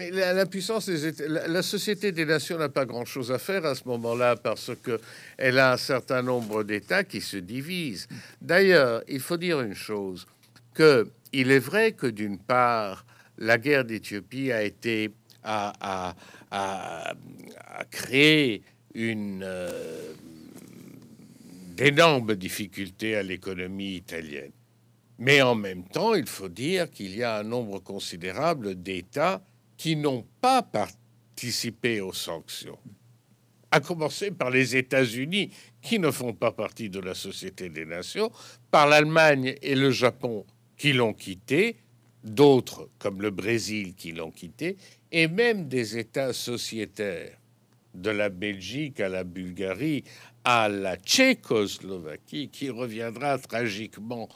mais 0.00 0.10
la, 0.10 0.46
puissance 0.46 0.88
des 0.88 1.12
la, 1.28 1.62
Société 1.62 2.10
des 2.10 2.24
Nations 2.24 2.56
n'a 2.56 2.70
pas 2.70 2.86
grand-chose 2.86 3.30
à 3.30 3.38
faire 3.38 3.66
à 3.66 3.74
ce 3.74 3.82
moment-là 3.86 4.34
parce 4.34 4.70
que 4.82 4.98
elle 5.36 5.58
a 5.58 5.74
un 5.74 5.76
certain 5.76 6.22
nombre 6.22 6.64
d'États 6.64 7.04
qui 7.04 7.20
se 7.20 7.36
divisent. 7.36 8.08
D'ailleurs, 8.40 9.02
il 9.08 9.20
faut 9.20 9.36
dire 9.36 9.60
une 9.60 9.74
chose 9.74 10.26
que 10.72 11.06
il 11.34 11.50
est 11.50 11.58
vrai 11.58 11.92
que 11.92 12.06
d'une 12.06 12.38
part, 12.38 13.04
la 13.36 13.58
guerre 13.58 13.84
d'Éthiopie 13.84 14.50
a 14.52 14.62
été 14.62 15.10
à, 15.44 16.14
créer 17.90 18.62
une 18.94 19.42
euh, 19.44 20.14
d'énormes 21.80 22.34
difficultés 22.34 23.16
à 23.16 23.22
l'économie 23.22 23.94
italienne. 23.94 24.52
Mais 25.18 25.40
en 25.40 25.54
même 25.54 25.84
temps, 25.84 26.14
il 26.14 26.26
faut 26.26 26.50
dire 26.50 26.90
qu'il 26.90 27.16
y 27.16 27.22
a 27.22 27.38
un 27.38 27.42
nombre 27.42 27.78
considérable 27.78 28.74
d'États 28.74 29.42
qui 29.78 29.96
n'ont 29.96 30.26
pas 30.42 30.60
participé 30.60 32.02
aux 32.02 32.12
sanctions, 32.12 32.78
à 33.70 33.80
commencer 33.80 34.30
par 34.30 34.50
les 34.50 34.76
États-Unis, 34.76 35.52
qui 35.80 35.98
ne 35.98 36.10
font 36.10 36.34
pas 36.34 36.52
partie 36.52 36.90
de 36.90 37.00
la 37.00 37.14
Société 37.14 37.70
des 37.70 37.86
Nations, 37.86 38.30
par 38.70 38.86
l'Allemagne 38.86 39.54
et 39.62 39.74
le 39.74 39.90
Japon, 39.90 40.44
qui 40.76 40.92
l'ont 40.92 41.14
quitté, 41.14 41.76
d'autres 42.22 42.90
comme 42.98 43.22
le 43.22 43.30
Brésil 43.30 43.94
qui 43.94 44.12
l'ont 44.12 44.32
quitté, 44.32 44.76
et 45.12 45.28
même 45.28 45.66
des 45.66 45.96
États 45.96 46.34
sociétaires, 46.34 47.40
de 47.94 48.10
la 48.10 48.28
Belgique 48.28 49.00
à 49.00 49.08
la 49.08 49.24
Bulgarie, 49.24 50.04
à 50.44 50.68
la 50.68 50.96
Tchécoslovaquie, 50.96 52.48
qui 52.48 52.70
reviendra 52.70 53.38
tragiquement 53.38 54.28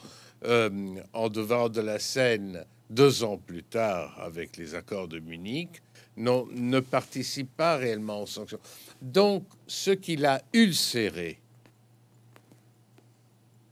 euh, 0.43 0.95
en 1.13 1.29
devant 1.29 1.69
de 1.69 1.81
la 1.81 1.99
scène 1.99 2.65
deux 2.89 3.23
ans 3.23 3.37
plus 3.37 3.63
tard 3.63 4.19
avec 4.19 4.57
les 4.57 4.75
accords 4.75 5.07
de 5.07 5.19
Munich, 5.19 5.81
non, 6.17 6.47
ne 6.51 6.79
participe 6.79 7.55
pas 7.55 7.77
réellement 7.77 8.21
aux 8.21 8.27
sanctions. 8.27 8.59
Donc, 9.01 9.45
ce 9.67 9.91
qu'il 9.91 10.25
a 10.25 10.41
ulcéré, 10.53 11.39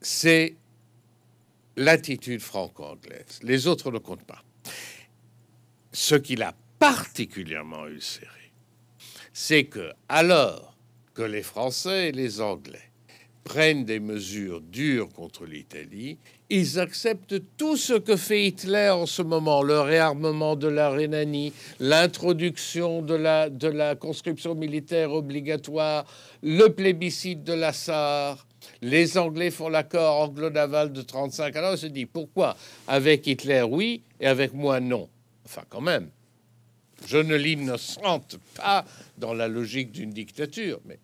c'est 0.02 0.56
l'attitude 1.78 2.42
franco-anglaise. 2.42 3.40
Les 3.44 3.68
autres 3.68 3.92
ne 3.92 4.00
comptent 4.00 4.26
pas. 4.26 4.44
Ce 5.92 6.16
qu'il 6.16 6.42
a 6.44 6.54
particulièrement 6.80 7.88
ulcéré, 7.88 8.52
c'est 9.32 9.66
que 9.66 9.92
alors 10.10 10.73
que 11.14 11.22
les 11.22 11.44
Français 11.44 12.10
et 12.10 12.12
les 12.12 12.42
Anglais 12.42 12.90
prennent 13.44 13.86
des 13.86 14.00
mesures 14.00 14.62
dures 14.62 15.10
contre 15.10 15.46
l'Italie, 15.46 16.18
ils 16.50 16.80
acceptent 16.80 17.42
tout 17.58 17.78
ce 17.78 17.94
que 17.94 18.16
fait 18.16 18.46
Hitler 18.46 18.90
en 18.90 19.06
ce 19.06 19.22
moment, 19.22 19.64
le 19.64 19.80
réarmement 19.80 20.56
de 20.56 20.68
la 20.68 20.90
Rhénanie, 20.90 21.52
l'introduction 21.80 23.02
de 23.02 23.16
la, 23.16 23.50
de 23.50 23.68
la 23.68 23.96
conscription 23.96 24.56
militaire 24.56 25.12
obligatoire, 25.12 26.06
le 26.42 26.68
plébiscite 26.68 27.44
de 27.44 27.54
la 27.54 27.74
Sarre. 27.74 28.48
Les 28.82 29.18
Anglais 29.18 29.52
font 29.52 29.70
l'accord 29.70 30.22
anglo-naval 30.22 30.94
de 30.94 31.02
35. 31.02 31.56
Alors 31.56 31.74
on 31.74 31.78
se 31.78 31.88
dit 31.88 32.06
pourquoi? 32.06 32.56
Avec 32.88 33.28
Hitler, 33.28 33.64
oui, 33.64 34.04
et 34.20 34.28
avec 34.28 34.54
moi, 34.54 34.80
non. 34.80 35.10
Enfin, 35.46 35.64
quand 35.70 35.82
même. 35.82 36.10
Je 37.08 37.18
ne 37.18 37.36
l'innocente 37.36 38.38
pas 38.56 38.86
dans 39.18 39.34
la 39.34 39.48
logique 39.48 39.92
d'une 39.92 40.12
dictature, 40.12 40.80
mais 40.86 41.00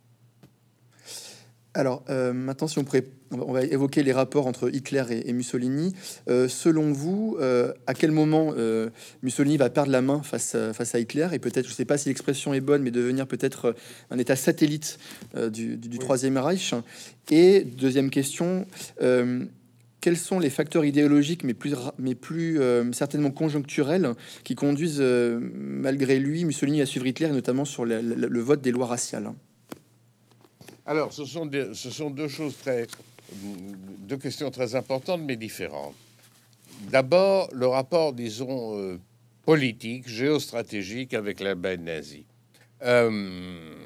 Alors 1.73 2.03
euh, 2.09 2.33
maintenant, 2.33 2.67
si 2.67 2.79
on 2.79 2.83
pourrait, 2.83 3.05
on 3.31 3.51
va 3.51 3.63
évoquer 3.63 4.01
les 4.01 4.11
rapports 4.11 4.47
entre 4.47 4.73
Hitler 4.73 5.03
et, 5.09 5.33
Mussolini. 5.33 5.95
Euh, 6.27 6.47
selon 6.47 6.91
vous, 6.91 7.37
euh, 7.39 7.73
à 7.85 7.93
quel 7.93 8.11
moment 8.11 8.53
Mussolini 9.21 9.57
va 9.57 9.69
perdre 9.69 9.91
la 9.91 10.01
main 10.01 10.21
face 10.23 10.55
à, 10.55 10.73
face 10.73 10.95
à 10.95 10.99
Hitler 10.99 11.27
et 11.31 11.39
peut-être, 11.39 11.65
je 11.65 11.71
ne 11.71 11.75
sais 11.75 11.85
pas 11.85 11.97
si 11.97 12.09
l'expression 12.09 12.53
est 12.53 12.61
bonne, 12.61 12.81
mais 12.81 12.91
devenir 12.91 13.27
peut-être 13.27 13.75
un 14.09 14.17
État 14.17 14.35
satellite 14.35 14.99
du, 15.51 15.99
Troisième 15.99 16.37
Reich? 16.37 16.73
Et 17.29 17.61
deuxième 17.61 18.09
question. 18.09 18.65
Quels 20.01 20.17
sont 20.17 20.39
les 20.39 20.49
facteurs 20.49 20.85
idéologiques, 20.85 21.43
mais 21.43 21.53
plus, 21.53 21.75
plus 22.21 22.59
certainement 22.93 23.31
conjoncturels, 23.31 24.13
qui 24.43 24.55
conduisent, 24.55 25.01
malgré 25.01 26.19
lui, 26.19 26.45
Mussolini 26.45 26.81
à 26.81 26.85
suivre 26.85 27.07
Hitler, 27.07 27.29
notamment 27.29 27.65
sur 27.65 27.85
le 27.85 28.39
vote 28.39 28.61
des 28.61 28.71
lois 28.71 28.87
raciales? 28.87 29.31
Alors, 30.89 31.13
ce 31.13 31.23
sont, 31.23 31.45
deux 31.45 32.27
choses 32.27 32.57
très, 32.57 32.87
deux 34.07 34.17
questions 34.17 34.49
très 34.49 34.73
importantes 34.73 35.21
mais 35.23 35.35
différentes. 35.35 35.93
D'abord, 36.89 37.47
le 37.53 37.67
rapport, 37.67 38.11
disons, 38.11 38.75
euh, 38.75 38.99
politique, 39.45 40.09
géostratégique 40.09 41.13
avec 41.13 41.41
l'Allemagne 41.41 41.83
nazie. 41.83 42.25
Euh, 42.81 43.85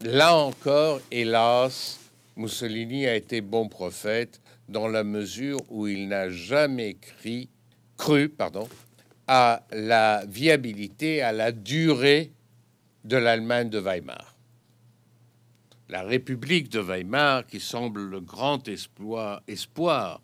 là 0.00 0.34
encore, 0.34 1.02
hélas, 1.10 2.00
Mussolini 2.36 3.06
a 3.06 3.16
été 3.16 3.42
bon 3.42 3.68
prophète 3.68 4.40
dans 4.68 4.88
la 4.88 5.04
mesure 5.04 5.60
où 5.68 5.86
il 5.86 6.08
n'a 6.08 6.30
jamais 6.30 6.96
cru, 7.96 8.28
pardon, 8.28 8.68
à 9.26 9.64
la 9.72 10.24
viabilité, 10.26 11.22
à 11.22 11.32
la 11.32 11.52
durée 11.52 12.32
de 13.04 13.16
l'Allemagne 13.16 13.70
de 13.70 13.78
Weimar. 13.78 14.34
La 15.88 16.02
République 16.02 16.70
de 16.70 16.80
Weimar, 16.80 17.46
qui 17.46 17.60
semble 17.60 18.02
le 18.08 18.20
grand 18.20 18.66
espoir 18.68 20.20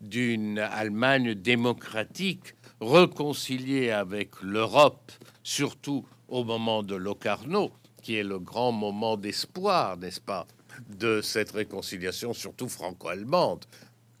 d'une 0.00 0.58
Allemagne 0.58 1.34
démocratique 1.34 2.54
réconciliée 2.80 3.90
avec 3.90 4.40
l'Europe, 4.42 5.12
surtout 5.42 6.06
au 6.28 6.44
moment 6.44 6.82
de 6.82 6.94
Locarno, 6.94 7.70
qui 8.02 8.16
est 8.16 8.24
le 8.24 8.38
grand 8.38 8.72
moment 8.72 9.16
d'espoir, 9.16 9.96
n'est-ce 9.98 10.20
pas, 10.20 10.46
de 10.88 11.20
cette 11.20 11.52
réconciliation, 11.52 12.34
surtout 12.34 12.68
franco-allemande, 12.68 13.64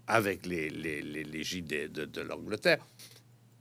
avec 0.06 0.46
les, 0.46 0.68
les, 0.70 1.02
les, 1.02 1.62
de 1.62 2.20
l'Angleterre 2.20 2.84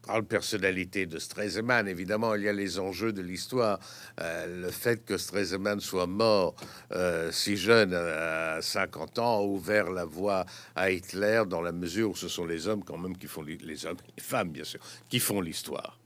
grande 0.01 0.27
personnalité 0.27 1.05
de 1.05 1.19
Stresemann. 1.19 1.87
Évidemment, 1.87 2.35
il 2.35 2.43
y 2.43 2.49
a 2.49 2.53
les 2.53 2.79
enjeux 2.79 3.13
de 3.13 3.21
l'histoire. 3.21 3.79
Euh, 4.19 4.63
le 4.63 4.71
fait 4.71 5.05
que 5.05 5.17
Stresemann 5.17 5.79
soit 5.79 6.07
mort 6.07 6.55
euh, 6.91 7.31
si 7.31 7.55
jeune, 7.55 7.93
à 7.93 8.61
50 8.61 9.19
ans, 9.19 9.39
a 9.39 9.43
ouvert 9.43 9.91
la 9.91 10.05
voie 10.05 10.45
à 10.75 10.91
Hitler 10.91 11.43
dans 11.47 11.61
la 11.61 11.71
mesure 11.71 12.11
où 12.11 12.15
ce 12.15 12.27
sont 12.27 12.45
les 12.45 12.67
hommes 12.67 12.83
quand 12.83 12.97
même 12.97 13.17
qui 13.17 13.27
font 13.27 13.43
les 13.43 13.85
hommes, 13.85 13.97
les 14.17 14.23
femmes 14.23 14.49
bien 14.49 14.63
sûr, 14.63 14.79
qui 15.09 15.19
font 15.19 15.41
l'histoire. 15.41 15.97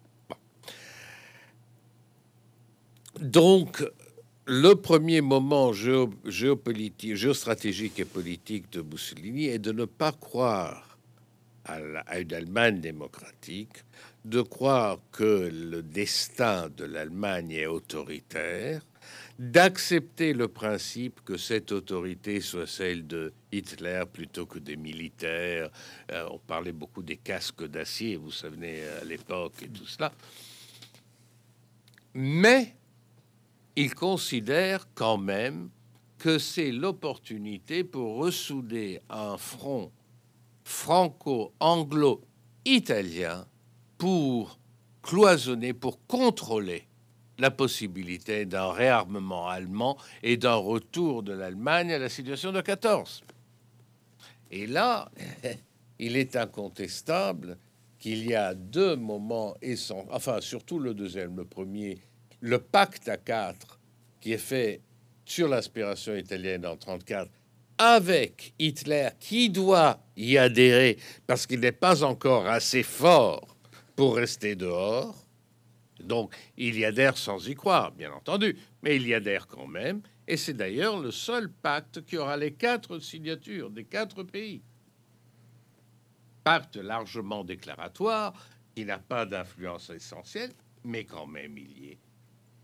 Donc, 3.20 3.82
le 4.48 4.76
premier 4.76 5.22
moment 5.22 5.74
géopolitique, 5.74 7.16
géostratégique 7.16 8.00
et 8.00 8.06
politique 8.06 8.72
de 8.72 8.84
Mussolini 8.84 9.46
est 9.48 9.60
de 9.60 9.72
ne 9.72 9.86
pas 9.86 10.12
croire 10.12 10.98
à, 11.66 12.20
une 12.20 12.32
Allemagne 12.34 12.80
démocratique, 12.80 13.84
de 14.24 14.44
croire 14.44 15.00
que 15.12 15.50
le 15.52 15.82
destin 15.82 16.70
de 16.78 16.86
l'Allemagne 16.86 17.52
est 17.54 17.66
autoritaire, 17.66 18.86
d'accepter 19.40 20.34
le 20.34 20.48
principe 20.48 21.22
que 21.26 21.38
cette 21.38 21.72
autorité 21.72 22.40
soit 22.40 22.68
celle 22.68 23.08
de 23.08 23.34
Hitler 23.52 24.04
plutôt 24.12 24.46
que 24.46 24.60
des 24.60 24.78
militaires. 24.78 25.72
Euh, 26.12 26.28
on 26.32 26.38
parlait 26.38 26.72
beaucoup 26.72 27.02
des 27.02 27.18
casques 27.18 27.66
d'acier, 27.66 28.16
vous 28.16 28.32
savez, 28.32 28.84
à 29.02 29.06
l'époque 29.06 29.56
et 29.64 29.70
tout 29.70 29.88
cela. 29.88 30.12
Mais 32.14 32.76
il 33.76 33.94
considère 33.94 34.88
quand 34.96 35.18
même 35.18 35.70
que 36.18 36.40
c'est 36.40 36.72
l'opportunité 36.72 37.84
pour 37.84 38.16
ressouder 38.18 39.02
un 39.10 39.38
front 39.38 39.92
franco-anglo-italien 40.64 43.46
pour 43.98 44.58
cloisonner, 45.04 45.74
pour 45.74 46.00
contrôler 46.08 46.88
la 47.38 47.52
possibilité 47.52 48.46
d'un 48.46 48.72
réarmement 48.72 49.48
allemand 49.48 49.98
et 50.24 50.38
d'un 50.38 50.56
retour 50.56 51.22
de 51.22 51.34
l'Allemagne 51.34 51.92
à 51.92 52.00
la 52.00 52.10
situation 52.10 52.52
de 52.52 52.62
14. 52.62 53.24
Et 54.52 54.68
là, 54.68 55.10
il 56.00 56.18
est 56.18 56.36
incontestable 56.36 57.58
qu'il 58.00 58.26
y 58.26 58.36
a 58.36 58.54
deux 58.54 58.96
moments 58.96 59.56
essentiels, 59.62 60.08
enfin 60.12 60.42
surtout 60.42 60.80
le 60.80 60.94
deuxième, 60.94 61.36
le 61.36 61.46
premier, 61.46 62.00
le 62.46 62.60
pacte 62.60 63.10
à 63.10 63.18
quatre 63.18 63.80
qui 64.22 64.34
est 64.34 64.38
fait 64.38 64.82
sur 65.26 65.48
l'inspiration 65.48 66.16
italienne 66.16 66.64
en 66.64 66.78
34 66.78 67.28
avec 67.80 68.54
Hitler 68.60 69.10
qui 69.20 69.50
doit 69.50 70.00
y 70.16 70.38
adhérer 70.38 71.00
parce 71.26 71.48
qu'il 71.48 71.62
n'est 71.62 71.72
pas 71.72 72.04
encore 72.04 72.46
assez 72.46 72.84
fort 72.84 73.58
pour 73.96 74.18
rester 74.18 74.56
dehors. 74.56 75.16
Donc 76.00 76.36
il 76.56 76.78
y 76.78 76.86
adhère 76.86 77.18
sans 77.18 77.48
y 77.48 77.56
croire, 77.56 77.92
bien 77.92 78.12
entendu, 78.12 78.56
mais 78.84 78.98
il 78.98 79.08
y 79.08 79.16
adhère 79.16 79.48
quand 79.48 79.66
même. 79.66 80.02
Et 80.28 80.38
c'est 80.38 80.54
d'ailleurs 80.54 81.00
le 81.00 81.10
seul 81.10 81.50
pacte 81.50 82.06
qui 82.06 82.16
aura 82.16 82.38
les 82.38 82.54
quatre 82.54 83.00
signatures 83.00 83.72
des 83.72 83.86
quatre 83.86 84.22
pays. 84.22 84.62
Pacte 86.44 86.76
largement 86.76 87.44
déclaratoire, 87.44 88.34
qui 88.76 88.86
n'a 88.86 89.00
pas 89.00 89.26
d'influence 89.26 89.90
essentielle, 89.90 90.52
mais 90.84 91.06
quand 91.06 91.26
même 91.26 91.58
il 91.58 91.72
y 91.80 91.92
est. 91.94 92.05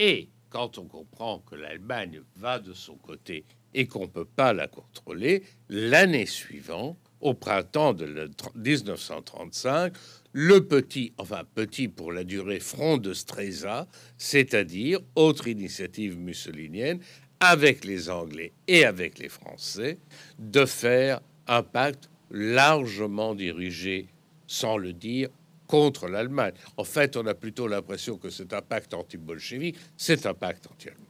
Et 0.04 0.30
quand 0.50 0.80
on 0.80 0.86
comprend 0.86 1.44
que 1.48 1.54
l'Allemagne 1.54 2.22
va 2.36 2.58
de 2.58 2.74
son 2.74 2.96
côté 2.96 3.46
et 3.76 3.86
qu'on 3.86 4.02
ne 4.02 4.08
peut 4.08 4.26
pas 4.26 4.52
la 4.52 4.68
contrôler, 4.68 5.44
l'année 5.70 6.26
suivante, 6.26 6.98
au 7.20 7.36
printemps 7.36 7.94
de 7.94 8.32
1935, 8.56 9.94
le 10.34 10.66
petit, 10.66 11.14
enfin 11.20 11.44
petit 11.54 11.88
pour 11.88 12.12
la 12.12 12.24
durée, 12.24 12.60
front 12.60 12.98
de 12.98 13.14
Streza, 13.14 13.88
c'est-à-dire 14.18 15.02
autre 15.14 15.48
initiative 15.48 16.18
mussolinienne, 16.18 17.00
avec 17.40 17.86
les 17.86 18.10
Anglais 18.10 18.54
et 18.68 18.86
avec 18.86 19.20
les 19.20 19.30
Français, 19.30 20.00
de 20.40 20.66
faire 20.66 21.22
un 21.46 21.62
pacte 21.62 22.10
largement 22.32 23.36
dirigé, 23.36 24.08
sans 24.48 24.78
le 24.78 24.94
dire, 24.94 25.30
contre 25.72 26.10
l'Allemagne. 26.10 26.54
En 26.76 26.84
fait, 26.84 27.16
on 27.16 27.26
a 27.28 27.34
plutôt 27.34 27.66
l'impression 27.66 28.18
que 28.18 28.30
c'est 28.30 28.52
un 28.52 28.62
pacte 28.62 28.94
anti-bolchevique, 28.94 29.78
c'est 29.96 30.26
un 30.26 30.34
pacte 30.34 30.68
anti-allemand. 30.70 31.06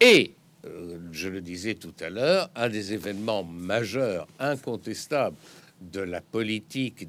Et 0.00 0.34
euh, 0.66 0.98
je 1.10 1.28
le 1.28 1.40
disais 1.40 1.74
tout 1.74 1.94
à 1.98 2.10
l'heure, 2.10 2.48
un 2.54 2.68
des 2.68 2.92
événements 2.92 3.42
majeurs, 3.42 4.28
incontestables 4.38 5.36
de 5.80 6.00
la 6.00 6.20
politique 6.20 7.08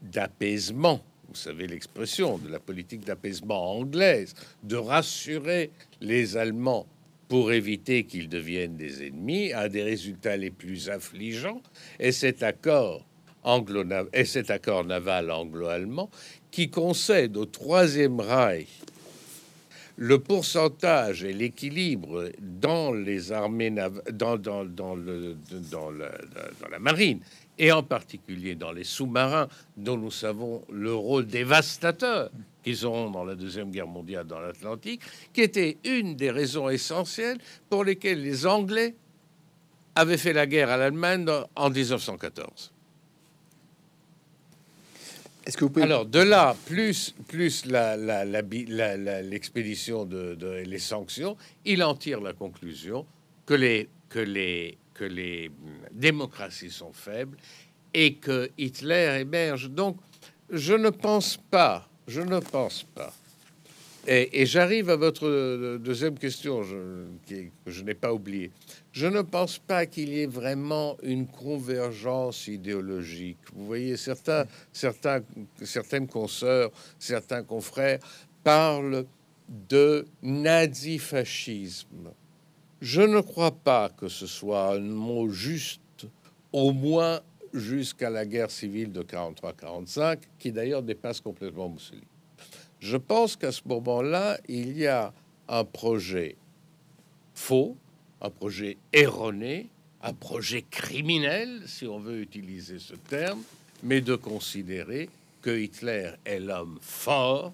d'apaisement, 0.00 1.02
vous 1.28 1.34
savez 1.34 1.66
l'expression, 1.66 2.38
de 2.38 2.48
la 2.48 2.60
politique 2.60 3.04
d'apaisement 3.04 3.72
anglaise, 3.72 4.34
de 4.62 4.76
rassurer 4.76 5.72
les 6.00 6.36
Allemands 6.36 6.86
pour 7.26 7.50
éviter 7.50 8.04
qu'ils 8.04 8.28
deviennent 8.28 8.76
des 8.76 9.08
ennemis, 9.08 9.52
a 9.52 9.68
des 9.68 9.82
résultats 9.82 10.36
les 10.36 10.50
plus 10.50 10.88
affligeants, 10.88 11.62
et 11.98 12.12
cet 12.12 12.44
accord 12.44 13.04
anglo 13.44 13.84
et 14.12 14.24
cet 14.24 14.50
accord 14.50 14.84
naval 14.84 15.30
anglo-allemand 15.30 16.10
qui 16.50 16.70
concède 16.70 17.36
au 17.36 17.44
Troisième 17.44 18.20
Reich 18.20 18.68
le 19.98 20.20
pourcentage 20.20 21.24
et 21.24 21.32
l'équilibre 21.32 22.30
dans 22.40 22.92
les 22.92 23.32
armées 23.32 23.70
dans, 24.12 24.36
dans, 24.36 24.64
dans, 24.64 24.94
le, 24.94 25.36
dans, 25.72 25.90
la 25.90 26.78
marine 26.78 27.18
et 27.58 27.72
en 27.72 27.82
particulier 27.82 28.54
dans 28.54 28.70
les 28.70 28.84
sous-marins 28.84 29.48
dont 29.76 29.96
nous 29.96 30.12
savons 30.12 30.62
le 30.70 30.94
rôle 30.94 31.26
dévastateur 31.26 32.30
qu'ils 32.62 32.86
auront 32.86 33.10
dans 33.10 33.24
la 33.24 33.34
Deuxième 33.34 33.72
Guerre 33.72 33.88
mondiale 33.88 34.26
dans 34.26 34.38
l'Atlantique, 34.38 35.02
qui 35.32 35.40
était 35.40 35.78
une 35.84 36.14
des 36.14 36.30
raisons 36.30 36.68
essentielles 36.68 37.38
pour 37.68 37.82
lesquelles 37.82 38.22
les 38.22 38.46
Anglais 38.46 38.94
avaient 39.96 40.16
fait 40.16 40.32
la 40.32 40.46
guerre 40.46 40.70
à 40.70 40.76
l'Allemagne 40.76 41.26
en 41.56 41.70
1914. 41.70 42.72
Alors, 45.76 46.04
de 46.04 46.18
là, 46.18 46.54
plus, 46.66 47.14
plus 47.26 47.64
l'expédition 47.64 50.04
de, 50.04 50.62
les 50.66 50.78
sanctions, 50.78 51.38
il 51.64 51.82
en 51.82 51.94
tire 51.94 52.20
la 52.20 52.34
conclusion 52.34 53.06
que 53.46 53.54
les, 53.54 53.88
que 54.10 54.18
les, 54.18 54.76
que 54.92 55.04
les 55.04 55.50
démocraties 55.92 56.70
sont 56.70 56.92
faibles 56.92 57.38
et 57.94 58.14
que 58.14 58.50
Hitler 58.58 59.18
émerge. 59.20 59.70
Donc, 59.70 59.96
je 60.50 60.74
ne 60.74 60.90
pense 60.90 61.36
pas, 61.36 61.88
je 62.06 62.20
ne 62.20 62.40
pense 62.40 62.82
pas 62.94 63.12
Et, 64.06 64.44
j'arrive 64.44 64.90
à 64.90 64.96
votre 64.96 65.78
deuxième 65.78 66.18
question 66.18 66.60
que 67.26 67.36
je 67.66 67.82
n'ai 67.82 67.94
pas 67.94 68.12
oubliée. 68.12 68.50
Je 68.98 69.06
ne 69.06 69.22
pense 69.22 69.60
pas 69.60 69.86
qu'il 69.86 70.08
y 70.08 70.22
ait 70.22 70.26
vraiment 70.26 70.96
une 71.04 71.28
convergence 71.28 72.48
idéologique. 72.48 73.38
Vous 73.54 73.64
voyez, 73.64 73.96
certains, 73.96 74.44
certains, 74.72 75.20
certaines 75.62 76.08
consoeurs, 76.08 76.72
certains 76.98 77.44
confrères 77.44 78.00
parlent 78.42 79.04
de 79.68 80.04
nazifascisme. 80.20 82.10
Je 82.80 83.02
ne 83.02 83.20
crois 83.20 83.52
pas 83.52 83.88
que 83.88 84.08
ce 84.08 84.26
soit 84.26 84.74
un 84.74 84.80
mot 84.80 85.28
juste, 85.28 86.08
au 86.52 86.72
moins 86.72 87.20
jusqu'à 87.54 88.10
la 88.10 88.26
guerre 88.26 88.50
civile 88.50 88.90
de 88.90 89.02
43-45, 89.02 90.18
qui 90.40 90.50
d'ailleurs 90.50 90.82
dépasse 90.82 91.20
complètement 91.20 91.68
Mussolini. 91.68 92.02
Je 92.80 92.96
pense 92.96 93.36
qu'à 93.36 93.52
ce 93.52 93.62
moment-là, 93.64 94.40
il 94.48 94.76
y 94.76 94.88
a 94.88 95.12
un 95.46 95.62
projet 95.62 96.34
faux, 97.32 97.76
un 98.20 98.30
projet 98.30 98.78
erroné, 98.92 99.68
un 100.02 100.12
projet 100.12 100.62
criminel, 100.62 101.62
si 101.66 101.86
on 101.86 101.98
veut 101.98 102.20
utiliser 102.20 102.78
ce 102.78 102.94
terme, 102.94 103.42
mais 103.82 104.00
de 104.00 104.16
considérer 104.16 105.08
que 105.42 105.56
Hitler 105.56 106.12
est 106.24 106.40
l'homme 106.40 106.78
fort, 106.80 107.52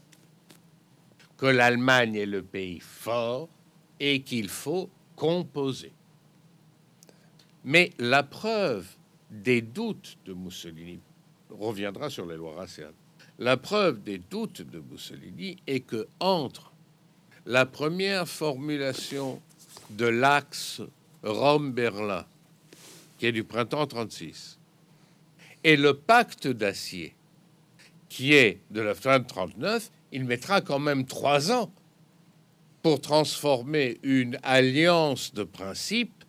que 1.36 1.46
l'Allemagne 1.46 2.14
est 2.16 2.26
le 2.26 2.42
pays 2.42 2.80
fort 2.80 3.48
et 4.00 4.22
qu'il 4.22 4.48
faut 4.48 4.88
composer. 5.16 5.92
Mais 7.64 7.90
la 7.98 8.22
preuve 8.22 8.86
des 9.30 9.62
doutes 9.62 10.18
de 10.26 10.32
Mussolini 10.32 11.00
reviendra 11.50 12.10
sur 12.10 12.26
les 12.26 12.36
lois 12.36 12.54
raciales. 12.54 12.94
La 13.38 13.56
preuve 13.56 14.02
des 14.02 14.18
doutes 14.18 14.62
de 14.62 14.80
Mussolini 14.80 15.56
est 15.66 15.80
que 15.80 16.06
entre 16.20 16.72
la 17.46 17.66
première 17.66 18.28
formulation 18.28 19.40
de 19.97 20.07
l'axe 20.07 20.82
Rome-Berlin, 21.22 22.26
qui 23.18 23.26
est 23.26 23.32
du 23.32 23.45
printemps 23.45 23.86
36, 23.86 24.59
et 25.62 25.76
le 25.76 25.95
pacte 25.95 26.47
d'acier, 26.47 27.14
qui 28.09 28.34
est 28.34 28.61
de 28.70 28.80
la 28.80 28.95
fin 28.95 29.18
de 29.18 29.26
39, 29.26 29.90
il 30.12 30.24
mettra 30.24 30.61
quand 30.61 30.78
même 30.78 31.07
trois 31.07 31.51
ans 31.51 31.72
pour 32.82 33.01
transformer 33.01 33.99
une 34.03 34.38
alliance 34.42 35.32
de 35.32 35.42
principe 35.42 36.24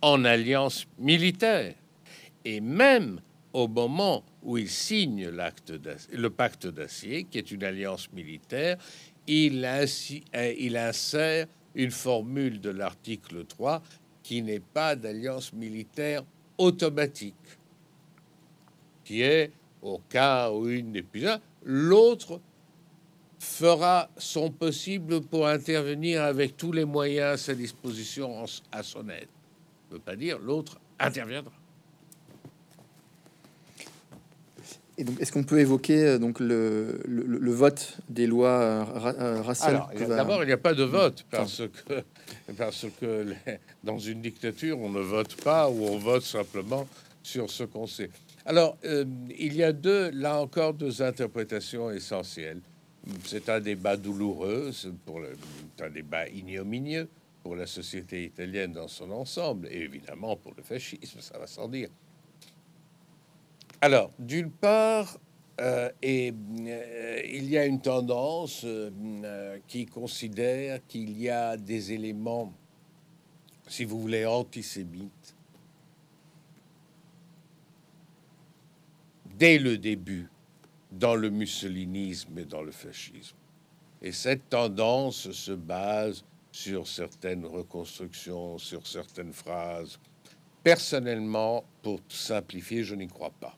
en 0.00 0.24
alliance 0.24 0.86
militaire. 0.98 1.74
Et 2.44 2.60
même 2.60 3.20
au 3.52 3.68
moment 3.68 4.24
où 4.42 4.56
il 4.56 4.68
signe 4.68 5.28
le 5.28 6.28
pacte 6.30 6.66
d'acier, 6.66 7.24
qui 7.24 7.38
est 7.38 7.50
une 7.50 7.64
alliance 7.64 8.10
militaire, 8.12 8.78
il, 9.26 9.64
euh, 9.64 10.54
il 10.58 10.76
insère 10.76 11.46
une 11.74 11.90
formule 11.90 12.60
de 12.60 12.70
l'article 12.70 13.44
3 13.44 13.82
qui 14.22 14.42
n'est 14.42 14.60
pas 14.60 14.96
d'alliance 14.96 15.52
militaire 15.52 16.22
automatique, 16.58 17.34
qui 19.04 19.22
est 19.22 19.52
au 19.82 20.00
cas 20.08 20.50
où 20.50 20.68
une 20.68 20.92
n'est 20.92 21.02
plus 21.02 21.26
l'autre 21.62 22.40
fera 23.38 24.10
son 24.18 24.50
possible 24.50 25.22
pour 25.22 25.46
intervenir 25.46 26.22
avec 26.22 26.56
tous 26.56 26.72
les 26.72 26.84
moyens 26.84 27.34
à 27.34 27.36
sa 27.38 27.54
disposition 27.54 28.44
à 28.70 28.82
son 28.82 29.08
aide. 29.08 29.28
Ne 29.90 29.96
veut 29.96 30.02
pas 30.02 30.16
dire 30.16 30.38
l'autre 30.38 30.78
interviendra. 30.98 31.59
Et 35.00 35.04
donc, 35.04 35.18
est-ce 35.18 35.32
qu'on 35.32 35.44
peut 35.44 35.60
évoquer 35.60 36.04
euh, 36.04 36.18
donc 36.18 36.40
le, 36.40 37.00
le, 37.06 37.50
vote 37.52 37.96
des 38.10 38.26
lois 38.26 38.60
euh, 38.60 38.84
euh, 39.18 39.40
raciales 39.40 39.82
D'abord, 39.98 40.42
il 40.42 40.46
n'y 40.46 40.52
a 40.52 40.58
pas 40.58 40.74
de 40.74 40.84
vote 40.84 41.24
parce 41.30 41.62
que 41.86 42.02
parce 42.58 42.86
que 43.00 43.28
dans 43.82 43.98
une 43.98 44.20
dictature, 44.20 44.78
on 44.78 44.90
ne 44.90 45.00
vote 45.00 45.36
pas 45.36 45.70
ou 45.70 45.86
on 45.86 45.96
vote 45.96 46.22
simplement 46.22 46.86
sur 47.22 47.50
ce 47.50 47.64
qu'on 47.64 47.86
sait. 47.86 48.10
Alors, 48.44 48.76
il 48.84 49.54
y 49.54 49.62
a 49.62 49.72
deux, 49.72 50.10
là 50.10 50.38
encore, 50.38 50.74
deux 50.74 51.00
interprétations 51.00 51.90
essentielles. 51.90 52.60
C'est 53.24 53.48
un 53.48 53.60
débat 53.60 53.96
douloureux, 53.96 54.70
c'est 54.72 54.88
un 55.82 55.90
débat 55.90 56.28
ignominieux 56.28 57.08
pour 57.42 57.56
la 57.56 57.66
société 57.66 58.24
italienne 58.24 58.72
dans 58.72 58.88
son 58.88 59.10
ensemble, 59.12 59.68
et 59.70 59.82
évidemment 59.82 60.36
pour 60.36 60.52
le 60.56 60.62
fascisme, 60.62 61.20
ça 61.20 61.38
va 61.38 61.46
sans 61.46 61.68
dire. 61.68 61.88
Alors, 63.82 64.12
d'une 64.18 64.50
part, 64.50 65.18
euh, 65.58 65.88
euh, 66.04 67.22
il 67.24 67.48
y 67.48 67.56
a 67.56 67.64
une 67.64 67.80
tendance 67.80 68.62
euh, 68.64 69.58
qui 69.66 69.86
considère 69.86 70.86
qu'il 70.86 71.18
y 71.18 71.30
a 71.30 71.56
des 71.56 71.92
éléments, 71.92 72.52
si 73.68 73.84
vous 73.84 73.98
voulez, 73.98 74.26
antisémites 74.26 75.34
dès 79.38 79.58
le 79.58 79.78
début 79.78 80.28
dans 80.92 81.14
le 81.14 81.30
mussolinisme 81.30 82.38
et 82.38 82.44
dans 82.44 82.62
le 82.62 82.72
fascisme. 82.72 83.36
Et 84.02 84.12
cette 84.12 84.50
tendance 84.50 85.30
se 85.30 85.52
base 85.52 86.22
sur 86.52 86.86
certaines 86.86 87.46
reconstructions, 87.46 88.58
sur 88.58 88.86
certaines 88.86 89.32
phrases. 89.32 89.98
Personnellement, 90.62 91.64
pour 91.82 92.00
simplifier, 92.08 92.84
je 92.84 92.94
n'y 92.94 93.06
crois 93.06 93.32
pas. 93.40 93.56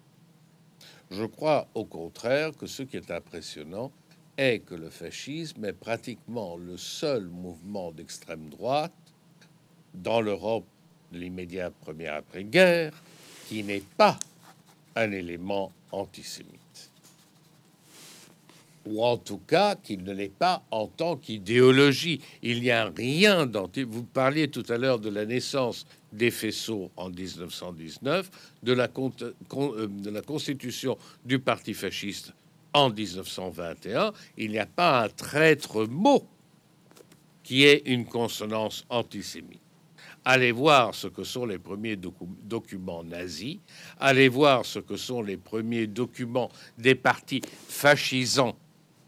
Je 1.13 1.25
crois 1.25 1.69
au 1.75 1.85
contraire 1.85 2.53
que 2.57 2.67
ce 2.67 2.83
qui 2.83 2.97
est 2.97 3.11
impressionnant 3.11 3.93
est 4.39 4.61
que 4.61 4.75
le 4.75 4.89
fascisme 4.89 5.63
est 5.67 5.75
pratiquement 5.75 6.57
le 6.57 6.79
seul 6.79 7.25
mouvement 7.27 7.93
d'extrême 7.93 8.49
droite 8.49 8.95
dans 9.93 10.23
l'Europe 10.23 10.65
de 11.13 11.19
l'immédiate 11.19 11.75
première 11.83 12.15
après-guerre 12.15 12.95
qui 13.47 13.63
n'est 13.63 13.83
pas 13.99 14.19
un 14.97 15.13
élément 15.13 15.71
antisémite. 15.91 16.91
Ou 18.87 19.05
en 19.05 19.19
tout 19.19 19.41
cas 19.47 19.77
qu'il 19.77 20.05
ne 20.05 20.15
l'est 20.15 20.33
pas 20.33 20.63
en 20.71 20.87
tant 20.87 21.17
qu'idéologie. 21.17 22.23
Il 22.43 22.63
n'y 22.63 22.71
a 22.71 22.87
rien 22.87 23.45
d'anti. 23.45 23.83
Vous 23.83 24.03
parliez 24.03 24.49
tout 24.49 24.65
à 24.71 24.79
l'heure 24.79 24.99
de 24.99 25.11
la 25.11 25.27
naissance 25.27 25.87
des 26.13 26.31
faisceaux 26.31 26.91
en 26.97 27.11
1919, 27.11 28.31
de 28.63 28.73
la, 28.73 28.89
euh, 28.97 29.87
de 29.89 30.11
la 30.11 30.23
constitution 30.23 30.97
du 31.25 31.39
parti 31.39 31.75
fasciste 31.75 32.33
en 32.75 32.91
1921, 32.91 34.13
il 34.37 34.51
n'y 34.51 34.59
a 34.59 34.67
pas 34.67 35.05
un 35.05 35.09
traître 35.09 35.87
mot 35.87 36.27
qui 37.43 37.65
ait 37.65 37.83
une 37.87 38.07
consonance 38.07 38.85
antisémite. 38.89 39.61
Allez 40.25 40.53
voir 40.53 40.95
ce 40.95 41.09
que 41.09 41.25
sont 41.25 41.47
les 41.47 41.59
premiers 41.59 41.97
documents 41.97 43.03
nazis, 43.03 43.59
allez 43.99 44.29
voir 44.29 44.65
ce 44.65 44.79
que 44.79 44.97
sont 44.97 45.21
les 45.21 45.37
premiers 45.37 45.89
documents 45.89 46.49
des 46.79 46.95
partis 46.95 47.43
fascisants 47.69 48.57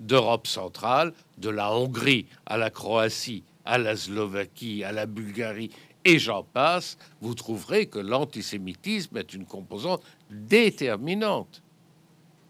d'Europe 0.00 0.48
centrale, 0.48 1.12
de 1.38 1.50
la 1.50 1.72
Hongrie 1.72 2.26
à 2.46 2.56
la 2.56 2.70
Croatie, 2.70 3.44
à 3.64 3.78
la 3.78 3.96
Slovaquie, 3.96 4.82
à 4.82 4.90
la 4.90 5.06
Bulgarie 5.06 5.70
et 6.04 6.18
j'en 6.18 6.42
passe, 6.42 6.98
vous 7.20 7.34
trouverez 7.34 7.86
que 7.86 7.98
l'antisémitisme 7.98 9.16
est 9.16 9.32
une 9.34 9.46
composante 9.46 10.02
déterminante. 10.30 11.62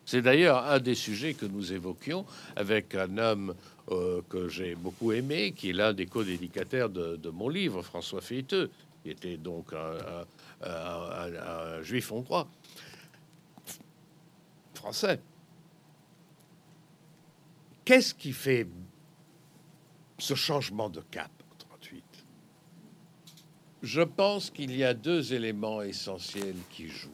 C'est 0.05 0.23
d'ailleurs 0.23 0.65
un 0.67 0.81
des 0.81 0.95
sujets 0.95 1.35
que 1.35 1.47
nous 1.47 1.73
évoquions 1.73 2.27
avec 2.57 2.95
un 2.95 3.17
homme 3.17 3.55
euh, 3.91 4.21
que 4.29 4.49
j'ai 4.49 4.75
beaucoup 4.75 5.13
aimé, 5.13 5.53
qui 5.53 5.71
est 5.71 5.73
l'un 5.73 5.93
des 5.93 6.07
co-dédicataires 6.07 6.91
de, 6.91 7.31
mon 7.31 7.49
livre, 7.49 7.83
François 7.83 8.21
Feiteux, 8.21 8.71
qui 9.03 9.11
était 9.11 9.37
donc 9.37 9.73
un, 9.73 10.67
un 10.67 11.83
juif 11.83 12.13
hongrois, 12.13 12.49
français. 14.75 15.21
Qu'est-ce 17.85 18.15
qui 18.15 18.33
fait 18.33 18.67
ce 20.19 20.35
changement 20.35 20.89
de 20.89 21.01
cap? 21.11 21.31
Je 23.85 24.01
pense 24.01 24.51
qu'il 24.51 24.75
y 24.75 24.83
a 24.83 24.95
deux 24.95 25.35
éléments 25.35 25.83
essentiels 25.83 26.57
qui 26.71 26.89
jouent. 26.89 27.11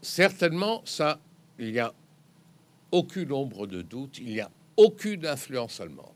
Certainement, 0.00 0.82
ça, 0.84 1.20
il 1.58 1.72
n'y 1.72 1.78
a 1.78 1.92
aucune 2.90 3.32
ombre 3.32 3.66
de 3.66 3.82
doute, 3.82 4.18
il 4.18 4.26
n'y 4.32 4.40
a 4.40 4.50
aucune 4.76 5.26
influence 5.26 5.80
allemande. 5.80 6.06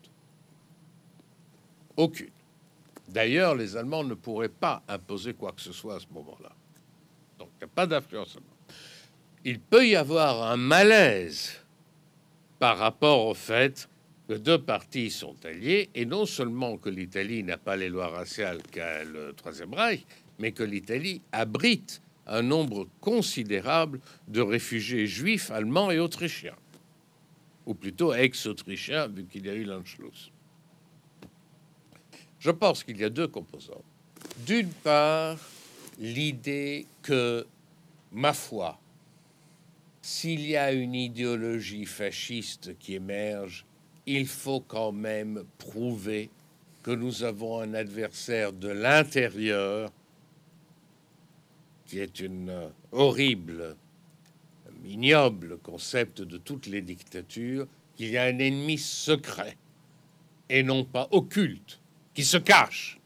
Aucune. 1.96 2.30
D'ailleurs, 3.09 3.55
les 3.55 3.76
Allemands 3.76 4.05
ne 4.05 4.14
pourraient 4.14 4.48
pas 4.48 4.82
imposer 4.88 5.34
quoi 5.34 5.53
que 5.53 5.61
ce 5.61 5.72
soit 5.72 5.96
à 5.96 6.00
ce 6.00 6.07
moment-là. 6.12 6.53
Donc, 7.38 7.50
il 7.57 7.59
n'y 7.59 7.64
a 7.64 7.74
pas 7.74 7.86
d'influence 7.86 8.34
allemande. 8.36 8.53
Il 9.44 9.61
peut 9.61 9.86
y 9.86 9.96
avoir 9.96 10.50
un 10.50 10.57
malaise 10.57 11.61
par 12.59 12.78
rapport 12.78 13.26
au 13.26 13.34
fait 13.34 13.88
que 14.32 14.38
deux 14.38 14.62
partis 14.62 15.10
sont 15.10 15.36
alliés, 15.44 15.90
et 15.94 16.06
non 16.06 16.24
seulement 16.24 16.78
que 16.78 16.88
l'Italie 16.88 17.44
n'a 17.44 17.58
pas 17.58 17.76
les 17.76 17.90
lois 17.90 18.08
raciales 18.08 18.62
qu'a 18.70 19.04
le 19.04 19.34
Troisième 19.34 19.74
Reich, 19.74 20.06
mais 20.38 20.52
que 20.52 20.62
l'Italie 20.62 21.20
abrite 21.32 22.00
un 22.26 22.40
nombre 22.40 22.88
considérable 23.02 24.00
de 24.28 24.40
réfugiés 24.40 25.06
juifs, 25.06 25.50
allemands 25.50 25.90
et 25.90 25.98
autrichiens. 25.98 26.56
ou 27.66 27.74
plutôt 27.74 28.12
ex-autrichien, 28.14 29.06
vu 29.06 29.24
qu'il 29.26 29.46
y 29.46 29.50
a 29.50 29.54
eu 29.54 29.64
l'Anschluss. 29.64 30.32
Je 32.40 32.50
pense 32.50 32.82
qu'il 32.82 32.96
y 32.96 33.04
a 33.04 33.10
deux 33.10 33.28
composants. 33.28 33.84
D'une 34.46 34.70
part, 34.70 35.38
l'idée 36.00 36.86
que, 37.02 37.46
ma 38.10 38.32
foi, 38.32 38.80
s'il 40.00 40.40
y 40.40 40.56
a 40.56 40.72
une 40.72 40.96
idéologie 40.96 41.84
fasciste 41.84 42.76
qui 42.78 42.94
émerge, 42.94 43.64
il 44.07 44.26
faut 44.26 44.61
quand 44.61 44.92
même 44.92 45.44
prouver 45.59 46.30
que 46.82 46.90
nous 46.90 47.22
avons 47.22 47.61
un 47.61 47.74
adversaire 47.74 48.53
de 48.53 48.68
l'intérieur 48.68 49.92
qui 51.86 51.98
est 52.00 52.20
une 52.20 52.70
horrible, 52.90 53.76
ignoble 54.84 55.59
concept 55.59 56.22
de 56.22 56.38
toutes 56.38 56.66
les 56.66 56.80
dictatures, 56.80 57.66
qu'il 57.94 58.09
y 58.09 58.16
a 58.16 58.24
un 58.24 58.38
ennemi 58.38 58.78
secret 58.78 59.57
et 60.48 60.62
non 60.62 60.84
pas 60.84 61.09
occulte, 61.11 61.80
qui 62.14 62.24
se 62.24 62.38
cache 62.38 62.98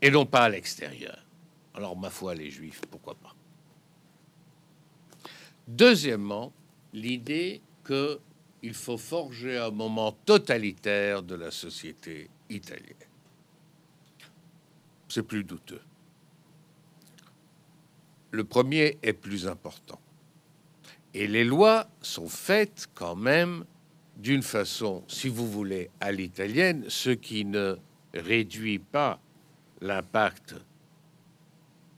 et 0.00 0.10
non 0.10 0.26
pas 0.26 0.44
à 0.44 0.48
l'extérieur. 0.48 1.18
Alors, 1.74 1.96
ma 1.96 2.10
foi, 2.10 2.34
les 2.34 2.50
juifs, 2.50 2.80
pourquoi 2.90 3.14
pas? 3.14 3.34
Deuxièmement, 5.66 6.52
l'idée 6.92 7.60
qu'il 8.60 8.74
faut 8.74 8.98
forger 8.98 9.58
un 9.58 9.70
moment 9.70 10.12
totalitaire 10.12 11.22
de 11.22 11.34
la 11.34 11.50
société 11.50 12.28
italienne. 12.50 12.94
C'est 15.08 15.22
plus 15.22 15.44
douteux. 15.44 15.80
Le 18.30 18.44
premier 18.44 18.98
est 19.02 19.14
plus 19.14 19.46
important. 19.46 20.00
Et 21.14 21.26
les 21.26 21.44
lois 21.44 21.88
sont 22.02 22.28
faites 22.28 22.88
quand 22.94 23.16
même 23.16 23.64
d'une 24.16 24.42
façon, 24.42 25.04
si 25.08 25.28
vous 25.28 25.50
voulez, 25.50 25.90
à 26.00 26.12
l'italienne, 26.12 26.84
ce 26.88 27.10
qui 27.10 27.44
ne 27.44 27.76
réduit 28.12 28.78
pas 28.78 29.20
l'impact 29.80 30.56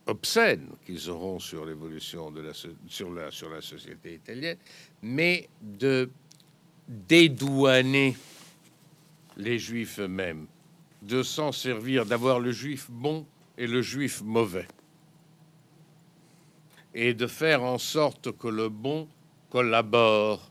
obscène 0.06 0.68
qu'ils 0.84 1.08
auront 1.08 1.38
sur 1.38 1.64
l'évolution 1.64 2.30
de 2.30 2.42
la, 2.42 2.52
sur, 2.52 3.62
société 3.62 4.14
italienne, 4.14 4.58
mais 5.02 5.48
de 5.62 6.10
dédouaner 6.90 8.16
les 9.36 9.60
juifs 9.60 10.00
eux-mêmes, 10.00 10.48
de 11.02 11.22
s'en 11.22 11.52
servir, 11.52 12.04
d'avoir 12.04 12.40
le 12.40 12.50
juif 12.50 12.90
bon 12.90 13.26
et 13.56 13.68
le 13.68 13.80
juif 13.80 14.22
mauvais, 14.22 14.66
et 16.92 17.14
de 17.14 17.28
faire 17.28 17.62
en 17.62 17.78
sorte 17.78 18.36
que 18.36 18.48
le 18.48 18.68
bon 18.68 19.08
collabore 19.50 20.50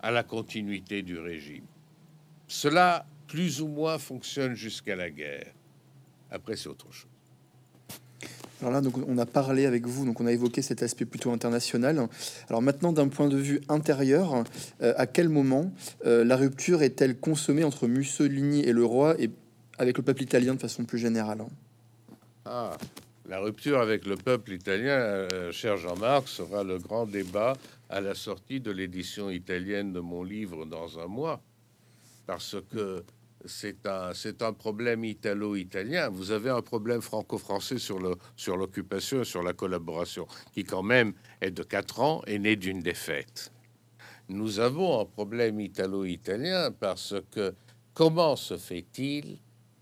à 0.00 0.12
la 0.12 0.22
continuité 0.22 1.02
du 1.02 1.18
régime. 1.18 1.66
Cela, 2.46 3.04
plus 3.26 3.60
ou 3.60 3.66
moins, 3.66 3.98
fonctionne 3.98 4.54
jusqu'à 4.54 4.94
la 4.94 5.10
guerre. 5.10 5.52
Après, 6.30 6.54
c'est 6.56 6.68
autre 6.68 6.92
chose. 6.92 7.11
Alors 8.62 8.72
là, 8.72 8.80
donc, 8.80 8.94
on 9.08 9.18
a 9.18 9.26
parlé 9.26 9.66
avec 9.66 9.88
vous, 9.88 10.06
donc 10.06 10.20
on 10.20 10.26
a 10.26 10.32
évoqué 10.32 10.62
cet 10.62 10.84
aspect 10.84 11.04
plutôt 11.04 11.32
international. 11.32 12.08
Alors 12.48 12.62
maintenant, 12.62 12.92
d'un 12.92 13.08
point 13.08 13.28
de 13.28 13.36
vue 13.36 13.60
intérieur, 13.68 14.44
euh, 14.82 14.94
à 14.96 15.08
quel 15.08 15.28
moment 15.28 15.72
euh, 16.06 16.24
la 16.24 16.36
rupture 16.36 16.82
est-elle 16.82 17.18
consommée 17.18 17.64
entre 17.64 17.88
Mussolini 17.88 18.60
et 18.60 18.72
le 18.72 18.84
roi 18.84 19.20
et 19.20 19.30
avec 19.78 19.98
le 19.98 20.04
peuple 20.04 20.22
italien 20.22 20.54
de 20.54 20.60
façon 20.60 20.84
plus 20.84 20.98
générale? 20.98 21.44
Ah, 22.44 22.76
la 23.28 23.40
rupture 23.40 23.80
avec 23.80 24.06
le 24.06 24.14
peuple 24.14 24.52
italien, 24.52 24.92
euh, 24.92 25.50
cher 25.50 25.76
Jean-Marc, 25.76 26.28
sera 26.28 26.62
le 26.62 26.78
grand 26.78 27.06
débat 27.06 27.54
à 27.88 28.00
la 28.00 28.14
sortie 28.14 28.60
de 28.60 28.70
l'édition 28.70 29.28
italienne 29.28 29.92
de 29.92 29.98
mon 29.98 30.22
livre 30.22 30.66
dans 30.66 31.00
un 31.00 31.08
mois. 31.08 31.40
Parce 32.26 32.54
que 32.72 33.02
c'est 33.46 33.86
un, 33.86 34.12
un 34.40 34.52
problème 34.52 35.04
italo-italien. 35.04 36.08
Vous 36.10 36.30
avez 36.30 36.50
un 36.50 36.62
problème 36.62 37.00
franco-français 37.00 37.78
sur, 37.78 37.98
le, 37.98 38.14
sur 38.36 38.56
l'occupation 38.56 39.22
et 39.22 39.24
sur 39.24 39.42
la 39.42 39.52
collaboration, 39.52 40.26
qui 40.52 40.64
quand 40.64 40.82
même 40.82 41.12
est 41.40 41.50
de 41.50 41.62
quatre 41.62 42.00
ans 42.00 42.22
et 42.26 42.38
né 42.38 42.56
d'une 42.56 42.80
défaite. 42.80 43.52
Nous 44.28 44.60
avons 44.60 45.00
un 45.00 45.04
problème 45.04 45.60
italo-italien 45.60 46.70
parce 46.72 47.14
que 47.30 47.54
comment 47.94 48.36
se 48.36 48.56
fait-il 48.56 49.38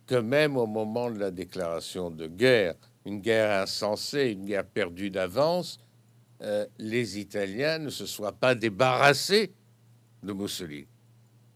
que 0.07 0.17
même 0.17 0.57
au 0.57 0.67
moment 0.67 1.11
de 1.11 1.19
la 1.19 1.31
déclaration 1.31 2.11
de 2.11 2.27
guerre, 2.27 2.75
une 3.05 3.21
guerre 3.21 3.63
insensée, 3.63 4.31
une 4.33 4.45
guerre 4.45 4.67
perdue 4.67 5.11
d'avance, 5.11 5.79
euh, 6.43 6.67
les 6.79 7.19
Italiens 7.19 7.79
ne 7.79 7.91
se 7.91 8.07
soient 8.07 8.33
pas 8.33 8.55
débarrassés 8.55 9.53
de 10.23 10.33
Mussolini? 10.33 10.87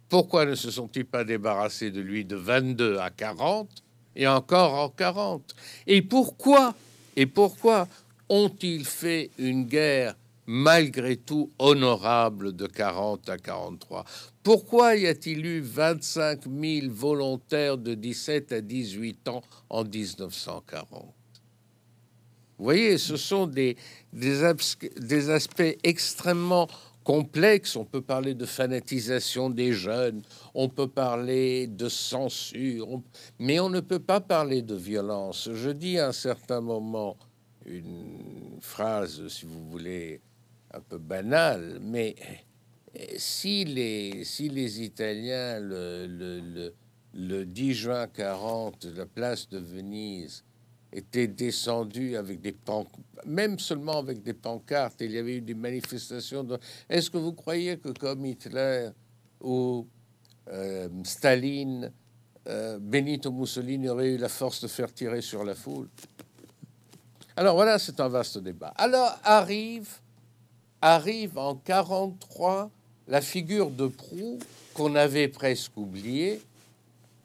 Pourquoi 0.08 0.44
ne 0.44 0.54
se 0.54 0.70
sont-ils 0.70 1.06
pas 1.06 1.24
débarrassés 1.24 1.90
de 1.90 2.00
lui 2.00 2.24
de 2.24 2.36
22 2.36 2.98
à 2.98 3.10
40 3.10 3.68
et 4.16 4.26
encore 4.26 4.74
en 4.74 4.88
40 4.88 5.54
Et 5.86 6.02
pourquoi 6.02 6.74
Et 7.16 7.26
pourquoi 7.26 7.88
ont-ils 8.28 8.84
fait 8.84 9.30
une 9.38 9.64
guerre 9.64 10.14
malgré 10.46 11.16
tout 11.16 11.50
honorable 11.58 12.54
de 12.54 12.66
40 12.66 13.28
à 13.28 13.38
43 13.38 14.04
Pourquoi 14.42 14.96
y 14.96 15.06
a-t-il 15.06 15.44
eu 15.44 15.60
25 15.60 16.42
000 16.44 16.86
volontaires 16.90 17.78
de 17.78 17.94
17 17.94 18.52
à 18.52 18.60
18 18.60 19.28
ans 19.28 19.42
en 19.70 19.84
1940 19.84 21.14
Vous 22.58 22.64
voyez, 22.64 22.98
ce 22.98 23.16
sont 23.16 23.46
des, 23.46 23.76
des, 24.12 24.42
des 24.98 25.30
aspects 25.30 25.76
extrêmement 25.82 26.68
complexe. 27.04 27.76
On 27.76 27.84
peut 27.84 28.00
parler 28.00 28.34
de 28.34 28.46
fanatisation 28.46 29.50
des 29.50 29.72
jeunes, 29.72 30.22
on 30.54 30.68
peut 30.68 30.88
parler 30.88 31.66
de 31.68 31.88
censure, 31.88 33.00
mais 33.38 33.60
on 33.60 33.68
ne 33.68 33.80
peut 33.80 34.00
pas 34.00 34.20
parler 34.20 34.62
de 34.62 34.74
violence. 34.74 35.50
Je 35.52 35.70
dis 35.70 35.98
à 35.98 36.08
un 36.08 36.12
certain 36.12 36.60
moment 36.60 37.16
une 37.66 38.58
phrase, 38.60 39.28
si 39.28 39.46
vous 39.46 39.70
voulez, 39.70 40.20
un 40.72 40.80
peu 40.80 40.98
banale, 40.98 41.78
mais 41.80 42.16
si 43.16 43.64
les, 43.64 44.24
si 44.24 44.48
les 44.48 44.82
Italiens, 44.82 45.60
le, 45.60 46.06
le, 46.06 46.74
le 47.14 47.44
10 47.44 47.74
juin 47.74 48.06
40, 48.08 48.86
la 48.96 49.06
place 49.06 49.48
de 49.48 49.58
Venise, 49.58 50.44
étaient 50.94 51.26
descendus 51.26 52.16
avec 52.16 52.40
des 52.40 52.52
pancartes, 52.52 53.00
même 53.26 53.58
seulement 53.58 53.98
avec 53.98 54.22
des 54.22 54.32
pancartes. 54.32 55.00
Il 55.00 55.10
y 55.10 55.18
avait 55.18 55.36
eu 55.36 55.40
des 55.40 55.54
manifestations. 55.54 56.46
Est-ce 56.88 57.10
que 57.10 57.18
vous 57.18 57.32
croyez 57.32 57.76
que 57.78 57.88
comme 57.90 58.24
Hitler 58.24 58.90
ou 59.40 59.86
euh, 60.48 60.88
Staline, 61.02 61.90
euh, 62.46 62.78
Benito 62.80 63.32
Mussolini 63.32 63.88
aurait 63.88 64.12
eu 64.14 64.18
la 64.18 64.28
force 64.28 64.62
de 64.62 64.68
faire 64.68 64.92
tirer 64.92 65.20
sur 65.20 65.44
la 65.44 65.54
foule? 65.54 65.88
Alors 67.36 67.56
voilà, 67.56 67.78
c'est 67.80 67.98
un 67.98 68.08
vaste 68.08 68.38
débat. 68.38 68.72
Alors 68.76 69.18
arrive, 69.24 69.88
arrive 70.80 71.36
en 71.36 71.56
43 71.56 72.70
la 73.08 73.20
figure 73.20 73.70
de 73.70 73.88
Proux 73.88 74.38
qu'on 74.72 74.94
avait 74.94 75.28
presque 75.28 75.76
oubliée, 75.76 76.40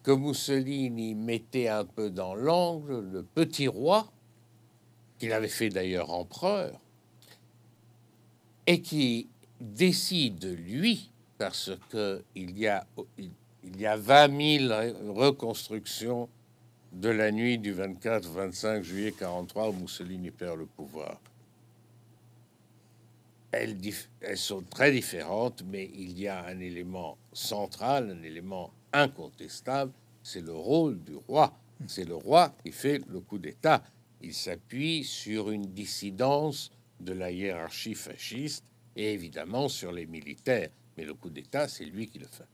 que 0.03 0.11
Mussolini 0.11 1.15
mettait 1.15 1.67
un 1.67 1.85
peu 1.85 2.09
dans 2.09 2.35
l'angle, 2.35 2.99
le 3.11 3.23
petit 3.23 3.67
roi, 3.67 4.11
qu'il 5.17 5.33
avait 5.33 5.49
fait 5.49 5.69
d'ailleurs 5.69 6.11
empereur, 6.11 6.79
et 8.65 8.81
qui 8.81 9.27
décide, 9.59 10.45
lui, 10.45 11.11
parce 11.37 11.71
qu'il 11.89 12.57
y, 12.57 12.67
a, 12.67 12.85
il 13.17 13.79
y 13.79 13.85
a 13.85 13.97
20 13.97 14.59
000 14.67 15.13
reconstructions 15.13 16.29
de 16.91 17.09
la 17.09 17.31
nuit 17.31 17.57
du 17.57 17.73
24-25 17.73 18.81
juillet 18.81 19.11
43 19.11 19.69
où 19.69 19.73
Mussolini 19.73 20.31
perd 20.31 20.59
le 20.59 20.65
pouvoir. 20.65 21.19
Elles, 23.51 23.77
elles, 24.21 24.37
sont 24.37 24.61
très 24.61 24.91
différentes, 24.91 25.63
mais 25.65 25.89
il 25.95 26.19
y 26.19 26.27
a 26.27 26.45
un 26.45 26.59
élément 26.59 27.17
central, 27.33 28.15
un 28.19 28.23
élément 28.23 28.71
incontestable, 28.93 29.91
c'est 30.23 30.41
le 30.41 30.53
rôle 30.53 30.99
du 31.03 31.15
roi. 31.15 31.53
C'est 31.87 32.05
le 32.05 32.15
roi 32.15 32.53
qui 32.63 32.71
fait 32.71 33.01
le 33.07 33.19
coup 33.21 33.37
d'État. 33.37 33.83
Il 34.21 34.33
s'appuie 34.33 35.03
sur 35.03 35.49
une 35.49 35.67
dissidence 35.67 36.71
de 36.99 37.13
la 37.13 37.31
hiérarchie 37.31 37.95
fasciste 37.95 38.65
et 38.95 39.13
évidemment 39.13 39.69
sur 39.69 39.91
les 39.91 40.05
militaires. 40.05 40.69
Mais 40.97 41.05
le 41.05 41.13
coup 41.13 41.29
d'État, 41.29 41.67
c'est 41.67 41.85
lui 41.85 42.07
qui 42.07 42.19
le 42.19 42.27
fait. 42.27 42.47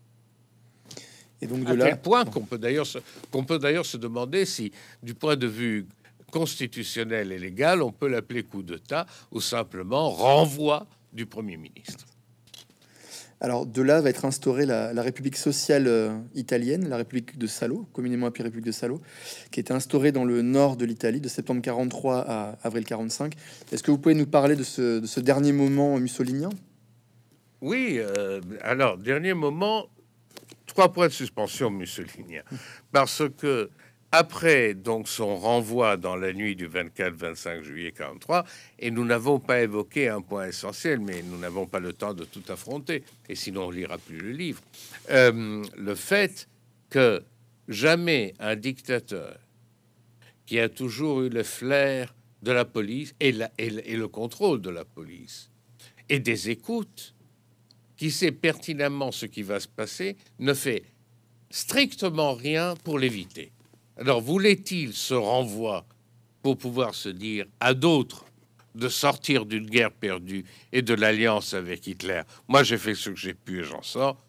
Et 1.41 1.47
donc 1.47 1.63
de 1.63 1.73
à 1.73 1.85
tel 1.85 1.99
point 1.99 2.23
qu'on 2.25 2.45
peut 2.45 2.57
d'ailleurs 2.57 2.85
se, 2.85 2.99
qu'on 3.31 3.43
peut 3.43 3.59
d'ailleurs 3.59 3.85
se 3.85 3.97
demander 3.97 4.45
si, 4.45 4.71
du 5.01 5.15
point 5.15 5.35
de 5.35 5.47
vue 5.47 5.87
constitutionnel 6.31 7.31
et 7.31 7.39
légal, 7.39 7.81
on 7.81 7.91
peut 7.91 8.07
l'appeler 8.07 8.43
coup 8.43 8.63
d'État 8.63 9.05
ou 9.31 9.41
simplement 9.41 10.09
renvoi 10.09 10.87
du 11.11 11.25
Premier 11.25 11.57
ministre. 11.57 12.05
Alors 13.41 13.65
de 13.65 13.81
là 13.81 14.01
va 14.01 14.09
être 14.09 14.25
instaurée 14.25 14.65
la, 14.65 15.01
République 15.01 15.35
sociale 15.35 15.87
euh, 15.87 16.17
italienne, 16.35 16.87
la 16.87 16.97
République 16.97 17.37
de 17.37 17.47
Salo, 17.47 17.87
communément 17.91 18.27
appelée 18.27 18.45
République 18.45 18.65
de 18.65 18.71
Salo, 18.71 19.01
qui 19.51 19.59
était 19.59 19.73
instaurée 19.73 20.11
dans 20.11 20.23
le 20.23 20.41
nord 20.41 20.77
de 20.77 20.85
l'Italie 20.85 21.19
de 21.19 21.27
septembre 21.27 21.61
43 21.61 22.25
à 22.27 22.57
avril 22.63 22.85
45. 22.85 23.33
Est-ce 23.71 23.83
que 23.83 23.91
vous 23.91 23.97
pouvez 23.97 24.15
nous 24.15 24.25
parler 24.25 24.55
de 24.55 24.63
ce, 24.63 25.19
dernier 25.19 25.51
moment 25.51 25.97
mussolinien? 25.99 26.49
Oui, 27.61 27.97
euh, 27.99 28.39
alors, 28.61 28.97
dernier 28.97 29.33
moment, 29.33 29.87
trois 30.65 30.93
points 30.93 31.07
de 31.07 31.13
suspension 31.13 31.69
mussolinien. 31.69 32.43
Parce 32.91 33.23
que 33.37 33.69
après 34.11 34.73
donc 34.73 35.07
son 35.07 35.35
renvoi 35.35 35.97
dans 35.97 36.15
la 36.15 36.33
nuit 36.33 36.55
du 36.55 36.67
24-25 36.67 37.61
juillet 37.63 37.91
43, 37.91 38.45
et 38.79 38.91
nous 38.91 39.05
n'avons 39.05 39.39
pas 39.39 39.61
évoqué 39.61 40.07
un 40.09 40.21
point 40.21 40.47
essentiel, 40.47 40.99
mais 40.99 41.21
nous 41.23 41.37
n'avons 41.37 41.65
pas 41.65 41.79
le 41.79 41.93
temps 41.93 42.13
de 42.13 42.23
tout 42.23 42.43
affronter, 42.49 43.03
et 43.27 43.35
sinon 43.35 43.65
on 43.65 43.71
lira 43.71 43.97
plus 43.97 44.19
le 44.19 44.31
livre, 44.31 44.61
euh, 45.09 45.63
le 45.77 45.95
fait 45.95 46.47
que 46.89 47.23
jamais 47.67 48.33
un 48.39 48.55
dictateur 48.55 49.37
qui 50.45 50.59
a 50.59 50.69
toujours 50.69 51.23
eu 51.23 51.29
le 51.29 51.43
flair 51.43 52.13
de 52.43 52.51
la 52.51 52.65
police 52.65 53.15
et 53.19 53.31
le 53.31 54.07
contrôle 54.07 54.61
de 54.61 54.69
la 54.69 54.85
police 54.85 55.49
et 56.09 56.19
des 56.19 56.49
écoutes, 56.49 57.15
qui 57.97 58.11
sait 58.11 58.31
pertinemment 58.31 59.11
ce 59.11 59.25
qui 59.25 59.41
va 59.41 59.59
se 59.59 59.67
passer, 59.67 60.17
ne 60.39 60.53
fait 60.53 60.83
strictement 61.49 62.33
rien 62.33 62.75
pour 62.83 62.99
l'éviter. 62.99 63.51
Alors 63.97 64.21
voulait-il 64.21 64.93
ce 64.93 65.13
renvoi 65.13 65.85
pour 66.41 66.57
pouvoir 66.57 66.93
se 66.93 67.09
dire 67.09 67.45
à 67.59 67.73
d'autres 67.73 68.25
de 68.75 68.89
sortir 68.89 69.45
d'une 69.45 69.69
guerre 69.69 69.91
perdue 69.91 70.43
et 70.73 70.81
de 70.81 70.93
l'alliance 70.93 71.53
avec 71.53 71.87
Hitler? 71.87 72.23
Moi 72.47 72.63
j'ai 72.63 72.77
fait 72.77 72.95
ce 72.95 73.09
que 73.09 73.15
j'ai 73.15 73.33
pu 73.33 73.61
et 73.61 73.63
j'en 73.63 73.81
sors. 73.81 74.21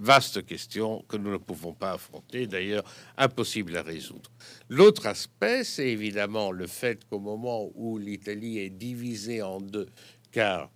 Vaste 0.00 0.46
question 0.46 1.04
que 1.08 1.16
nous 1.16 1.32
ne 1.32 1.38
pouvons 1.38 1.72
pas 1.72 1.92
affronter, 1.92 2.46
d'ailleurs 2.46 2.84
impossible 3.16 3.76
à 3.76 3.82
résoudre. 3.82 4.30
L'autre 4.68 5.06
aspect, 5.06 5.64
c'est 5.64 5.88
évidemment 5.88 6.52
le 6.52 6.68
fait 6.68 7.04
qu'au 7.08 7.18
moment 7.18 7.68
où 7.74 7.98
l'Italie 7.98 8.58
est 8.58 8.70
divisée 8.70 9.42
en 9.42 9.60
deux, 9.60 9.88
car 10.30 10.70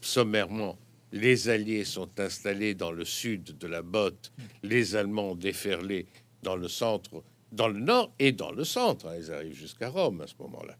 sommairement, 0.00 0.78
les 1.12 1.50
Alliés 1.50 1.84
sont 1.84 2.08
installés 2.18 2.74
dans 2.74 2.90
le 2.90 3.04
sud 3.04 3.58
de 3.58 3.66
la 3.66 3.82
botte, 3.82 4.32
les 4.62 4.96
Allemands 4.96 5.34
déferlés 5.34 6.06
dans 6.42 6.56
le 6.56 6.68
centre, 6.68 7.22
dans 7.50 7.68
le 7.68 7.80
nord 7.80 8.12
et 8.18 8.32
dans 8.32 8.50
le 8.50 8.64
centre. 8.64 9.06
Hein, 9.06 9.16
ils 9.18 9.32
arrivent 9.32 9.54
jusqu'à 9.54 9.88
Rome 9.88 10.20
à 10.20 10.26
ce 10.26 10.34
moment-là. 10.40 10.76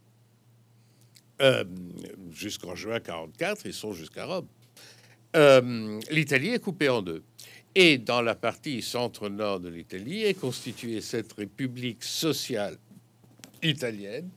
Euh, 1.41 1.65
jusqu'en 2.31 2.75
juin 2.75 3.01
44, 3.01 3.67
ils 3.67 3.73
sont 3.73 3.93
jusqu'à 3.93 4.27
Rome. 4.27 4.47
Euh, 5.35 6.01
L'Italie 6.11 6.51
est 6.51 6.61
coupée 6.61 6.89
en 6.89 7.03
deux. 7.03 7.23
Et 7.75 7.97
dans 7.99 8.21
la 8.21 8.35
partie 8.35 8.83
centre-nord 8.83 9.61
de 9.61 9.71
l'Italie 9.71 10.25
est 10.25 10.39
constituée 10.39 11.01
cette 11.01 11.33
république 11.33 12.05
sociale 12.05 12.77
italienne, 13.63 14.29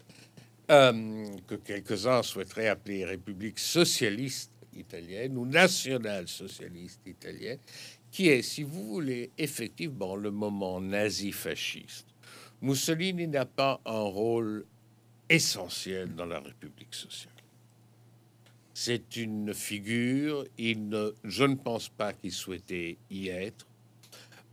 euh, 0.71 1.25
que 1.45 1.55
quelques-uns 1.55 2.23
souhaiteraient 2.23 2.69
appeler 2.69 3.03
république 3.03 3.59
socialiste 3.59 4.51
italienne 4.73 5.37
ou 5.37 5.45
national-socialiste 5.45 7.01
italienne, 7.05 7.59
qui 8.15 8.29
est, 8.29 8.43
si 8.43 8.63
vous 8.63 8.85
voulez, 8.85 9.29
effectivement 9.37 10.15
le 10.15 10.31
moment 10.31 10.79
nazi-fasciste. 10.79 12.07
Mussolini 12.61 13.27
n'a 13.27 13.45
pas 13.45 13.81
un 13.85 14.03
rôle 14.03 14.65
essentiel 15.27 16.15
dans 16.15 16.25
la 16.25 16.39
République 16.39 16.95
sociale. 16.95 17.33
C'est 18.73 19.17
une 19.17 19.53
figure, 19.53 20.45
il 20.57 20.87
ne, 20.87 21.11
je 21.25 21.43
ne 21.43 21.55
pense 21.55 21.89
pas 21.89 22.13
qu'il 22.13 22.31
souhaitait 22.31 22.97
y 23.09 23.27
être. 23.27 23.67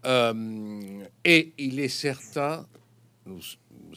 Euh, 0.07 1.05
et 1.25 1.53
il 1.57 1.79
est 1.79 1.87
certain, 1.87 2.67
nous, 3.27 3.43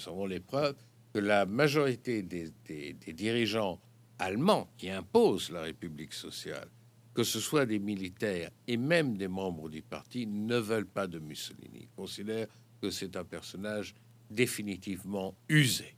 avons 0.05 0.27
les 0.27 0.41
preuves, 0.41 0.75
que 1.11 1.17
la 1.17 1.47
majorité 1.47 2.21
des, 2.21 2.51
des 2.67 3.13
dirigeants 3.13 3.79
allemands 4.19 4.69
qui 4.77 4.91
imposent 4.91 5.49
la 5.49 5.63
République 5.63 6.13
sociale, 6.13 6.67
que 7.15 7.23
ce 7.23 7.39
soit 7.39 7.65
des 7.65 7.79
militaires 7.79 8.51
et 8.67 8.77
même 8.77 9.17
des 9.17 9.29
membres 9.29 9.69
du 9.69 9.81
parti, 9.81 10.27
ne 10.27 10.57
veulent 10.57 10.85
pas 10.85 11.07
de 11.07 11.17
Mussolini. 11.17 11.79
Ils 11.83 11.95
considèrent 11.95 12.47
que 12.81 12.91
c'est 12.91 13.15
un 13.15 13.23
personnage 13.23 13.95
définitivement 14.29 15.33
usé. 15.49 15.95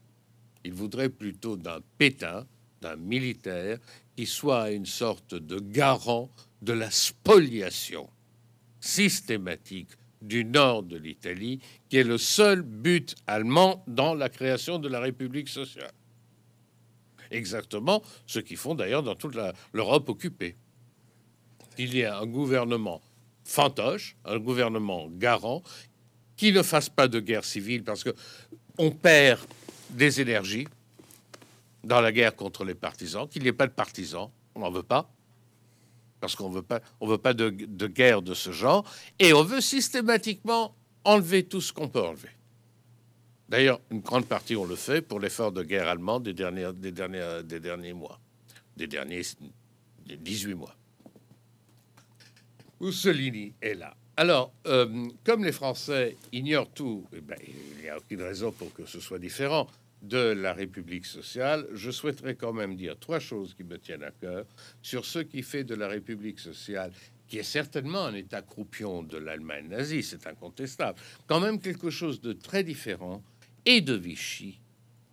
Ils 0.64 0.74
voudraient 0.74 1.10
plutôt 1.10 1.58
d'un 1.58 1.80
Pétain, 1.98 2.46
d'un 2.82 2.96
militaire, 2.96 3.80
qui 4.16 4.26
soit 4.28 4.72
une 4.72 4.86
sorte 4.86 5.34
de 5.34 5.60
garant 5.60 6.30
de 6.62 6.74
la 6.74 6.92
spoliation 6.92 8.10
systématique 8.80 9.90
du 10.22 10.46
nord 10.46 10.84
de 10.84 10.98
l'Italie, 10.98 11.60
qui 11.90 11.98
est 11.98 12.04
le 12.04 12.18
seul 12.18 12.62
but 12.62 13.16
allemand 13.26 13.84
dans 13.88 14.14
la 14.14 14.30
création 14.30 14.78
de 14.78 14.88
la 14.88 15.00
République 15.00 15.50
sociale 15.50 15.92
exactement 17.32 18.02
ce 18.26 18.40
qu'ils 18.40 18.58
font 18.58 18.74
d'ailleurs 18.74 19.04
dans 19.04 19.16
toute 19.16 19.38
l'Europe 19.74 20.10
occupée. 20.10 20.56
Il 21.78 21.96
y 21.96 22.04
a 22.04 22.20
un 22.20 22.26
gouvernement 22.26 23.02
fantoche, 23.44 24.16
un 24.26 24.40
gouvernement 24.40 25.08
garant, 25.10 25.64
qui 26.36 26.52
ne 26.52 26.62
fasse 26.62 26.90
pas 26.90 27.08
de 27.08 27.20
guerre 27.20 27.46
civile 27.46 27.84
parce 27.84 28.04
que 28.04 28.14
on 28.78 28.92
perd 28.92 29.40
des 29.90 30.22
énergies 30.22 30.68
dans 31.84 32.02
la 32.02 32.12
guerre 32.12 32.36
contre 32.36 32.64
les 32.66 32.76
partisans, 32.76 33.28
qu'il 33.28 33.42
n'y 33.42 33.48
ait 33.48 33.54
pas 33.54 33.68
de 33.68 33.72
partisans, 33.72 34.30
on 34.56 34.60
n'en 34.60 34.72
veut 34.72 34.84
pas, 34.84 35.10
parce 36.20 36.36
qu'on 36.36 36.50
veut 36.50 36.62
pas, 36.62 36.82
on 37.00 37.08
veut 37.08 37.18
pas 37.18 37.34
de, 37.34 37.50
guerre 37.88 38.22
de 38.22 38.34
ce 38.34 38.52
genre, 38.52 38.84
et 39.20 39.34
on 39.34 39.44
veut 39.44 39.62
systématiquement 39.62 40.76
enlever 41.04 41.44
tout 41.44 41.62
ce 41.62 41.72
qu'on 41.72 41.88
peut 41.88 42.02
enlever. 42.02 42.30
D'ailleurs, 43.48 43.80
une 43.92 44.02
grande 44.02 44.26
partie, 44.26 44.56
on 44.58 44.66
le 44.66 44.76
fait 44.76 45.02
pour 45.02 45.20
l'effort 45.20 45.54
de 45.54 45.64
guerre 45.64 45.88
allemand 45.88 46.20
des 46.20 46.34
des, 46.34 46.72
des 47.44 47.60
derniers 47.62 47.94
mois, 47.94 48.20
des 48.76 48.88
derniers 48.88 49.22
18 50.06 50.56
mois. 50.56 50.76
Mussolini 52.80 53.54
est 53.62 53.76
là. 53.76 53.96
Alors, 54.16 54.52
euh, 54.66 55.08
comme 55.24 55.44
les 55.44 55.52
Français 55.52 56.18
ignorent 56.32 56.72
tout, 56.72 57.06
eh 57.16 57.22
ben, 57.22 57.38
il 57.48 57.84
n'y 57.84 57.90
a 57.90 57.98
aucune 57.98 58.22
raison 58.22 58.52
pour 58.52 58.74
que 58.74 58.86
ce 58.86 59.00
soit 59.00 59.20
différent 59.20 59.68
de 60.02 60.18
la 60.18 60.54
République 60.54 61.06
sociale, 61.06 61.68
je 61.74 61.92
souhaiterais 61.92 62.36
quand 62.36 62.54
même 62.54 62.76
dire 62.76 62.98
trois 63.00 63.20
choses 63.20 63.54
qui 63.54 63.64
me 63.64 63.78
tiennent 63.78 64.04
à 64.04 64.12
cœur 64.12 64.46
sur 64.82 65.06
ce 65.06 65.20
qui 65.20 65.42
fait 65.42 65.64
de 65.64 65.76
la 65.76 65.88
République 65.88 66.40
sociale, 66.40 66.92
qui 67.28 67.40
est 67.40 67.44
certainement 67.44 68.06
un 68.06 68.14
état 68.14 68.42
croupion 68.42 69.04
de 69.04 69.18
l'Allemagne 69.18 69.68
nazie, 69.68 70.04
c'est 70.04 70.28
incontestable, 70.28 71.00
quand 71.26 71.40
même 71.40 71.60
quelque 71.60 71.90
chose 71.90 72.22
de 72.22 72.34
très 72.34 72.64
différent 72.64 73.24
et 73.66 73.82
de 73.82 73.94
Vichy 73.94 74.60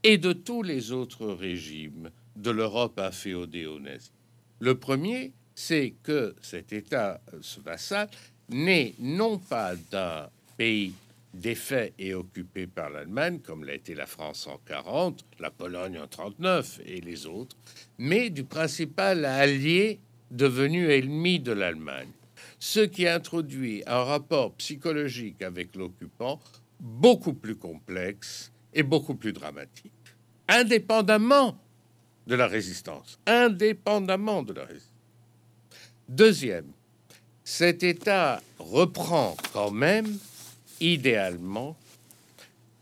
et 0.03 0.19
de 0.19 0.33
tous 0.33 0.63
les 0.63 0.93
autres 0.93 1.27
régimes 1.27 2.11
de 2.37 2.51
l'Europe 2.51 2.99
inféodée 2.99 3.67
aux 3.67 3.81
nazis. 3.81 4.13
Le 4.61 4.79
premier, 4.79 5.33
c'est 5.55 5.95
que 6.03 6.35
cet 6.43 6.73
État, 6.73 7.21
ce 7.41 7.61
vassal, 7.61 8.09
n'est 8.49 8.95
non 8.99 9.39
pas 9.39 9.75
d'un 9.91 10.29
pays 10.57 10.95
défait 11.35 11.93
et 11.99 12.15
occupé 12.15 12.67
par 12.67 12.91
l'Allemagne, 12.91 13.41
comme 13.41 13.65
l'a 13.65 13.75
été 13.75 13.95
la 13.95 14.07
France 14.07 14.47
en 14.47 14.59
40, 14.67 15.25
la 15.41 15.51
Pologne 15.51 15.99
en 15.99 16.07
39 16.07 16.81
et 16.87 17.01
les 17.01 17.27
autres, 17.27 17.57
mais 17.99 18.31
du 18.31 18.45
principal 18.45 19.25
allié 19.25 20.01
devenu 20.31 20.91
ennemi 20.91 21.41
de 21.41 21.53
l'Allemagne. 21.53 22.09
Ce 22.59 22.81
qui 22.81 23.07
introduit 23.07 23.83
un 23.87 24.05
rapport 24.05 24.55
psychologique 24.55 25.43
avec 25.43 25.75
l'occupant 25.77 26.41
beaucoup 26.81 27.35
plus 27.35 27.57
complexe 27.57 28.53
et 28.73 28.83
beaucoup 28.83 29.15
plus 29.15 29.33
dramatique. 29.33 29.93
Indépendamment 30.49 31.59
de 32.27 32.35
la 32.35 32.47
résistance. 32.47 33.19
Indépendamment 33.27 34.43
de 34.43 34.53
la 34.55 34.65
résistance. 34.65 34.94
Deuxième, 36.15 36.71
cet 37.43 37.83
État 37.83 38.41
reprend 38.61 39.37
quand 39.53 39.73
même, 39.73 40.07
idéalement, 40.81 41.77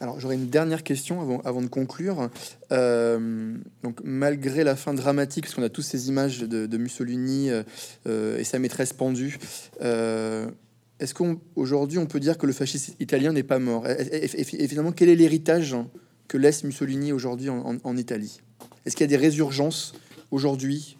Alors 0.00 0.20
j'aurais 0.20 0.34
une 0.34 0.48
dernière 0.48 0.82
question 0.82 1.40
avant, 1.44 1.62
de 1.62 1.68
conclure. 1.68 2.28
Euh, 2.72 3.54
donc 3.82 4.00
malgré 4.04 4.64
la 4.64 4.76
fin 4.76 4.94
dramatique, 4.94 5.44
parce 5.44 5.54
qu'on 5.54 5.62
a 5.62 5.68
tous 5.68 5.82
ces 5.82 6.08
images 6.08 6.40
de, 6.40 6.76
Mussolini 6.76 7.48
euh, 7.50 8.38
et 8.38 8.44
sa 8.44 8.58
maîtresse 8.58 8.92
pendue, 8.92 9.38
euh, 9.82 10.46
est-ce 11.00 11.14
qu'aujourd'hui 11.14 11.98
on, 11.98 12.06
peut 12.06 12.20
dire 12.20 12.36
que 12.36 12.46
le 12.46 12.52
fascisme 12.52 12.94
italien 13.00 13.32
n'est 13.32 13.42
pas 13.42 13.58
mort? 13.58 13.86
Et, 13.88 14.28
finalement, 14.44 14.92
quel 14.92 15.08
est 15.08 15.16
l'héritage 15.16 15.76
que 16.28 16.36
laisse 16.36 16.64
Mussolini 16.64 17.12
aujourd'hui 17.12 17.48
en, 17.48 17.76
en 17.82 17.96
Italie? 17.96 18.40
Est-ce 18.84 18.96
qu'il 18.96 19.04
y 19.04 19.08
a 19.14 19.16
des 19.16 19.22
résurgences 19.22 19.94
aujourd'hui? 20.30 20.96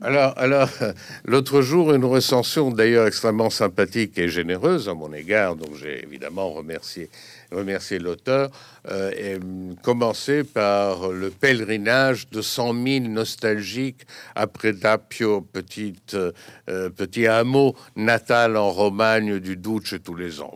Alors, 0.00 0.32
alors 0.36 0.70
l'autre 1.24 1.60
jour, 1.60 1.92
une 1.92 2.04
recension 2.04 2.70
d'ailleurs 2.70 3.06
extrêmement 3.06 3.50
sympathique 3.50 4.16
et 4.16 4.28
généreuse 4.28 4.88
à 4.88 4.94
mon 4.94 5.12
égard, 5.12 5.56
donc 5.56 5.74
j'ai 5.74 6.02
évidemment 6.04 6.50
remercié, 6.50 7.10
remercié 7.50 7.98
l'auteur, 7.98 8.50
euh, 8.90 9.10
et 9.16 9.38
commencé 9.82 10.44
par 10.44 11.10
le 11.10 11.30
pèlerinage 11.30 12.28
de 12.30 12.42
100 12.42 12.84
000 12.86 13.04
nostalgiques 13.06 14.06
après 14.34 14.72
Dapio, 14.72 15.40
petite, 15.40 16.14
euh, 16.14 16.90
petit 16.90 17.26
hameau 17.26 17.74
natal 17.96 18.56
en 18.56 18.70
Romagne 18.70 19.38
du 19.38 19.56
Duce 19.56 19.94
tous 20.04 20.14
les 20.14 20.40
ans. 20.40 20.52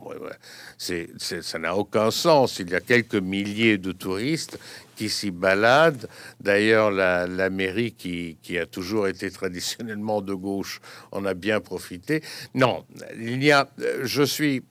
C'est, 0.77 1.09
ça 1.19 1.59
n'a 1.59 1.75
aucun 1.75 2.11
sens. 2.11 2.59
Il 2.59 2.69
y 2.69 2.75
a 2.75 2.81
quelques 2.81 3.15
milliers 3.15 3.77
de 3.77 3.91
touristes 3.91 4.59
qui 4.95 5.09
s'y 5.09 5.31
baladent. 5.31 6.07
D'ailleurs, 6.39 6.91
la, 6.91 7.49
mairie 7.49 7.93
qui, 7.93 8.57
a 8.57 8.65
toujours 8.65 9.07
été 9.07 9.31
traditionnellement 9.31 10.21
de 10.21 10.33
gauche 10.33 10.81
en 11.11 11.25
a 11.25 11.33
bien 11.33 11.59
profité. 11.59 12.21
Non, 12.53 12.85
il 13.17 13.43
y 13.43 13.51
a, 13.51 13.67
je 14.03 14.23
suis 14.23 14.63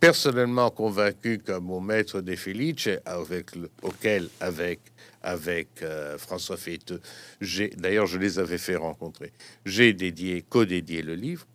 personnellement 0.00 0.70
convaincu 0.70 1.38
que 1.38 1.58
mon 1.58 1.80
maître 1.80 2.20
des 2.20 2.36
Felice, 2.36 2.88
avec 3.04 3.50
auquel, 3.82 4.28
avec 4.40 4.80
avec 5.22 5.82
euh, 5.82 6.18
François 6.18 6.56
Feiteux, 6.56 7.00
j'ai 7.40 7.68
d'ailleurs 7.70 8.06
je 8.06 8.18
les 8.18 8.38
avais 8.38 8.58
fait 8.58 8.76
rencontrer. 8.76 9.32
J'ai 9.64 9.92
dédié, 9.92 10.44
co-dédié 10.48 11.02
le 11.02 11.14
livre. 11.14 11.46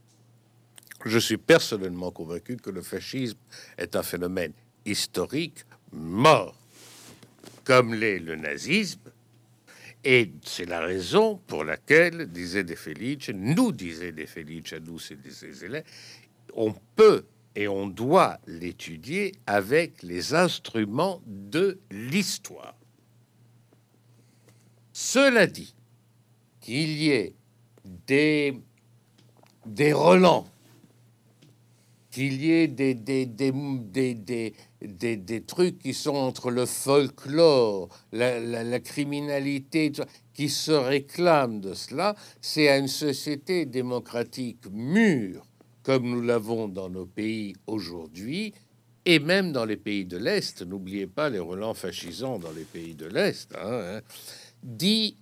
Je 1.05 1.17
suis 1.17 1.37
personnellement 1.37 2.11
convaincu 2.11 2.57
que 2.57 2.69
le 2.69 2.81
fascisme 2.81 3.37
est 3.77 3.95
un 3.95 4.03
phénomène 4.03 4.51
historique 4.85 5.65
mort 5.93 6.55
comme 7.63 7.93
l'est 7.93 8.19
le 8.19 8.35
nazisme. 8.35 8.99
Et 10.03 10.31
c'est 10.43 10.65
la 10.65 10.81
raison 10.81 11.39
pour 11.47 11.63
laquelle, 11.63 12.27
disait 12.27 12.63
De 12.63 12.75
Felice, 12.75 13.29
nous 13.33 13.71
disait 13.71 14.11
De 14.11 14.25
Felice, 14.25 14.73
à 14.73 14.79
nous, 14.79 14.97
c'est 14.99 15.21
des 15.21 15.63
élèves, 15.63 15.85
on 16.55 16.73
peut 16.95 17.23
et 17.55 17.67
on 17.67 17.87
doit 17.87 18.39
l'étudier 18.47 19.33
avec 19.45 20.03
les 20.03 20.33
instruments 20.33 21.21
de 21.25 21.79
l'histoire. 21.91 22.75
Cela 24.93 25.47
dit, 25.47 25.73
qu'il 26.61 26.91
y 26.91 27.09
ait 27.09 27.33
des, 28.07 28.61
des 29.65 29.93
relents 29.93 30.47
qu'il 32.11 32.43
y 32.43 32.51
ait 32.51 32.67
des, 32.67 32.93
des, 32.93 33.25
des, 35.15 35.41
trucs 35.43 35.79
qui 35.79 35.93
sont 35.93 36.15
entre 36.15 36.51
le 36.51 36.65
folklore, 36.65 37.87
la, 38.11 38.39
la, 38.39 38.79
criminalité, 38.81 39.93
qui 40.33 40.49
se 40.49 40.71
réclament 40.71 41.61
de 41.61 41.73
cela, 41.73 42.15
c'est 42.41 42.67
à 42.67 42.77
une 42.77 42.89
société 42.89 43.65
démocratique 43.65 44.65
mûre, 44.71 45.45
comme 45.83 46.09
nous 46.09 46.21
l'avons 46.21 46.67
dans 46.67 46.89
nos 46.89 47.05
pays 47.05 47.55
aujourd'hui, 47.67 48.53
et 49.05 49.19
même 49.19 49.51
dans 49.51 49.65
les 49.65 49.77
pays 49.77 50.05
de 50.05 50.17
l'Est, 50.17 50.61
n'oubliez 50.61 51.07
pas 51.07 51.29
les 51.29 51.39
relents 51.39 51.73
fascisants 51.73 52.37
dans 52.37 52.51
les 52.51 52.65
pays 52.65 52.93
de 52.93 53.07
l'Est, 53.07 53.51
hein, 53.55 53.97
hein 53.97 54.01
dit 54.61 55.17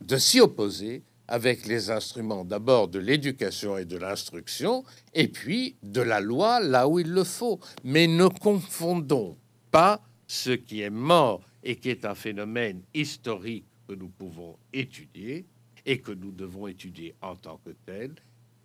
de 0.00 0.16
s'y 0.16 0.40
opposer 0.40 1.02
avec 1.28 1.66
les 1.66 1.90
instruments 1.90 2.44
d'abord 2.44 2.88
de 2.88 2.98
l'éducation 2.98 3.78
et 3.78 3.84
de 3.84 3.96
l'instruction, 3.96 4.84
et 5.14 5.28
puis 5.28 5.76
de 5.82 6.00
la 6.00 6.20
loi 6.20 6.60
là 6.60 6.88
où 6.88 6.98
il 6.98 7.10
le 7.10 7.24
faut. 7.24 7.58
Mais 7.84 8.06
ne 8.06 8.26
confondons 8.26 9.36
pas 9.70 10.02
ce 10.26 10.50
qui 10.50 10.82
est 10.82 10.90
mort 10.90 11.40
et 11.62 11.76
qui 11.76 11.88
est 11.88 12.04
un 12.04 12.14
phénomène 12.14 12.82
historique 12.92 13.64
que 13.88 13.94
nous 13.94 14.08
pouvons 14.08 14.56
étudier 14.72 15.46
et 15.86 15.98
que 15.98 16.12
nous 16.12 16.32
devons 16.32 16.66
étudier 16.66 17.14
en 17.22 17.34
tant 17.36 17.58
que 17.64 17.70
tel, 17.86 18.14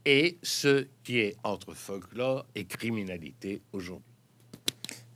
et 0.07 0.37
ce 0.41 0.87
qui 1.03 1.19
est 1.19 1.35
entre 1.43 1.73
folklore 1.73 2.45
et 2.55 2.63
criminalité 2.63 3.61
aujourd'hui. 3.73 4.13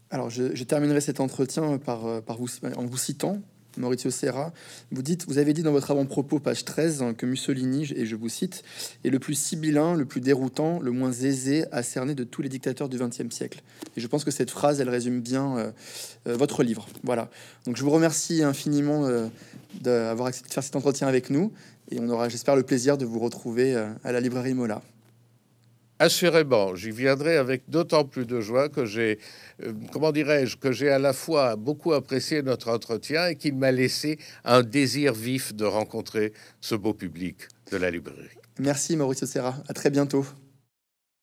Alors, 0.10 0.30
je, 0.30 0.64
terminerai 0.64 1.00
cet 1.00 1.22
entretien 1.22 1.78
par, 1.78 2.22
par 2.24 2.38
vous, 2.38 2.50
en 2.76 2.86
vous 2.86 2.98
citant 2.98 3.42
Maurizio 3.78 4.12
Serra, 4.12 4.54
vous 4.92 5.02
dites, 5.02 5.26
vous 5.28 5.38
avez 5.38 5.54
dit 5.54 5.64
dans 5.64 5.72
votre 5.72 5.92
avant-propos, 5.92 6.40
page 6.40 6.66
13, 6.66 7.06
que 7.18 7.26
Mussolini, 7.26 7.92
et 7.96 8.06
je 8.06 8.16
vous 8.16 8.30
cite, 8.30 8.64
est 9.04 9.10
le 9.10 9.20
plus 9.20 9.36
sibyllin, 9.36 9.96
le 9.96 10.06
plus 10.06 10.22
déroutant, 10.22 10.80
le 10.80 10.92
moins 10.92 11.12
aisé 11.12 11.66
à 11.72 11.84
cerner 11.84 12.16
de 12.16 12.24
tous 12.24 12.42
les 12.42 12.50
dictateurs 12.50 12.90
du 12.90 12.98
XXe 12.98 13.34
siècle. 13.34 13.62
Et 13.96 14.02
je 14.02 14.08
pense 14.08 14.24
que 14.24 14.32
cette 14.32 14.52
phrase, 14.52 14.82
elle 14.82 14.90
résume 14.90 15.22
bien 15.22 15.58
euh, 15.58 15.72
euh, 16.28 16.36
votre 16.36 16.64
livre. 16.64 16.88
Voilà. 17.04 17.30
Donc 17.66 17.78
je 17.78 17.84
vous 17.84 17.92
remercie 17.92 18.44
infiniment 18.44 19.06
euh, 19.06 19.28
d'avoir 19.82 20.28
accepté 20.28 20.50
de 20.50 20.54
faire 20.54 20.64
cet 20.64 20.76
entretien 20.76 21.08
avec 21.08 21.30
nous, 21.30 21.54
et 21.92 22.00
on 22.00 22.10
aura, 22.10 22.30
j'espère, 22.30 22.56
le 22.56 22.64
plaisir 22.64 22.98
de 22.98 23.06
vous 23.06 23.20
retrouver 23.20 23.76
à 23.76 24.12
la 24.12 24.20
librairie 24.20 24.54
Mola. 24.54 24.82
Assurément, 26.02 26.74
j'y 26.74 26.90
viendrai 26.90 27.38
avec 27.38 27.62
d'autant 27.70 28.06
plus 28.06 28.26
de 28.26 28.42
joie 28.42 28.70
que 28.70 28.86
j'ai, 28.86 29.20
euh, 29.62 29.72
comment 29.92 30.12
dirais-je, 30.12 30.58
que 30.58 30.72
j'ai 30.72 30.90
à 30.90 30.98
la 30.98 31.14
fois 31.14 31.56
beaucoup 31.56 31.94
apprécié 31.94 32.42
notre 32.42 32.72
entretien 32.72 33.28
et 33.28 33.36
qu'il 33.36 33.54
m'a 33.54 33.72
laissé 33.72 34.18
un 34.44 34.64
désir 34.64 35.14
vif 35.14 35.54
de 35.54 35.64
rencontrer 35.64 36.34
ce 36.60 36.74
beau 36.74 36.96
public 36.96 37.48
de 37.72 37.78
la 37.78 37.92
librairie. 37.92 38.36
Merci 38.58 38.98
Mauricio 38.98 39.28
Serra, 39.28 39.54
à 39.68 39.74
très 39.74 39.92
bientôt. 39.92 40.26